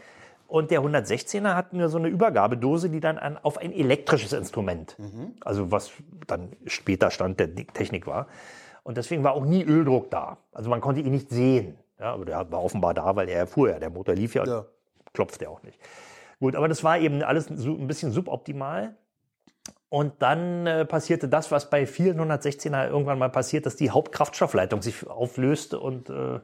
Und 0.48 0.72
der 0.72 0.82
116er 0.82 1.56
hat 1.56 1.74
nur 1.74 1.90
so 1.90 1.98
eine 1.98 2.08
Übergabedose, 2.08 2.90
die 2.90 3.00
dann 3.00 3.18
an, 3.18 3.38
auf 3.42 3.58
ein 3.58 3.74
elektrisches 3.74 4.32
Instrument, 4.32 4.96
also 5.42 5.72
was 5.72 5.92
dann 6.28 6.54
später 6.68 7.10
Stand 7.12 7.40
der 7.40 7.54
Technik 7.56 8.06
war. 8.08 8.28
Und 8.84 8.98
deswegen 8.98 9.24
war 9.24 9.34
auch 9.34 9.44
nie 9.44 9.64
Öldruck 9.64 10.12
da. 10.12 10.38
Also 10.54 10.70
man 10.70 10.80
konnte 10.82 11.02
ihn 11.02 11.12
nicht 11.12 11.32
sehen. 11.32 11.76
Ja, 12.00 12.14
aber 12.14 12.26
der 12.26 12.52
war 12.52 12.64
offenbar 12.64 12.94
da, 12.94 13.16
weil 13.16 13.28
er 13.28 13.48
fuhr 13.48 13.72
ja. 13.72 13.80
Der 13.80 13.90
Motor 13.90 14.14
lief 14.16 14.36
ja, 14.36 14.46
Ja. 14.46 14.66
klopft 15.14 15.42
ja 15.42 15.50
auch 15.50 15.64
nicht. 15.64 15.80
Gut, 16.40 16.56
aber 16.56 16.68
das 16.68 16.84
war 16.84 17.00
eben 17.00 17.24
alles 17.24 17.46
so 17.48 17.72
ein 17.72 17.88
bisschen 17.88 18.12
suboptimal. 18.12 18.96
Und 19.90 20.22
dann 20.22 20.68
äh, 20.68 20.86
passierte 20.86 21.30
das, 21.30 21.52
was 21.52 21.70
bei 21.70 21.86
vielen 21.86 22.20
116er 22.20 22.90
irgendwann 22.90 23.20
mal 23.20 23.30
passiert, 23.30 23.66
dass 23.66 23.76
die 23.76 23.92
Hauptkraftstoffleitung 23.92 24.82
sich 24.82 25.08
auflöste 25.08 25.80
und 25.80 26.10
äh, 26.10 26.40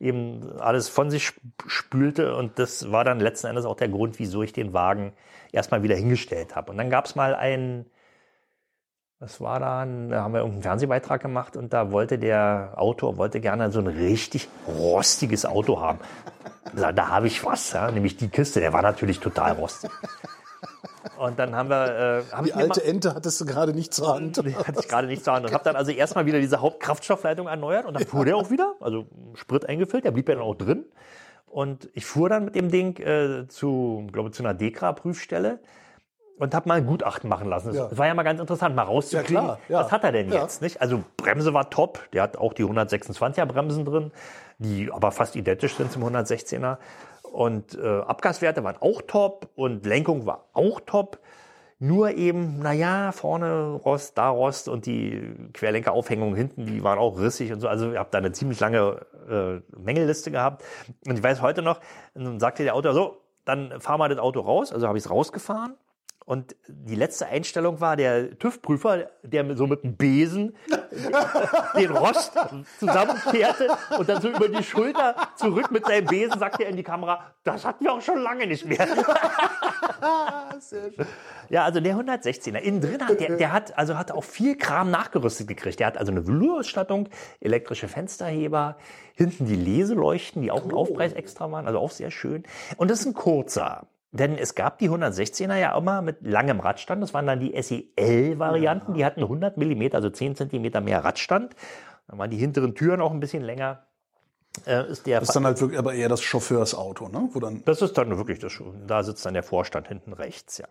eben 0.00 0.58
alles 0.60 0.88
von 0.88 1.10
sich 1.10 1.24
sp- 1.34 1.42
spülte. 1.66 2.34
Und 2.36 2.58
das 2.58 2.92
war 2.92 3.04
dann 3.04 3.20
letzten 3.20 3.48
Endes 3.48 3.64
auch 3.66 3.76
der 3.76 3.88
Grund, 3.88 4.18
wieso 4.18 4.42
ich 4.42 4.52
den 4.52 4.72
Wagen 4.72 5.12
erstmal 5.52 5.82
wieder 5.82 5.96
hingestellt 5.96 6.56
habe. 6.56 6.70
Und 6.70 6.78
dann 6.78 6.88
gab 6.88 7.04
es 7.06 7.14
mal 7.14 7.34
einen, 7.34 7.86
das 9.20 9.40
war 9.40 9.58
dann, 9.60 10.10
da 10.10 10.22
haben 10.22 10.32
wir 10.32 10.38
irgendeinen 10.40 10.62
Fernsehbeitrag 10.62 11.20
gemacht 11.22 11.56
und 11.56 11.72
da 11.72 11.90
wollte 11.92 12.18
der 12.18 12.74
Autor 12.76 13.16
wollte 13.16 13.40
gerne 13.40 13.70
so 13.72 13.80
ein 13.80 13.86
richtig 13.86 14.48
rostiges 14.66 15.46
Auto 15.46 15.80
haben. 15.80 15.98
Da, 16.74 16.92
da 16.92 17.08
habe 17.08 17.26
ich 17.26 17.44
was, 17.44 17.72
ja, 17.72 17.90
nämlich 17.90 18.16
die 18.16 18.28
Kiste. 18.28 18.60
Der 18.60 18.72
war 18.72 18.82
natürlich 18.82 19.20
total 19.20 19.52
rostig. 19.52 19.90
Und 21.18 21.38
dann 21.38 21.54
haben 21.54 21.68
wir, 21.68 21.84
äh, 22.28 22.32
hab 22.32 22.44
Die 22.44 22.50
mir 22.50 22.56
mal- 22.56 22.62
alte 22.64 22.84
Ente 22.84 23.14
hattest 23.14 23.40
du 23.40 23.44
gerade 23.44 23.72
nicht 23.74 23.92
zur 23.94 24.14
Hand. 24.14 24.36
die 24.44 24.56
hatte 24.56 24.80
ich 24.80 24.88
gerade 24.88 25.06
nicht 25.06 25.24
zur 25.24 25.34
Hand. 25.34 25.46
Und 25.46 25.52
habe 25.52 25.64
dann 25.64 25.76
also 25.76 25.90
erstmal 25.92 26.26
wieder 26.26 26.40
diese 26.40 26.60
Hauptkraftstoffleitung 26.60 27.46
erneuert 27.46 27.84
und 27.86 27.94
dann 27.94 28.06
fuhr 28.06 28.24
der 28.24 28.36
auch 28.36 28.50
wieder, 28.50 28.74
also 28.80 29.06
Sprit 29.34 29.68
eingefüllt, 29.68 30.04
der 30.04 30.10
blieb 30.12 30.28
ja 30.28 30.34
dann 30.34 30.44
auch 30.44 30.54
drin. 30.54 30.84
Und 31.46 31.88
ich 31.92 32.04
fuhr 32.06 32.28
dann 32.28 32.46
mit 32.46 32.54
dem 32.56 32.70
Ding 32.70 32.98
äh, 32.98 33.46
zu, 33.48 34.06
glaube 34.12 34.30
zu 34.32 34.42
einer 34.42 34.54
Dekra-Prüfstelle 34.54 35.60
und 36.38 36.52
habe 36.54 36.68
mal 36.68 36.78
ein 36.78 36.86
Gutachten 36.86 37.28
machen 37.30 37.48
lassen. 37.48 37.68
Das 37.68 37.76
Ja. 37.76 37.96
war 37.98 38.06
ja 38.08 38.14
mal 38.14 38.24
ganz 38.24 38.40
interessant, 38.40 38.74
mal 38.74 38.82
rauszukriegen, 38.82 39.34
Ja, 39.36 39.42
klar, 39.42 39.58
ja. 39.68 39.78
was 39.84 39.92
hat 39.92 40.02
er 40.02 40.10
denn 40.10 40.32
Ja. 40.32 40.42
jetzt? 40.42 40.62
Nicht? 40.62 40.80
Also 40.80 41.04
Bremse 41.16 41.54
war 41.54 41.70
top, 41.70 42.00
der 42.12 42.22
hat 42.24 42.36
auch 42.36 42.54
die 42.54 42.64
126er 42.64 43.46
Bremsen 43.46 43.84
drin, 43.84 44.10
die 44.58 44.90
aber 44.90 45.12
fast 45.12 45.36
identisch 45.36 45.76
sind 45.76 45.92
zum 45.92 46.02
116er. 46.02 46.78
Und 47.34 47.76
äh, 47.76 48.00
Abgaswerte 48.02 48.62
waren 48.62 48.76
auch 48.78 49.02
top 49.02 49.48
und 49.56 49.84
Lenkung 49.84 50.24
war 50.24 50.44
auch 50.52 50.78
top. 50.86 51.18
Nur 51.80 52.12
eben, 52.12 52.60
naja, 52.60 53.10
vorne 53.10 53.72
Rost, 53.72 54.16
da 54.16 54.28
Rost 54.28 54.68
und 54.68 54.86
die 54.86 55.34
Querlenkeraufhängung 55.52 56.36
hinten, 56.36 56.64
die 56.64 56.84
waren 56.84 56.96
auch 56.96 57.18
rissig 57.18 57.52
und 57.52 57.58
so. 57.58 57.66
Also 57.66 57.90
ich 57.90 57.98
habe 57.98 58.08
da 58.12 58.18
eine 58.18 58.30
ziemlich 58.30 58.60
lange 58.60 59.04
äh, 59.28 59.76
Mängelliste 59.76 60.30
gehabt. 60.30 60.62
Und 61.08 61.16
ich 61.16 61.24
weiß 61.24 61.42
heute 61.42 61.62
noch, 61.62 61.80
dann 62.14 62.38
sagte 62.38 62.62
der 62.62 62.76
Autor, 62.76 62.94
so, 62.94 63.20
dann 63.44 63.80
fahr 63.80 63.98
mal 63.98 64.08
das 64.08 64.20
Auto 64.20 64.38
raus. 64.38 64.72
Also 64.72 64.86
habe 64.86 64.96
ich 64.96 65.04
es 65.04 65.10
rausgefahren. 65.10 65.74
Und 66.26 66.56
die 66.68 66.94
letzte 66.94 67.26
Einstellung 67.26 67.80
war 67.82 67.96
der 67.96 68.38
TÜV-Prüfer, 68.38 69.10
der 69.22 69.56
so 69.56 69.66
mit 69.66 69.84
einem 69.84 69.96
Besen 69.96 70.56
den 71.76 71.90
Rost 71.90 72.32
zusammenkehrte 72.78 73.68
und 73.98 74.08
dann 74.08 74.22
so 74.22 74.30
über 74.30 74.48
die 74.48 74.62
Schulter 74.62 75.16
zurück 75.36 75.70
mit 75.70 75.84
seinem 75.84 76.06
Besen 76.06 76.38
sagte 76.38 76.64
er 76.64 76.70
in 76.70 76.76
die 76.76 76.82
Kamera, 76.82 77.34
das 77.44 77.66
hatten 77.66 77.84
wir 77.84 77.92
auch 77.92 78.00
schon 78.00 78.20
lange 78.20 78.46
nicht 78.46 78.64
mehr. 78.64 78.86
Ja, 81.50 81.64
also 81.64 81.80
der 81.80 81.96
116er. 81.96 82.56
Innen 82.58 82.80
drin 82.80 83.06
hat 83.06 83.20
der, 83.20 83.36
der 83.36 83.52
hat 83.52 83.76
also 83.76 83.98
hat 83.98 84.12
auch 84.12 84.24
viel 84.24 84.56
Kram 84.56 84.90
nachgerüstet 84.90 85.46
gekriegt. 85.46 85.78
Der 85.78 85.88
hat 85.88 85.98
also 85.98 86.10
eine 86.10 86.26
Velour-Ausstattung, 86.26 87.08
elektrische 87.40 87.88
Fensterheber, 87.88 88.76
hinten 89.14 89.46
die 89.46 89.56
Leseleuchten, 89.56 90.42
die 90.42 90.50
auch 90.50 90.64
ein 90.64 90.72
Aufpreis 90.72 91.12
extra 91.12 91.50
waren, 91.50 91.66
also 91.66 91.78
auch 91.78 91.90
sehr 91.90 92.10
schön. 92.10 92.44
Und 92.76 92.90
das 92.90 93.00
ist 93.00 93.06
ein 93.06 93.14
kurzer. 93.14 93.86
Denn 94.14 94.38
es 94.38 94.54
gab 94.54 94.78
die 94.78 94.88
116er 94.88 95.56
ja 95.56 95.76
immer 95.76 96.00
mit 96.00 96.18
langem 96.24 96.60
Radstand. 96.60 97.02
Das 97.02 97.12
waren 97.14 97.26
dann 97.26 97.40
die 97.40 97.60
SEL-Varianten. 97.60 98.94
Die 98.94 99.04
hatten 99.04 99.22
100 99.22 99.56
Millimeter, 99.56 99.96
also 99.96 100.08
10 100.08 100.36
Zentimeter 100.36 100.80
mehr 100.80 101.02
Radstand. 101.02 101.56
Dann 102.06 102.18
waren 102.18 102.30
die 102.30 102.36
hinteren 102.36 102.76
Türen 102.76 103.00
auch 103.00 103.10
ein 103.10 103.18
bisschen 103.18 103.42
länger. 103.42 103.82
Äh, 104.66 104.88
ist 104.88 105.04
der 105.08 105.18
Das 105.18 105.30
ist 105.30 105.34
dann 105.34 105.44
halt 105.46 105.60
wirklich 105.60 105.80
aber 105.80 105.94
eher 105.94 106.08
das 106.08 106.22
Chauffeursauto, 106.22 107.08
ne? 107.08 107.28
Wo 107.32 107.40
dann 107.40 107.64
das 107.64 107.82
ist 107.82 107.98
dann 107.98 108.16
wirklich 108.16 108.38
das. 108.38 108.52
Da 108.86 109.02
sitzt 109.02 109.26
dann 109.26 109.34
der 109.34 109.42
Vorstand 109.42 109.88
hinten 109.88 110.12
rechts, 110.12 110.58
ja. 110.58 110.66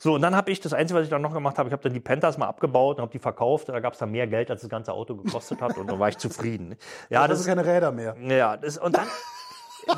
So, 0.00 0.14
und 0.14 0.22
dann 0.22 0.34
habe 0.34 0.50
ich 0.50 0.58
das 0.58 0.72
Einzige, 0.72 0.98
was 0.98 1.04
ich 1.04 1.10
dann 1.10 1.22
noch 1.22 1.32
gemacht 1.32 1.58
habe, 1.58 1.68
ich 1.68 1.72
habe 1.72 1.84
dann 1.84 1.92
die 1.92 2.00
Pentas 2.00 2.38
mal 2.38 2.48
abgebaut 2.48 2.96
und 2.96 3.02
habe 3.02 3.12
die 3.12 3.20
verkauft. 3.20 3.68
Da 3.68 3.78
gab 3.78 3.92
es 3.92 4.00
dann 4.00 4.10
mehr 4.10 4.26
Geld, 4.26 4.50
als 4.50 4.62
das 4.62 4.68
ganze 4.68 4.92
Auto 4.94 5.14
gekostet 5.14 5.60
hat 5.62 5.78
und 5.78 5.88
dann 5.88 6.00
war 6.00 6.08
ich 6.08 6.18
zufrieden. 6.18 6.74
Ja, 7.08 7.28
das 7.28 7.38
das, 7.38 7.44
sind 7.44 7.54
keine 7.54 7.64
Räder 7.64 7.92
mehr. 7.92 8.16
ja, 8.20 8.56
das 8.56 8.78
und 8.78 8.96
dann. 8.96 9.06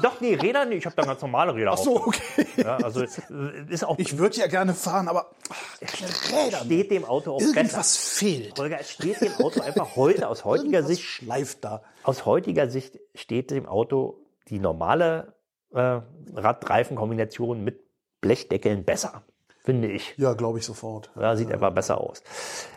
Doch, 0.02 0.20
nee, 0.20 0.34
Räder, 0.34 0.64
nee, 0.64 0.76
ich 0.76 0.86
habe 0.86 0.94
dann 0.96 1.06
ganz 1.06 1.20
normale 1.22 1.54
Räder. 1.54 1.72
Ach 1.72 1.78
so, 1.78 2.06
okay. 2.06 2.46
Ja, 2.56 2.76
also 2.76 3.02
ist 3.02 3.84
auch 3.84 3.98
Ich 3.98 4.16
würde 4.18 4.36
ja 4.36 4.46
gerne 4.46 4.74
fahren, 4.74 5.08
aber 5.08 5.30
ach, 5.50 6.32
Räder 6.32 6.58
steht 6.64 6.90
dem 6.90 7.04
Auto 7.04 7.32
auch 7.34 7.40
Irgendwas 7.40 7.72
besser. 7.72 7.82
fehlt. 8.18 8.58
Holger, 8.58 8.80
es 8.80 8.90
steht 8.90 9.20
dem 9.20 9.32
Auto 9.34 9.60
einfach 9.60 9.96
heute 9.96 10.28
aus 10.28 10.44
heutiger 10.44 10.78
Irgendwas 10.78 10.86
Sicht 10.96 11.02
schleift 11.04 11.64
da. 11.64 11.82
aus 12.04 12.24
heutiger 12.26 12.68
Sicht 12.68 12.98
steht 13.14 13.50
dem 13.50 13.66
Auto 13.66 14.18
die 14.48 14.58
normale 14.58 15.34
äh, 15.74 16.00
Rad-Reifen-Kombination 16.34 17.62
mit 17.64 17.80
Blechdeckeln 18.20 18.84
besser, 18.84 19.22
finde 19.64 19.88
ich. 19.88 20.14
Ja, 20.16 20.34
glaube 20.34 20.58
ich 20.58 20.64
sofort. 20.64 21.10
Ja, 21.18 21.34
sieht 21.36 21.50
einfach 21.52 21.72
besser 21.72 21.98
aus. 22.00 22.22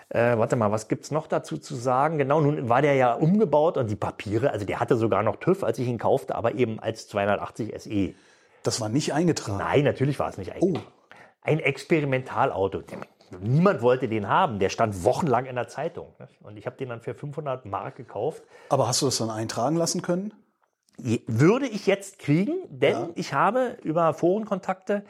Äh, 0.10 0.38
warte 0.38 0.56
mal, 0.56 0.72
was 0.72 0.88
gibt's 0.88 1.10
noch 1.12 1.28
dazu 1.28 1.58
zu 1.58 1.76
sagen? 1.76 2.18
Genau, 2.18 2.40
nun 2.42 2.70
war 2.70 2.82
der 2.82 2.94
ja 2.94 3.14
umgebaut 3.14 3.78
und 3.78 3.90
die 3.90 3.96
Papiere, 3.96 4.52
also 4.52 4.66
der 4.66 4.80
hatte 4.80 4.96
sogar 4.98 5.24
noch 5.24 5.38
TÜV, 5.38 5.64
als 5.64 5.80
ich 5.80 5.88
ihn 5.88 5.98
kaufte, 5.98 6.36
aber 6.36 6.54
eben 6.54 6.80
als 6.80 7.08
280 7.08 7.74
SE. 7.82 8.14
Das 8.64 8.82
war 8.82 8.90
nicht 8.90 9.14
eingetragen. 9.14 9.58
Nein, 9.58 9.84
natürlich 9.84 10.20
war 10.20 10.30
es 10.30 10.38
nicht 10.38 10.52
Oh. 10.60 10.74
ein, 11.42 11.60
Experimentalauto. 11.60 12.82
Niemand 13.42 13.82
wollte 13.82 14.08
den 14.08 14.30
haben. 14.30 14.60
Der 14.60 14.70
stand 14.70 15.04
wochenlang 15.04 15.46
in 15.46 15.56
der 15.56 15.68
Zeitung. 15.68 16.14
ne? 16.20 16.28
Und 16.44 16.58
ich 16.58 16.66
habe 16.68 16.78
den 16.78 16.90
dann 16.90 17.02
für 17.02 17.14
500 17.16 17.66
Mark 17.66 17.96
gekauft. 17.96 18.44
Aber 18.70 18.88
hast 18.88 19.02
du 19.02 19.08
das 19.08 19.18
dann 19.18 19.30
eintragen 19.32 19.76
lassen 19.76 20.02
können? 20.02 20.34
Würde 21.28 21.66
ich 21.68 21.88
jetzt 21.88 22.20
kriegen, 22.20 22.54
denn 22.70 23.10
ich 23.16 23.34
habe 23.34 23.78
über 23.84 24.14
Forenkontakte 24.14 25.04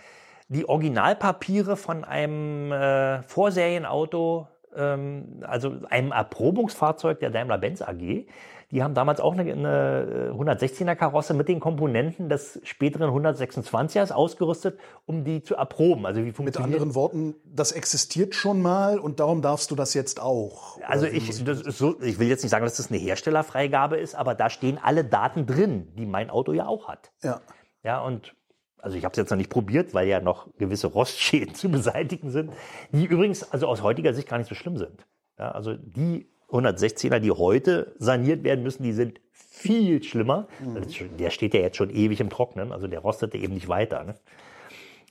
die 0.48 0.68
Originalpapiere 0.68 1.76
von 1.78 2.04
einem 2.04 2.72
äh, 2.72 3.22
Vorserienauto, 3.24 4.48
also 4.76 5.74
einem 5.90 6.12
Erprobungsfahrzeug 6.12 7.20
der 7.20 7.30
Daimler-Benz 7.30 7.82
AG. 7.82 8.26
Die 8.72 8.84
haben 8.84 8.96
damals 8.96 9.20
auch 9.20 9.34
eine, 9.34 9.44
eine 9.44 10.34
116er 10.34 10.96
Karosse 10.96 11.34
mit 11.34 11.48
den 11.48 11.60
Komponenten 11.60 12.30
des 12.30 12.60
späteren 12.64 13.12
126ers 13.12 14.12
ausgerüstet, 14.12 14.80
um 15.06 15.24
die 15.24 15.44
zu 15.44 15.56
erproben. 15.56 16.06
Also 16.06 16.22
wie 16.22 16.26
Mit 16.26 16.36
funktioniert 16.36 16.74
anderen 16.74 16.96
Worten, 16.96 17.36
das 17.46 17.72
existiert 17.72 18.34
schon 18.34 18.62
mal 18.62 18.98
und 18.98 19.20
darum 19.20 19.42
darfst 19.42 19.70
du 19.70 19.76
das 19.76 19.94
jetzt 19.94 20.20
auch. 20.20 20.80
Also 20.82 21.06
ich, 21.06 21.32
so, 21.36 22.02
ich 22.02 22.18
will 22.18 22.28
jetzt 22.28 22.42
nicht 22.44 22.52
sagen, 22.52 22.66
dass 22.66 22.78
das 22.78 22.90
eine 22.90 23.00
Herstellerfreigabe 23.00 23.98
ist, 23.98 24.16
aber 24.16 24.34
da 24.34 24.50
stehen 24.50 24.80
alle 24.82 25.06
Daten 25.06 25.46
drin, 25.46 25.94
die 25.96 26.08
mein 26.08 26.30
Auto 26.30 26.52
ja 26.52 26.66
auch 26.68 26.88
hat. 26.88 27.12
Ja. 27.22 27.42
Ja, 27.84 28.02
und 28.02 28.36
also 28.80 28.98
ich 28.98 29.04
habe 29.04 29.12
es 29.14 29.18
jetzt 29.18 29.30
noch 29.30 29.38
nicht 29.38 29.50
probiert, 29.50 29.94
weil 29.94 30.08
ja 30.08 30.20
noch 30.20 30.48
gewisse 30.58 30.88
Rostschäden 30.88 31.56
zu 31.56 31.70
beseitigen 31.70 32.30
sind, 32.32 32.52
die 32.92 33.06
übrigens 33.06 33.52
also 33.52 33.68
aus 33.68 33.82
heutiger 33.82 34.14
Sicht 34.14 34.28
gar 34.28 34.38
nicht 34.38 34.48
so 34.48 34.56
schlimm 34.56 34.78
sind. 34.78 35.06
Ja, 35.40 35.52
also 35.52 35.76
die 35.76 36.30
116er, 36.50 37.20
die 37.20 37.32
heute 37.32 37.96
saniert 37.98 38.44
werden 38.44 38.64
müssen, 38.64 38.84
die 38.84 38.94
sind 38.94 39.20
viel 39.32 40.02
schlimmer. 40.04 40.48
Also 40.76 41.06
Der 41.18 41.30
steht 41.32 41.54
ja 41.54 41.60
jetzt 41.60 41.78
schon 41.78 41.90
ewig 41.90 42.20
im 42.22 42.30
Trocknen, 42.30 42.72
also 42.72 42.88
der 42.88 43.00
rostete 43.00 43.38
eben 43.38 43.54
nicht 43.54 43.68
weiter. 43.68 44.04
Ne? 44.04 44.16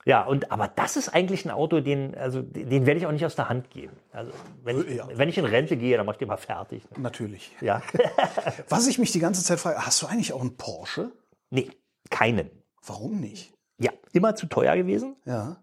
Ja, 0.06 0.22
und 0.24 0.52
aber 0.52 0.68
das 0.68 0.96
ist 0.96 1.08
eigentlich 1.08 1.44
ein 1.46 1.50
Auto, 1.50 1.80
den, 1.80 2.14
also 2.14 2.42
den 2.42 2.84
werde 2.86 3.00
ich 3.00 3.06
auch 3.06 3.12
nicht 3.12 3.24
aus 3.24 3.36
der 3.36 3.48
Hand 3.48 3.70
geben. 3.70 3.92
Also 4.12 4.32
wenn, 4.62 4.80
ich, 4.80 4.96
Ja. 4.96 5.08
wenn 5.14 5.28
ich 5.30 5.38
in 5.38 5.46
Rente 5.46 5.76
gehe, 5.78 5.96
dann 5.96 6.04
mach 6.04 6.12
ich 6.14 6.18
den 6.18 6.28
mal 6.28 6.36
fertig. 6.36 6.82
Ne? 6.90 7.02
Natürlich. 7.02 7.50
Ja. 7.62 7.82
Was 8.68 8.86
ich 8.86 8.98
mich 8.98 9.12
die 9.12 9.18
ganze 9.18 9.42
Zeit 9.42 9.58
frage, 9.60 9.78
hast 9.84 10.02
du 10.02 10.06
eigentlich 10.06 10.32
auch 10.34 10.40
einen 10.42 10.56
Porsche? 10.56 11.10
nee, 11.50 11.70
keinen. 12.10 12.50
Warum 12.86 13.18
nicht? 13.18 13.53
Ja, 13.84 13.92
immer 14.12 14.34
zu 14.34 14.46
teuer 14.46 14.76
gewesen. 14.76 15.16
Ja. 15.26 15.56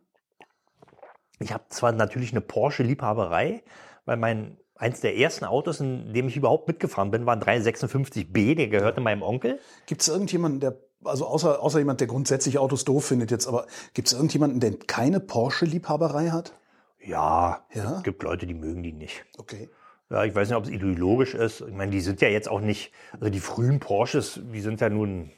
Ich 1.39 1.51
habe 1.51 1.63
zwar 1.69 1.91
natürlich 1.91 2.31
eine 2.31 2.41
Porsche-Liebhaberei, 2.41 3.63
weil 4.05 4.17
mein 4.17 4.57
eins 4.75 5.01
der 5.01 5.17
ersten 5.17 5.45
Autos, 5.45 5.79
in 5.79 6.13
dem 6.13 6.27
ich 6.27 6.37
überhaupt 6.37 6.67
mitgefahren 6.67 7.11
bin, 7.11 7.25
war 7.25 7.35
ein 7.35 7.41
356b, 7.41 8.55
der 8.55 8.67
gehörte 8.67 9.01
meinem 9.01 9.21
Onkel. 9.21 9.59
Gibt 9.85 10.01
es 10.01 10.07
irgendjemanden, 10.07 10.59
der, 10.59 10.77
also 11.03 11.25
außer, 11.25 11.61
außer 11.61 11.79
jemand, 11.79 11.99
der 11.99 12.07
grundsätzlich 12.07 12.57
Autos 12.57 12.85
doof 12.85 13.05
findet 13.05 13.31
jetzt, 13.31 13.47
aber 13.47 13.65
gibt 13.93 14.07
es 14.07 14.13
irgendjemanden, 14.13 14.59
der 14.59 14.77
keine 14.77 15.19
Porsche-Liebhaberei 15.19 16.29
hat? 16.29 16.53
Ja, 16.99 17.65
Ja? 17.73 17.97
es 17.97 18.03
gibt 18.03 18.21
Leute, 18.23 18.45
die 18.45 18.53
mögen 18.53 18.83
die 18.83 18.93
nicht. 18.93 19.25
Okay. 19.37 19.69
Ja, 20.11 20.25
ich 20.25 20.35
weiß 20.35 20.49
nicht, 20.49 20.57
ob 20.57 20.65
es 20.65 20.69
ideologisch 20.69 21.33
ist. 21.35 21.61
Ich 21.61 21.73
meine, 21.73 21.91
die 21.91 22.01
sind 22.01 22.21
ja 22.21 22.27
jetzt 22.27 22.49
auch 22.49 22.59
nicht, 22.59 22.91
also 23.13 23.29
die 23.29 23.39
frühen 23.39 23.79
Porsches, 23.79 24.41
die 24.51 24.61
sind 24.61 24.81
ja 24.81 24.89
nun, 24.89 25.31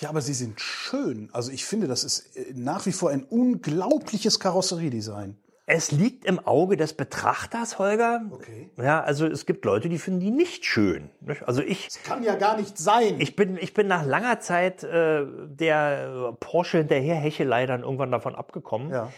Ja, 0.00 0.08
aber 0.10 0.20
sie 0.20 0.34
sind 0.34 0.60
schön. 0.60 1.30
Also 1.32 1.50
ich 1.52 1.64
finde, 1.64 1.86
das 1.86 2.04
ist 2.04 2.36
äh, 2.36 2.52
nach 2.54 2.86
wie 2.86 2.92
vor 2.92 3.10
ein 3.10 3.24
unglaubliches 3.24 4.40
Karosseriedesign. 4.40 5.36
Es 5.68 5.90
liegt 5.90 6.24
im 6.24 6.38
Auge 6.38 6.76
des 6.76 6.92
Betrachters, 6.92 7.80
Holger. 7.80 8.22
Okay. 8.30 8.70
Ja, 8.76 9.00
also 9.02 9.26
es 9.26 9.46
gibt 9.46 9.64
Leute, 9.64 9.88
die 9.88 9.98
finden 9.98 10.20
die 10.20 10.30
nicht 10.30 10.64
schön. 10.64 11.10
Also 11.44 11.60
ich, 11.60 11.88
Kann 12.04 12.22
ja 12.22 12.36
gar 12.36 12.56
nicht 12.56 12.78
sein. 12.78 13.20
ich 13.20 13.34
bin, 13.34 13.56
ich 13.56 13.74
bin 13.74 13.88
nach 13.88 14.06
langer 14.06 14.38
Zeit 14.38 14.84
äh, 14.84 15.26
der 15.48 16.36
Porsche 16.38 16.78
hinterherhechelei 16.78 17.66
dann 17.66 17.82
irgendwann 17.82 18.12
davon 18.12 18.36
abgekommen. 18.36 18.90
ja. 18.90 19.12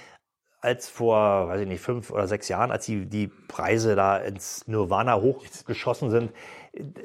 Als 0.60 0.88
vor, 0.88 1.48
weiß 1.48 1.60
ich 1.62 1.68
nicht, 1.68 1.80
fünf 1.80 2.10
oder 2.10 2.26
sechs 2.26 2.48
Jahren, 2.48 2.70
als 2.70 2.86
die, 2.86 3.06
die 3.06 3.28
Preise 3.28 3.94
da 3.96 4.16
ins 4.16 4.66
Nirvana 4.66 5.20
hochgeschossen 5.20 6.10
sind, 6.10 6.32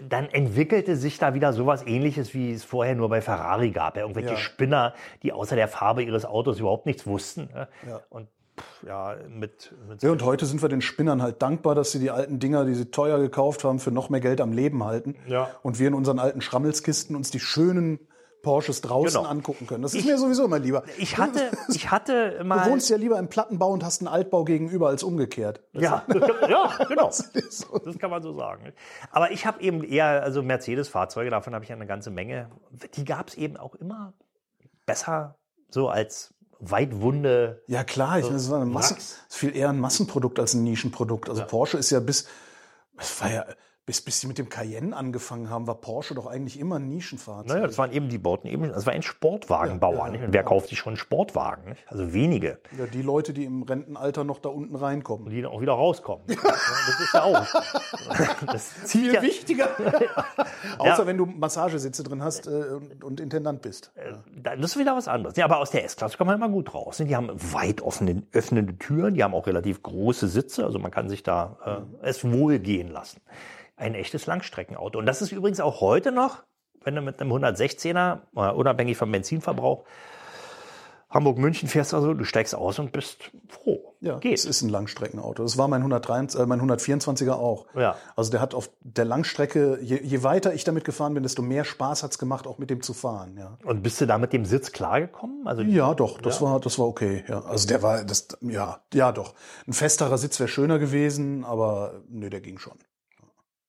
dann 0.07 0.25
entwickelte 0.29 0.95
sich 0.95 1.17
da 1.19 1.33
wieder 1.33 1.53
sowas 1.53 1.85
ähnliches, 1.85 2.33
wie 2.33 2.51
es 2.51 2.63
vorher 2.63 2.95
nur 2.95 3.09
bei 3.09 3.21
Ferrari 3.21 3.71
gab. 3.71 3.95
Ja, 3.95 4.01
irgendwelche 4.03 4.31
Ja. 4.31 4.37
Spinner, 4.37 4.93
die 5.23 5.33
außer 5.33 5.55
der 5.55 5.67
Farbe 5.67 6.03
ihres 6.03 6.25
Autos 6.25 6.59
überhaupt 6.59 6.85
nichts 6.85 7.07
wussten. 7.07 7.49
ne? 7.53 7.67
Ja. 7.87 8.01
Und 8.09 8.27
ja, 8.85 9.15
mit, 9.29 9.73
mit 9.87 10.03
Ja, 10.03 10.11
und 10.11 10.23
heute 10.23 10.45
sind 10.45 10.61
wir 10.61 10.69
den 10.69 10.81
Spinnern 10.81 11.23
halt 11.23 11.41
dankbar, 11.41 11.73
dass 11.73 11.91
sie 11.91 11.99
die 11.99 12.11
alten 12.11 12.39
Dinger, 12.39 12.65
die 12.65 12.75
sie 12.75 12.91
teuer 12.91 13.17
gekauft 13.19 13.63
haben, 13.63 13.79
für 13.79 13.89
noch 13.91 14.09
mehr 14.09 14.19
Geld 14.19 14.41
am 14.41 14.51
Leben 14.51 14.83
halten. 14.83 15.15
Ja. 15.27 15.49
Und 15.63 15.79
wir 15.79 15.87
in 15.87 15.95
unseren 15.95 16.19
alten 16.19 16.41
Schrammelskisten 16.41 17.15
uns 17.15 17.31
die 17.31 17.39
schönen 17.39 17.99
Porsches 18.43 18.81
draußen 18.81 19.17
Genau. 19.21 19.27
angucken 19.27 19.65
können. 19.65 19.81
Das 19.81 19.93
ist 19.95 20.01
Ich- 20.01 20.05
mir 20.05 20.19
sowieso 20.19 20.45
immer 20.45 20.59
lieber. 20.59 20.83
ich 20.97 21.17
hatte, 21.17 21.49
ich 21.69 21.89
hatte 21.89 22.37
Du 22.39 22.43
mal. 22.43 22.69
wohnst 22.69 22.89
ja 22.91 22.97
lieber 22.97 23.17
im 23.17 23.29
Plattenbau 23.29 23.69
und 23.71 23.83
hast 23.83 24.01
einen 24.01 24.09
Altbau 24.09 24.43
gegenüber 24.43 24.89
als 24.89 25.01
umgekehrt. 25.01 25.63
Ja, 25.71 26.03
ja, 26.49 26.71
genau. 26.87 27.07
Das 27.07 27.21
ist. 27.21 27.67
Das 27.85 27.97
kann 27.97 28.11
man 28.11 28.21
so 28.21 28.33
sagen. 28.33 28.73
Aber 29.11 29.31
ich 29.31 29.45
habe 29.47 29.61
eben 29.61 29.83
eher, 29.83 30.21
also 30.21 30.43
Mercedes-Fahrzeuge, 30.43 31.31
davon 31.31 31.55
habe 31.55 31.63
ich 31.63 31.69
ja 31.69 31.75
eine 31.75 31.87
ganze 31.87 32.11
Menge. 32.11 32.51
Die 32.95 33.05
gab 33.05 33.29
es 33.29 33.35
eben 33.35 33.57
auch 33.57 33.73
immer 33.75 34.13
besser 34.85 35.37
so 35.69 35.87
als 35.89 36.33
Weitwunde. 36.59 37.63
Ja 37.67 37.83
klar, 37.83 38.19
ich 38.19 38.25
meine, 38.25 38.35
das 38.35 38.49
war 38.51 38.57
eine 38.61 38.69
Masse, 38.69 38.93
Max. 38.93 39.19
ist 39.29 39.37
viel 39.37 39.55
eher 39.55 39.69
ein 39.69 39.79
Massenprodukt 39.79 40.39
als 40.39 40.53
ein 40.53 40.63
Nischenprodukt. 40.63 41.29
Also 41.29 41.45
Porsche 41.45 41.77
ist 41.77 41.89
ja 41.89 41.99
bis, 41.99 42.27
es 42.97 43.21
war 43.21 43.31
ja, 43.31 43.45
bis, 43.85 43.99
bis 43.99 44.21
sie 44.21 44.27
mit 44.27 44.37
dem 44.37 44.47
Cayenne 44.47 44.95
angefangen 44.95 45.49
haben, 45.49 45.67
war 45.67 45.75
Porsche 45.75 46.15
doch 46.15 46.25
eigentlich 46.25 46.57
immer 46.57 46.77
ein 46.77 46.87
Nischenfahrzeug. 46.87 47.47
Naja, 47.53 47.67
das 47.67 47.77
waren 47.77 47.91
eben 47.91 48.07
die 48.07 48.17
Bauten 48.17 48.47
eben, 48.47 48.69
das 48.69 48.85
war 48.85 48.93
ein 48.93 49.01
Sportwagenbauer. 49.01 50.09
nicht? 50.09 50.23
Und 50.23 50.33
wer 50.33 50.43
kauft 50.43 50.69
sich 50.69 50.77
schon 50.77 50.91
einen 50.91 50.97
Sportwagen? 50.97 51.69
Nicht? 51.69 51.83
Also 51.87 52.13
wenige, 52.13 52.59
Ja, 52.77 52.85
die 52.85 53.01
Leute, 53.01 53.33
die 53.33 53.43
im 53.43 53.63
Rentenalter 53.63 54.23
noch 54.23 54.39
da 54.39 54.49
unten 54.49 54.75
reinkommen. 54.75 55.29
die 55.29 55.41
dann 55.41 55.51
auch 55.51 55.59
wieder 55.59 55.73
rauskommen. 55.73 56.25
Ja, 56.27 56.35
das 56.41 56.99
ist 56.99 57.13
ja 57.13 57.23
auch. 57.23 57.45
Das 58.53 58.93
ja, 58.93 59.21
wichtiger. 59.21 59.69
Außer 60.77 61.07
wenn 61.07 61.17
du 61.17 61.25
Massagesitze 61.25 62.03
drin 62.03 62.23
hast 62.23 62.47
äh, 62.47 62.49
und, 62.49 63.03
und 63.03 63.19
Intendant 63.19 63.61
bist. 63.61 63.91
Das 64.43 64.59
ist 64.59 64.77
wieder 64.77 64.95
was 64.95 65.07
anderes. 65.07 65.35
Ja, 65.35 65.45
aber 65.45 65.59
aus 65.59 65.71
der 65.71 65.83
S-Klasse 65.85 66.17
kommt 66.17 66.27
man 66.27 66.37
immer 66.37 66.49
gut 66.49 66.73
raus. 66.73 66.97
Die 66.97 67.15
haben 67.15 67.29
weit 67.53 67.81
offene, 67.81 68.23
öffnende 68.31 68.77
Türen, 68.77 69.15
die 69.15 69.23
haben 69.23 69.33
auch 69.33 69.47
relativ 69.47 69.81
große 69.83 70.27
Sitze, 70.27 70.65
also 70.65 70.79
man 70.79 70.91
kann 70.91 71.09
sich 71.09 71.23
da 71.23 71.85
äh, 72.01 72.07
es 72.07 72.29
wohl 72.29 72.59
gehen 72.59 72.89
lassen. 72.89 73.21
Ein 73.75 73.95
echtes 73.95 74.25
Langstreckenauto. 74.25 74.99
Und 74.99 75.05
das 75.05 75.21
ist 75.21 75.31
übrigens 75.31 75.59
auch 75.59 75.81
heute 75.81 76.11
noch, 76.11 76.43
wenn 76.83 76.95
du 76.95 77.01
mit 77.01 77.19
einem 77.19 77.31
116er, 77.31 78.19
äh, 78.35 78.51
unabhängig 78.51 78.97
vom 78.97 79.11
Benzinverbrauch, 79.11 79.85
Hamburg-München 81.13 81.69
fährst, 81.69 81.93
also 81.93 82.15
du 82.15 82.23
steigst 82.23 82.55
aus 82.55 82.79
und 82.79 82.91
bist 82.91 83.31
froh. 83.47 83.93
Ja, 84.01 84.17
Geht. 84.17 84.33
es 84.33 84.45
ist 84.45 84.63
ein 84.63 84.69
Langstreckenauto. 84.69 85.43
Das 85.43 85.57
war 85.57 85.67
mein 85.67 85.81
123, 85.81 86.41
äh, 86.41 86.45
mein 86.45 86.59
124er 86.59 87.33
auch. 87.33 87.67
Ja. 87.75 87.95
Also 88.15 88.31
der 88.31 88.41
hat 88.41 88.55
auf 88.55 88.71
der 88.81 89.05
Langstrecke, 89.05 89.77
je, 89.81 90.01
je 90.01 90.23
weiter 90.23 90.53
ich 90.53 90.63
damit 90.63 90.83
gefahren 90.83 91.13
bin, 91.13 91.23
desto 91.23 91.41
mehr 91.43 91.63
Spaß 91.63 92.01
hat's 92.01 92.17
gemacht, 92.17 92.47
auch 92.47 92.57
mit 92.57 92.71
dem 92.71 92.81
zu 92.81 92.93
fahren. 92.93 93.37
Ja, 93.37 93.57
Und 93.63 93.83
bist 93.83 94.01
du 94.01 94.07
da 94.07 94.17
mit 94.17 94.33
dem 94.33 94.43
Sitz 94.43 94.71
klargekommen? 94.71 95.47
Also 95.47 95.61
ja 95.61 95.93
doch, 95.93 96.19
das 96.19 96.41
war 96.41 96.59
das 96.59 96.79
war 96.79 96.87
okay. 96.87 97.23
Ja, 97.27 97.43
also 97.43 97.67
der 97.67 97.83
war 97.83 98.03
das, 98.03 98.27
ja, 98.41 98.81
ja 98.93 99.11
doch. 99.11 99.35
Ein 99.67 99.73
festerer 99.73 100.17
Sitz 100.17 100.39
wäre 100.39 100.49
schöner 100.49 100.79
gewesen, 100.79 101.45
aber 101.45 102.01
nee, 102.09 102.29
der 102.29 102.41
ging 102.41 102.57
schon. 102.57 102.77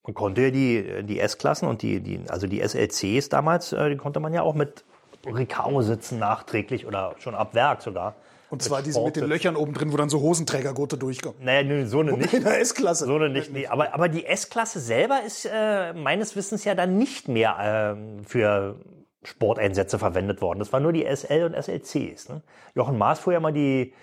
Man 0.04 0.14
konnte 0.14 0.42
ja 0.42 0.50
die, 0.50 1.02
die 1.04 1.18
S-Klassen 1.18 1.66
und 1.66 1.82
die, 1.82 2.00
die, 2.00 2.20
also 2.28 2.46
die 2.46 2.60
SLCs 2.66 3.30
damals, 3.30 3.72
äh, 3.72 3.90
die 3.90 3.96
konnte 3.96 4.20
man 4.20 4.34
ja 4.34 4.42
auch 4.42 4.54
mit 4.54 4.84
Recaro 5.26 5.80
sitzen 5.82 6.18
nachträglich 6.18 6.86
oder 6.86 7.14
schon 7.18 7.34
ab 7.34 7.54
Werk 7.54 7.82
sogar. 7.82 8.14
Und 8.50 8.62
zwar 8.62 8.82
diese 8.82 9.02
mit 9.02 9.16
den. 9.16 9.24
Löchern 9.24 9.56
oben 9.56 9.72
drin, 9.72 9.92
wo 9.92 9.96
dann 9.96 10.10
so 10.10 10.20
Hosenträgergurte 10.20 10.96
durchkommen. 10.96 11.42
Naja, 11.42 11.62
nö, 11.64 11.86
so 11.86 12.00
eine 12.00 12.12
nicht. 12.12 12.34
In 12.34 12.44
der 12.44 12.60
S-Klasse. 12.60 13.06
So 13.06 13.16
eine 13.16 13.30
nicht. 13.30 13.52
Nee. 13.52 13.66
Aber, 13.66 13.94
aber 13.94 14.08
die 14.08 14.26
S-Klasse 14.26 14.78
selber 14.78 15.22
ist 15.26 15.48
äh, 15.50 15.92
meines 15.94 16.36
Wissens 16.36 16.64
ja 16.64 16.74
dann 16.74 16.96
nicht 16.96 17.26
mehr 17.26 17.56
ähm, 17.60 18.24
für 18.24 18.76
Sporteinsätze 19.24 19.98
verwendet 19.98 20.40
worden. 20.40 20.58
Das 20.58 20.72
waren 20.72 20.82
nur 20.82 20.92
die 20.92 21.04
SL 21.04 21.44
und 21.44 21.60
SLCs. 21.60 22.28
Ne? 22.28 22.42
Jochen 22.74 22.98
Maas 22.98 23.18
fuhr 23.18 23.32
ja 23.32 23.40
mal 23.40 23.52
die, 23.52 23.94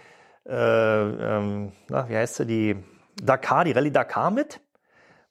äh, 0.46 0.54
ähm, 0.54 1.72
na, 1.88 2.10
wie 2.10 2.16
heißt 2.18 2.36
sie, 2.36 2.46
die 2.46 2.76
Dakar, 3.24 3.64
die 3.64 3.72
Rallye 3.72 3.92
Dakar 3.92 4.32
mit. 4.32 4.60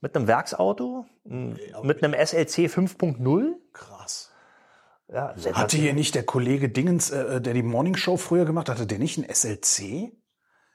Mit 0.01 0.17
einem 0.17 0.27
Werksauto, 0.27 1.05
m, 1.29 1.57
mit 1.83 2.03
einem 2.03 2.15
SLC 2.15 2.69
5.0. 2.69 3.53
Krass. 3.73 4.31
Ja, 5.13 5.35
Hatte 5.53 5.77
hier 5.77 5.93
nicht 5.93 6.15
der 6.15 6.23
Kollege 6.23 6.69
Dingens, 6.69 7.11
äh, 7.11 7.41
der 7.41 7.53
die 7.53 7.63
Morning 7.63 7.97
Show 7.97 8.17
früher 8.17 8.45
gemacht 8.45 8.69
hat, 8.69 8.77
hatte 8.77 8.87
der 8.87 8.99
nicht 8.99 9.19
ein 9.19 9.25
SLC? 9.29 10.13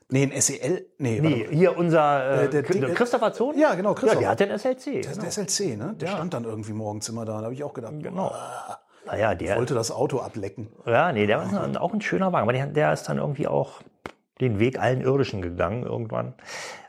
Nee, 0.10 0.24
ein 0.32 0.40
SEL? 0.40 0.88
Nee, 1.00 1.20
Nee, 1.20 1.48
hier 1.50 1.76
unser 1.78 2.42
äh, 2.42 2.46
Äh, 2.46 2.50
der 2.50 2.62
Ding- 2.62 2.94
Christopher 2.94 3.34
Zon? 3.34 3.58
Ja, 3.58 3.74
genau, 3.74 3.96
Christoph. 3.96 4.22
Ja, 4.22 4.36
der 4.36 4.50
hat 4.50 4.52
den 4.52 4.60
SLC. 4.60 5.00
Ist 5.00 5.10
Genau. 5.10 5.22
der 5.24 5.32
SLC, 5.32 5.76
ne? 5.78 5.96
Der 6.00 6.08
stand 6.08 6.34
dann 6.36 6.44
irgendwie 6.44 6.74
morgens 6.74 7.10
immer 7.10 7.26
da. 7.26 7.38
Da 7.40 7.44
habe 7.46 7.54
ich 7.56 7.64
auch 7.64 7.74
gedacht, 7.74 7.94
Genau. 8.04 8.28
ah, 8.28 8.78
Naja, 9.08 9.34
der, 9.34 9.58
wollte 9.58 9.74
das 9.74 9.90
Auto 9.90 10.20
ablecken. 10.20 10.68
Ja, 10.86 11.12
nee, 11.12 11.26
der 11.26 11.40
war 11.40 11.82
auch 11.82 11.94
ein 11.94 12.02
schöner 12.02 12.32
Wagen, 12.34 12.44
aber 12.44 12.54
der, 12.54 12.68
der 12.68 12.94
ist 12.94 13.04
dann 13.10 13.18
irgendwie 13.18 13.48
auch 13.48 13.82
den 14.42 14.60
Weg 14.60 14.80
allen 14.80 15.02
Irdischen 15.02 15.42
gegangen 15.42 15.84
irgendwann. 15.84 16.34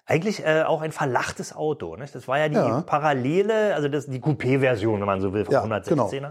Eigentlich 0.04 0.44
äh, 0.46 0.62
auch 0.62 0.82
ein 0.82 0.92
verlachtes 0.92 1.54
Auto. 1.54 1.96
Nicht? 1.96 2.14
Das 2.14 2.28
war 2.28 2.38
ja 2.38 2.48
die 2.48 2.54
Ja. 2.54 2.80
Parallele, 2.82 3.74
also 3.74 3.88
das, 3.88 4.06
die 4.06 4.20
Coupé-Version, 4.20 5.00
wenn 5.00 5.06
man 5.06 5.20
so 5.20 5.32
will, 5.32 5.44
vom 5.44 5.54
Ja, 5.54 5.64
116er. 5.64 6.10
genau. 6.10 6.28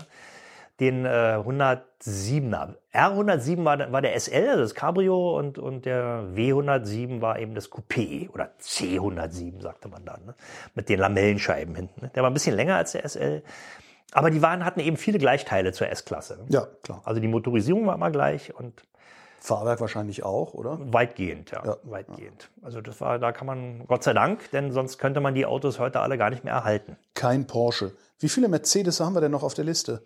Den 0.80 1.06
äh, 1.06 1.38
107er. 1.42 2.76
R107 2.94 3.64
war, 3.64 3.92
war 3.94 4.02
der 4.02 4.20
SL, 4.20 4.50
also 4.50 4.62
das 4.62 4.76
Cabrio, 4.76 5.38
und, 5.38 5.58
und 5.58 5.86
der 5.86 6.24
W107 6.34 7.22
war 7.22 7.40
eben 7.40 7.56
das 7.56 7.72
Coupé 7.72 8.30
oder 8.30 8.52
C107, 8.62 9.62
sagte 9.62 9.88
man 9.88 10.04
dann, 10.06 10.26
ne? 10.26 10.36
mit 10.74 10.90
den 10.90 11.00
Lamellenscheiben 11.00 11.76
hinten. 11.76 12.02
Ne? 12.02 12.12
Der 12.14 12.24
war 12.24 12.30
ein 12.30 12.34
bisschen 12.34 12.56
länger 12.56 12.76
als 12.76 12.92
der 12.94 13.08
SL. 13.08 13.42
Aber 14.12 14.32
die 14.32 14.42
waren, 14.42 14.64
hatten 14.66 14.80
eben 14.80 14.98
viele 14.98 15.18
Gleichteile 15.18 15.72
zur 15.74 15.90
S-Klasse. 15.90 16.38
ne? 16.38 16.46
Ja, 16.50 16.68
klar. 16.84 17.02
Also 17.06 17.20
die 17.22 17.28
Motorisierung 17.28 17.86
war 17.88 17.96
immer 17.96 18.12
gleich 18.12 18.54
und 18.56 18.84
Fahrwerk 19.46 19.80
wahrscheinlich 19.80 20.24
auch, 20.24 20.54
oder? 20.54 20.78
weitgehend, 20.92 21.52
ja, 21.52 21.64
Ja. 21.66 21.78
weitgehend. 21.84 22.50
Also 22.62 22.82
das 22.82 23.00
war, 23.02 23.20
da 23.20 23.32
kann 23.32 23.48
man, 23.48 23.86
Gott 23.88 24.04
sei 24.04 24.14
Dank, 24.14 24.50
denn 24.52 24.72
sonst 24.72 24.98
könnte 24.98 25.22
man 25.22 25.36
die 25.36 25.46
Autos 25.46 25.80
heute 25.80 26.00
alle 26.02 26.18
gar 26.18 26.30
nicht 26.30 26.44
mehr 26.44 26.54
erhalten. 26.54 26.98
Kein 27.14 27.46
Porsche. 27.48 27.92
Wie 28.20 28.30
viele 28.30 28.48
Mercedes 28.48 29.00
haben 29.00 29.14
wir 29.14 29.22
denn 29.22 29.32
noch 29.32 29.44
auf 29.44 29.54
der 29.54 29.66
Liste? 29.66 30.02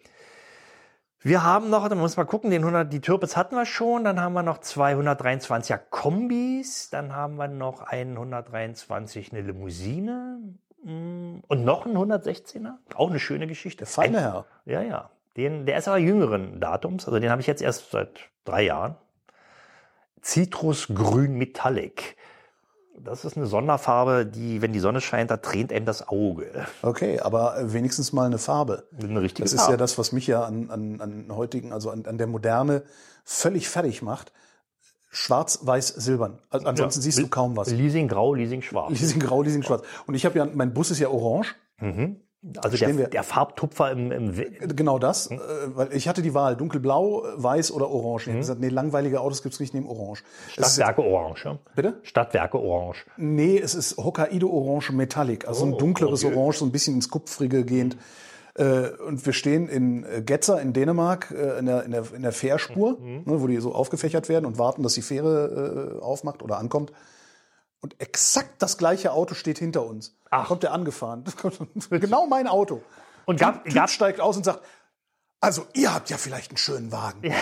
Wir 1.22 1.44
haben 1.44 1.70
noch, 1.70 1.88
da 1.90 1.96
muss 1.96 2.16
man 2.16 2.28
gucken, 2.28 2.50
den 2.50 2.62
100, 2.64 2.92
die 2.94 3.02
Türpitz 3.02 3.36
hatten 3.36 3.56
wir 3.56 3.66
schon, 3.66 4.06
dann 4.06 4.22
haben 4.22 4.34
wir 4.34 4.44
noch 4.44 4.60
223er 4.60 5.78
Kombis, 5.90 6.90
dann 6.90 7.14
haben 7.14 7.36
wir 7.36 7.48
noch 7.50 7.82
einen 7.82 8.12
123 8.18 9.34
eine 9.34 9.42
Limousine 9.42 10.40
mm, 10.84 11.40
und 11.48 11.66
noch 11.66 11.86
einen 11.86 11.98
116er, 11.98 12.76
auch 12.96 13.10
eine 13.10 13.20
schöne 13.20 13.48
Geschichte. 13.48 13.80
Der 13.80 13.88
feine 13.88 14.18
Ein- 14.18 14.24
Herr. 14.24 14.46
Ja, 14.66 14.82
ja. 14.82 15.10
Den, 15.36 15.66
der 15.66 15.78
ist 15.78 15.88
aber 15.88 15.98
jüngeren 15.98 16.60
Datums, 16.60 17.06
also 17.06 17.20
den 17.20 17.30
habe 17.30 17.42
ich 17.42 17.48
jetzt 17.48 17.62
erst 17.62 17.92
seit 17.92 18.30
drei 18.46 18.64
Jahren. 18.64 18.96
Citrusgrün 20.24 21.34
Metallic. 21.38 22.16
Das 23.02 23.24
ist 23.24 23.38
eine 23.38 23.46
Sonderfarbe, 23.46 24.26
die, 24.26 24.62
wenn 24.62 24.74
die 24.74 24.80
Sonne 24.80 25.00
scheint, 25.00 25.32
da 25.32 25.38
tränt 25.38 25.72
einem 25.72 25.86
das 25.86 26.10
Auge. 26.10 26.68
Okay, 26.82 27.20
aber 27.22 27.58
äh, 27.58 27.74
wenigstens 27.74 28.12
mal 28.12 28.26
eine 28.26 28.38
Farbe. 28.38 28.90
Eine 29.02 29.22
richtige 29.22 29.44
Das 29.46 29.54
ist 29.54 29.60
Farbe. 29.62 29.74
ja 29.74 29.78
das, 29.78 29.98
was 29.98 30.12
mich 30.12 30.28
ja 30.28 30.44
an, 30.44 30.70
an, 30.70 31.00
an 31.00 31.26
heutigen, 31.36 31.72
also 31.72 31.92
an, 31.92 32.06
an 32.06 32.18
der 32.18 32.28
Moderne 32.28 32.84
völlig 33.24 33.70
fertig 33.70 34.02
macht. 34.02 34.34
Schwarz, 35.12 35.60
weiß, 35.64 35.88
silbern. 35.88 36.40
Also 36.50 36.68
ansonsten 36.68 37.00
Ja. 37.00 37.04
siehst 37.04 37.20
du 37.20 37.28
kaum 37.30 37.56
was. 37.56 37.70
Leasing 37.72 38.10
grau, 38.10 38.34
Leasing 38.34 38.62
schwarz. 38.62 38.92
Leasing 38.92 39.20
grau, 39.22 39.42
Leasing 39.44 39.64
schwarz. 39.64 39.84
Und 40.06 40.14
ich 40.16 40.26
habe 40.26 40.38
ja, 40.38 40.46
mein 40.54 40.74
Bus 40.74 40.92
ist 40.92 41.00
ja 41.00 41.08
orange. 41.10 41.56
Also 42.64 42.78
Stehen 42.78 42.92
wir- 42.98 43.04
der, 43.06 43.10
der 43.10 43.24
Farbtupfer 43.24 43.92
im, 43.92 44.12
im 44.14 44.34
Genau 44.76 44.98
das, 44.98 45.30
Hm? 45.30 45.38
äh, 45.40 45.42
weil 45.76 45.94
ich 45.94 46.08
hatte 46.08 46.22
die 46.22 46.34
Wahl, 46.34 46.56
dunkelblau, 46.56 47.24
weiß 47.36 47.72
oder 47.74 47.90
orange. 47.90 48.24
Ich 48.24 48.28
habe 48.30 48.40
gesagt, 48.40 48.60
nee, 48.62 48.70
langweilige 48.70 49.20
Autos 49.20 49.44
gibt's 49.44 49.60
nicht 49.60 49.74
neben 49.74 49.88
orange. 49.90 50.24
Stadtwerke 50.48 51.02
Orange. 51.04 51.44
Ja? 51.46 51.58
bitte? 51.76 51.96
Stadtwerke 52.04 52.58
Orange. 52.58 53.06
Nee, 53.18 53.58
es 53.60 53.76
ist 53.76 53.98
Hokkaido 53.98 54.50
Orange 54.50 54.92
Metallic, 54.94 55.48
also 55.50 55.66
ein 55.66 55.74
Oh, 55.74 55.78
dunkleres 55.78 56.24
okay. 56.24 56.34
Orange, 56.34 56.60
so 56.60 56.66
ein 56.66 56.72
bisschen 56.72 56.96
ins 56.96 57.10
Kupfrige 57.10 57.66
gehend. 57.66 57.98
Äh, 58.56 58.90
und 59.06 59.26
wir 59.26 59.34
stehen 59.34 59.68
in 59.68 60.06
äh, 60.06 60.22
Getzer 60.22 60.62
in 60.62 60.72
Dänemark 60.72 61.32
äh, 61.32 61.60
in, 61.60 61.66
der, 61.66 61.84
in, 61.84 61.92
der, 61.92 62.04
in 62.16 62.22
der 62.22 62.32
Fährspur, 62.32 62.98
Mhm. 63.00 63.24
ne, 63.26 63.42
wo 63.42 63.48
die 63.48 63.58
so 63.58 63.74
aufgefächert 63.76 64.30
werden 64.30 64.46
und 64.46 64.58
warten, 64.58 64.82
dass 64.82 64.94
die 64.94 65.02
Fähre 65.02 65.98
äh, 66.00 66.02
aufmacht 66.02 66.42
oder 66.42 66.58
ankommt. 66.58 66.94
Und 67.82 68.00
exakt 68.02 68.62
das 68.62 68.78
gleiche 68.78 69.14
Auto 69.14 69.34
steht 69.36 69.58
hinter 69.58 69.86
uns. 69.86 70.16
Da 70.32 70.42
Ach. 70.42 70.48
kommt 70.48 70.64
der 70.64 70.74
angefahren. 70.74 71.24
Genau 71.90 72.26
mein 72.28 72.48
Auto. 72.48 72.82
Und 73.26 73.40
gab, 73.40 73.64
Typ 73.64 73.74
gab, 73.74 73.90
steigt 73.90 74.20
aus 74.20 74.38
und 74.38 74.44
sagt, 74.44 74.62
Also 75.40 75.66
ihr 75.74 75.94
habt 75.94 76.10
ja 76.10 76.18
vielleicht 76.18 76.52
einen 76.52 76.58
schönen 76.58 76.92
Wagen. 76.92 77.22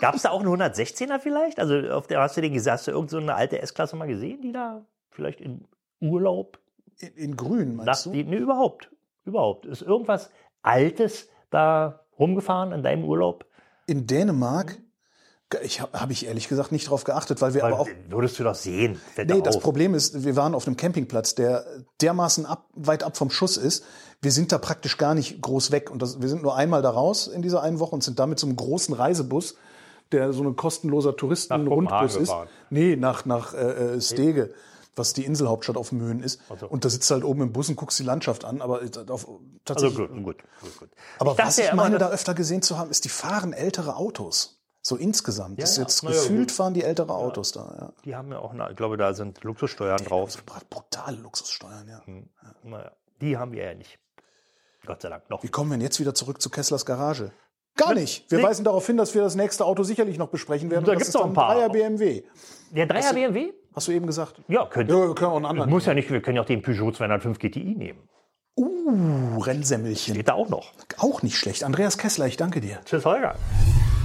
Gab 0.00 0.14
es 0.14 0.22
da 0.22 0.30
auch 0.30 0.40
einen 0.40 0.60
116er 0.60 1.18
vielleicht? 1.18 1.58
Also 1.58 1.76
auf 1.90 2.06
der 2.06 2.20
hast 2.20 2.36
du 2.36 2.40
den 2.42 2.52
gesagt, 2.52 2.78
hast 2.78 2.86
du 2.88 2.90
irgend 2.90 3.10
so 3.10 3.16
eine 3.16 3.34
alte 3.34 3.60
S-Klasse 3.62 3.96
mal 3.96 4.06
gesehen, 4.06 4.42
die 4.42 4.52
da 4.52 4.84
vielleicht 5.10 5.40
in 5.40 5.66
Urlaub 6.00 6.58
In, 6.98 7.14
in 7.14 7.36
grün, 7.36 7.76
nach 7.76 7.84
meinst 7.86 8.06
du? 8.06 8.12
die, 8.12 8.24
nee, 8.24 8.36
überhaupt. 8.36 8.90
Überhaupt. 9.24 9.64
Ist 9.66 9.80
irgendwas 9.82 10.30
Altes 10.62 11.28
da 11.50 12.04
rumgefahren 12.18 12.72
in 12.72 12.82
deinem 12.82 13.04
Urlaub? 13.04 13.46
In 13.86 14.06
Dänemark? 14.06 14.78
Ich 15.62 15.80
habe 15.80 16.00
hab 16.00 16.10
ich 16.10 16.26
ehrlich 16.26 16.48
gesagt 16.48 16.72
nicht 16.72 16.90
drauf 16.90 17.04
geachtet, 17.04 17.40
weil 17.40 17.54
wir 17.54 17.62
Weil, 17.62 17.72
aber 17.72 17.82
auch 17.82 17.88
würdest 18.08 18.38
du 18.38 18.44
doch 18.44 18.54
sehen. 18.54 19.00
Nee, 19.16 19.40
das 19.40 19.56
auf. 19.56 19.62
Problem 19.62 19.94
ist, 19.94 20.24
wir 20.24 20.36
waren 20.36 20.54
auf 20.54 20.66
einem 20.66 20.76
Campingplatz, 20.76 21.34
der 21.34 21.64
dermaßen 22.00 22.44
ab, 22.46 22.66
weit 22.74 23.02
ab 23.04 23.16
vom 23.16 23.30
Schuss 23.30 23.56
ist. 23.56 23.84
Wir 24.20 24.32
sind 24.32 24.50
da 24.52 24.58
praktisch 24.58 24.96
gar 24.96 25.14
nicht 25.14 25.40
groß 25.42 25.70
weg. 25.70 25.90
Und 25.90 26.02
das, 26.02 26.20
wir 26.20 26.28
sind 26.28 26.42
nur 26.42 26.56
einmal 26.56 26.82
da 26.82 26.90
raus 26.90 27.28
in 27.28 27.42
dieser 27.42 27.62
einen 27.62 27.78
Woche 27.78 27.94
und 27.94 28.02
sind 28.02 28.18
damit 28.18 28.38
so 28.40 28.46
einem 28.46 28.56
großen 28.56 28.94
Reisebus, 28.94 29.56
der 30.12 30.32
so 30.32 30.42
ein 30.42 30.56
kostenloser 30.56 31.16
Touristen-Rundbus 31.16 32.12
ist. 32.16 32.18
gefahren. 32.20 32.48
Nee, 32.70 32.96
nach, 32.96 33.24
nach 33.24 33.54
äh, 33.54 33.96
äh, 33.96 34.00
Stege, 34.00 34.54
was 34.96 35.12
die 35.12 35.24
Inselhauptstadt 35.24 35.76
auf 35.76 35.92
Möhen 35.92 36.22
ist. 36.22 36.40
so. 36.58 36.66
Und 36.66 36.84
da 36.84 36.88
sitzt 36.88 37.10
du 37.10 37.14
halt 37.14 37.24
oben 37.24 37.42
im 37.42 37.52
Bus 37.52 37.68
und 37.68 37.76
guckst 37.76 37.98
die 37.98 38.04
Landschaft 38.04 38.44
an. 38.44 38.60
Aber 38.62 38.80
auf, 39.08 39.28
Also 39.28 39.40
tatsächlich. 39.64 39.96
gut, 40.08 40.24
gut, 40.24 40.36
gut, 40.62 40.78
gut. 40.80 40.88
aber 41.18 41.34
dachte 41.34 41.48
was 41.48 41.58
ich 41.58 41.72
meine, 41.74 41.98
da 41.98 42.10
öfter 42.10 42.34
gesehen 42.34 42.62
zu 42.62 42.78
haben, 42.78 42.90
ist, 42.90 43.04
die 43.04 43.08
fahren 43.08 43.52
ältere 43.52 43.96
Autos. 43.96 44.53
So 44.86 44.96
insgesamt. 44.96 45.60
das 45.62 45.70
ist 45.72 45.76
ja. 45.78 45.82
jetzt 45.84 46.02
Na 46.04 46.10
ja, 46.10 46.16
gefühlt 46.16 46.48
gut. 46.48 46.52
fahren 46.52 46.74
die 46.74 46.82
ältere 46.84 47.14
Autos 47.14 47.52
da. 47.52 47.74
Ja. 47.80 47.92
Die 48.04 48.14
haben 48.14 48.30
ja 48.30 48.38
auch, 48.38 48.52
eine, 48.52 48.68
ich 48.70 48.76
glaube, 48.76 48.98
da 48.98 49.14
sind 49.14 49.42
Luxussteuern 49.42 50.04
drauf. 50.04 50.36
Brutale 50.68 51.16
Luxussteuern, 51.16 51.88
ja. 51.88 52.02
Hm. 52.04 52.28
Naja, 52.64 52.92
die 53.22 53.38
haben 53.38 53.52
wir 53.52 53.64
ja 53.64 53.74
nicht. 53.74 53.98
Gott 54.86 55.00
sei 55.00 55.08
Dank 55.08 55.30
noch. 55.30 55.42
Wie 55.42 55.48
kommen 55.48 55.70
wir 55.70 55.76
denn 55.78 55.82
jetzt 55.84 56.00
wieder 56.00 56.14
zurück 56.14 56.42
zu 56.42 56.50
Kesslers 56.50 56.84
Garage? 56.84 57.32
Gar 57.76 57.94
nicht. 57.94 58.30
Wir 58.30 58.38
Nee. 58.38 58.44
weisen 58.44 58.64
darauf 58.64 58.86
hin, 58.86 58.98
dass 58.98 59.14
wir 59.14 59.22
das 59.22 59.34
nächste 59.36 59.64
Auto 59.64 59.82
sicherlich 59.84 60.18
noch 60.18 60.28
besprechen 60.28 60.70
werden. 60.70 60.84
Da 60.84 60.92
das 60.92 60.98
gibt's 60.98 61.08
ist 61.08 61.14
noch 61.14 61.24
ein 61.24 61.32
paar. 61.32 61.54
Dreier 61.54 61.70
BMW. 61.70 62.22
Der 62.70 62.86
Dreier 62.86 63.14
BMW? 63.14 63.52
Hast 63.74 63.88
du 63.88 63.92
eben 63.92 64.06
gesagt? 64.06 64.42
Ja, 64.48 64.66
könnte. 64.66 64.92
Ja, 64.92 65.08
wir 65.08 65.14
können 65.14 65.30
auch 65.30 65.36
einen 65.36 65.46
anderen. 65.46 65.70
Muss 65.70 65.86
ja 65.86 65.94
nicht, 65.94 66.10
wir 66.10 66.20
können 66.20 66.36
ja 66.36 66.42
auch 66.42 66.46
den 66.46 66.60
Peugeot 66.62 66.92
205 66.92 67.38
GTI 67.38 67.74
nehmen. 67.74 68.06
Uh, 68.56 69.38
Rennsemmelchen. 69.40 70.14
Geht 70.14 70.28
da 70.28 70.34
auch 70.34 70.50
noch. 70.50 70.72
Auch 70.98 71.22
nicht 71.22 71.36
schlecht. 71.38 71.64
Andreas 71.64 71.96
Kessler, 71.98 72.26
ich 72.26 72.36
danke 72.36 72.60
dir. 72.60 72.80
Tschüss, 72.84 73.04
Holger. 73.06 73.34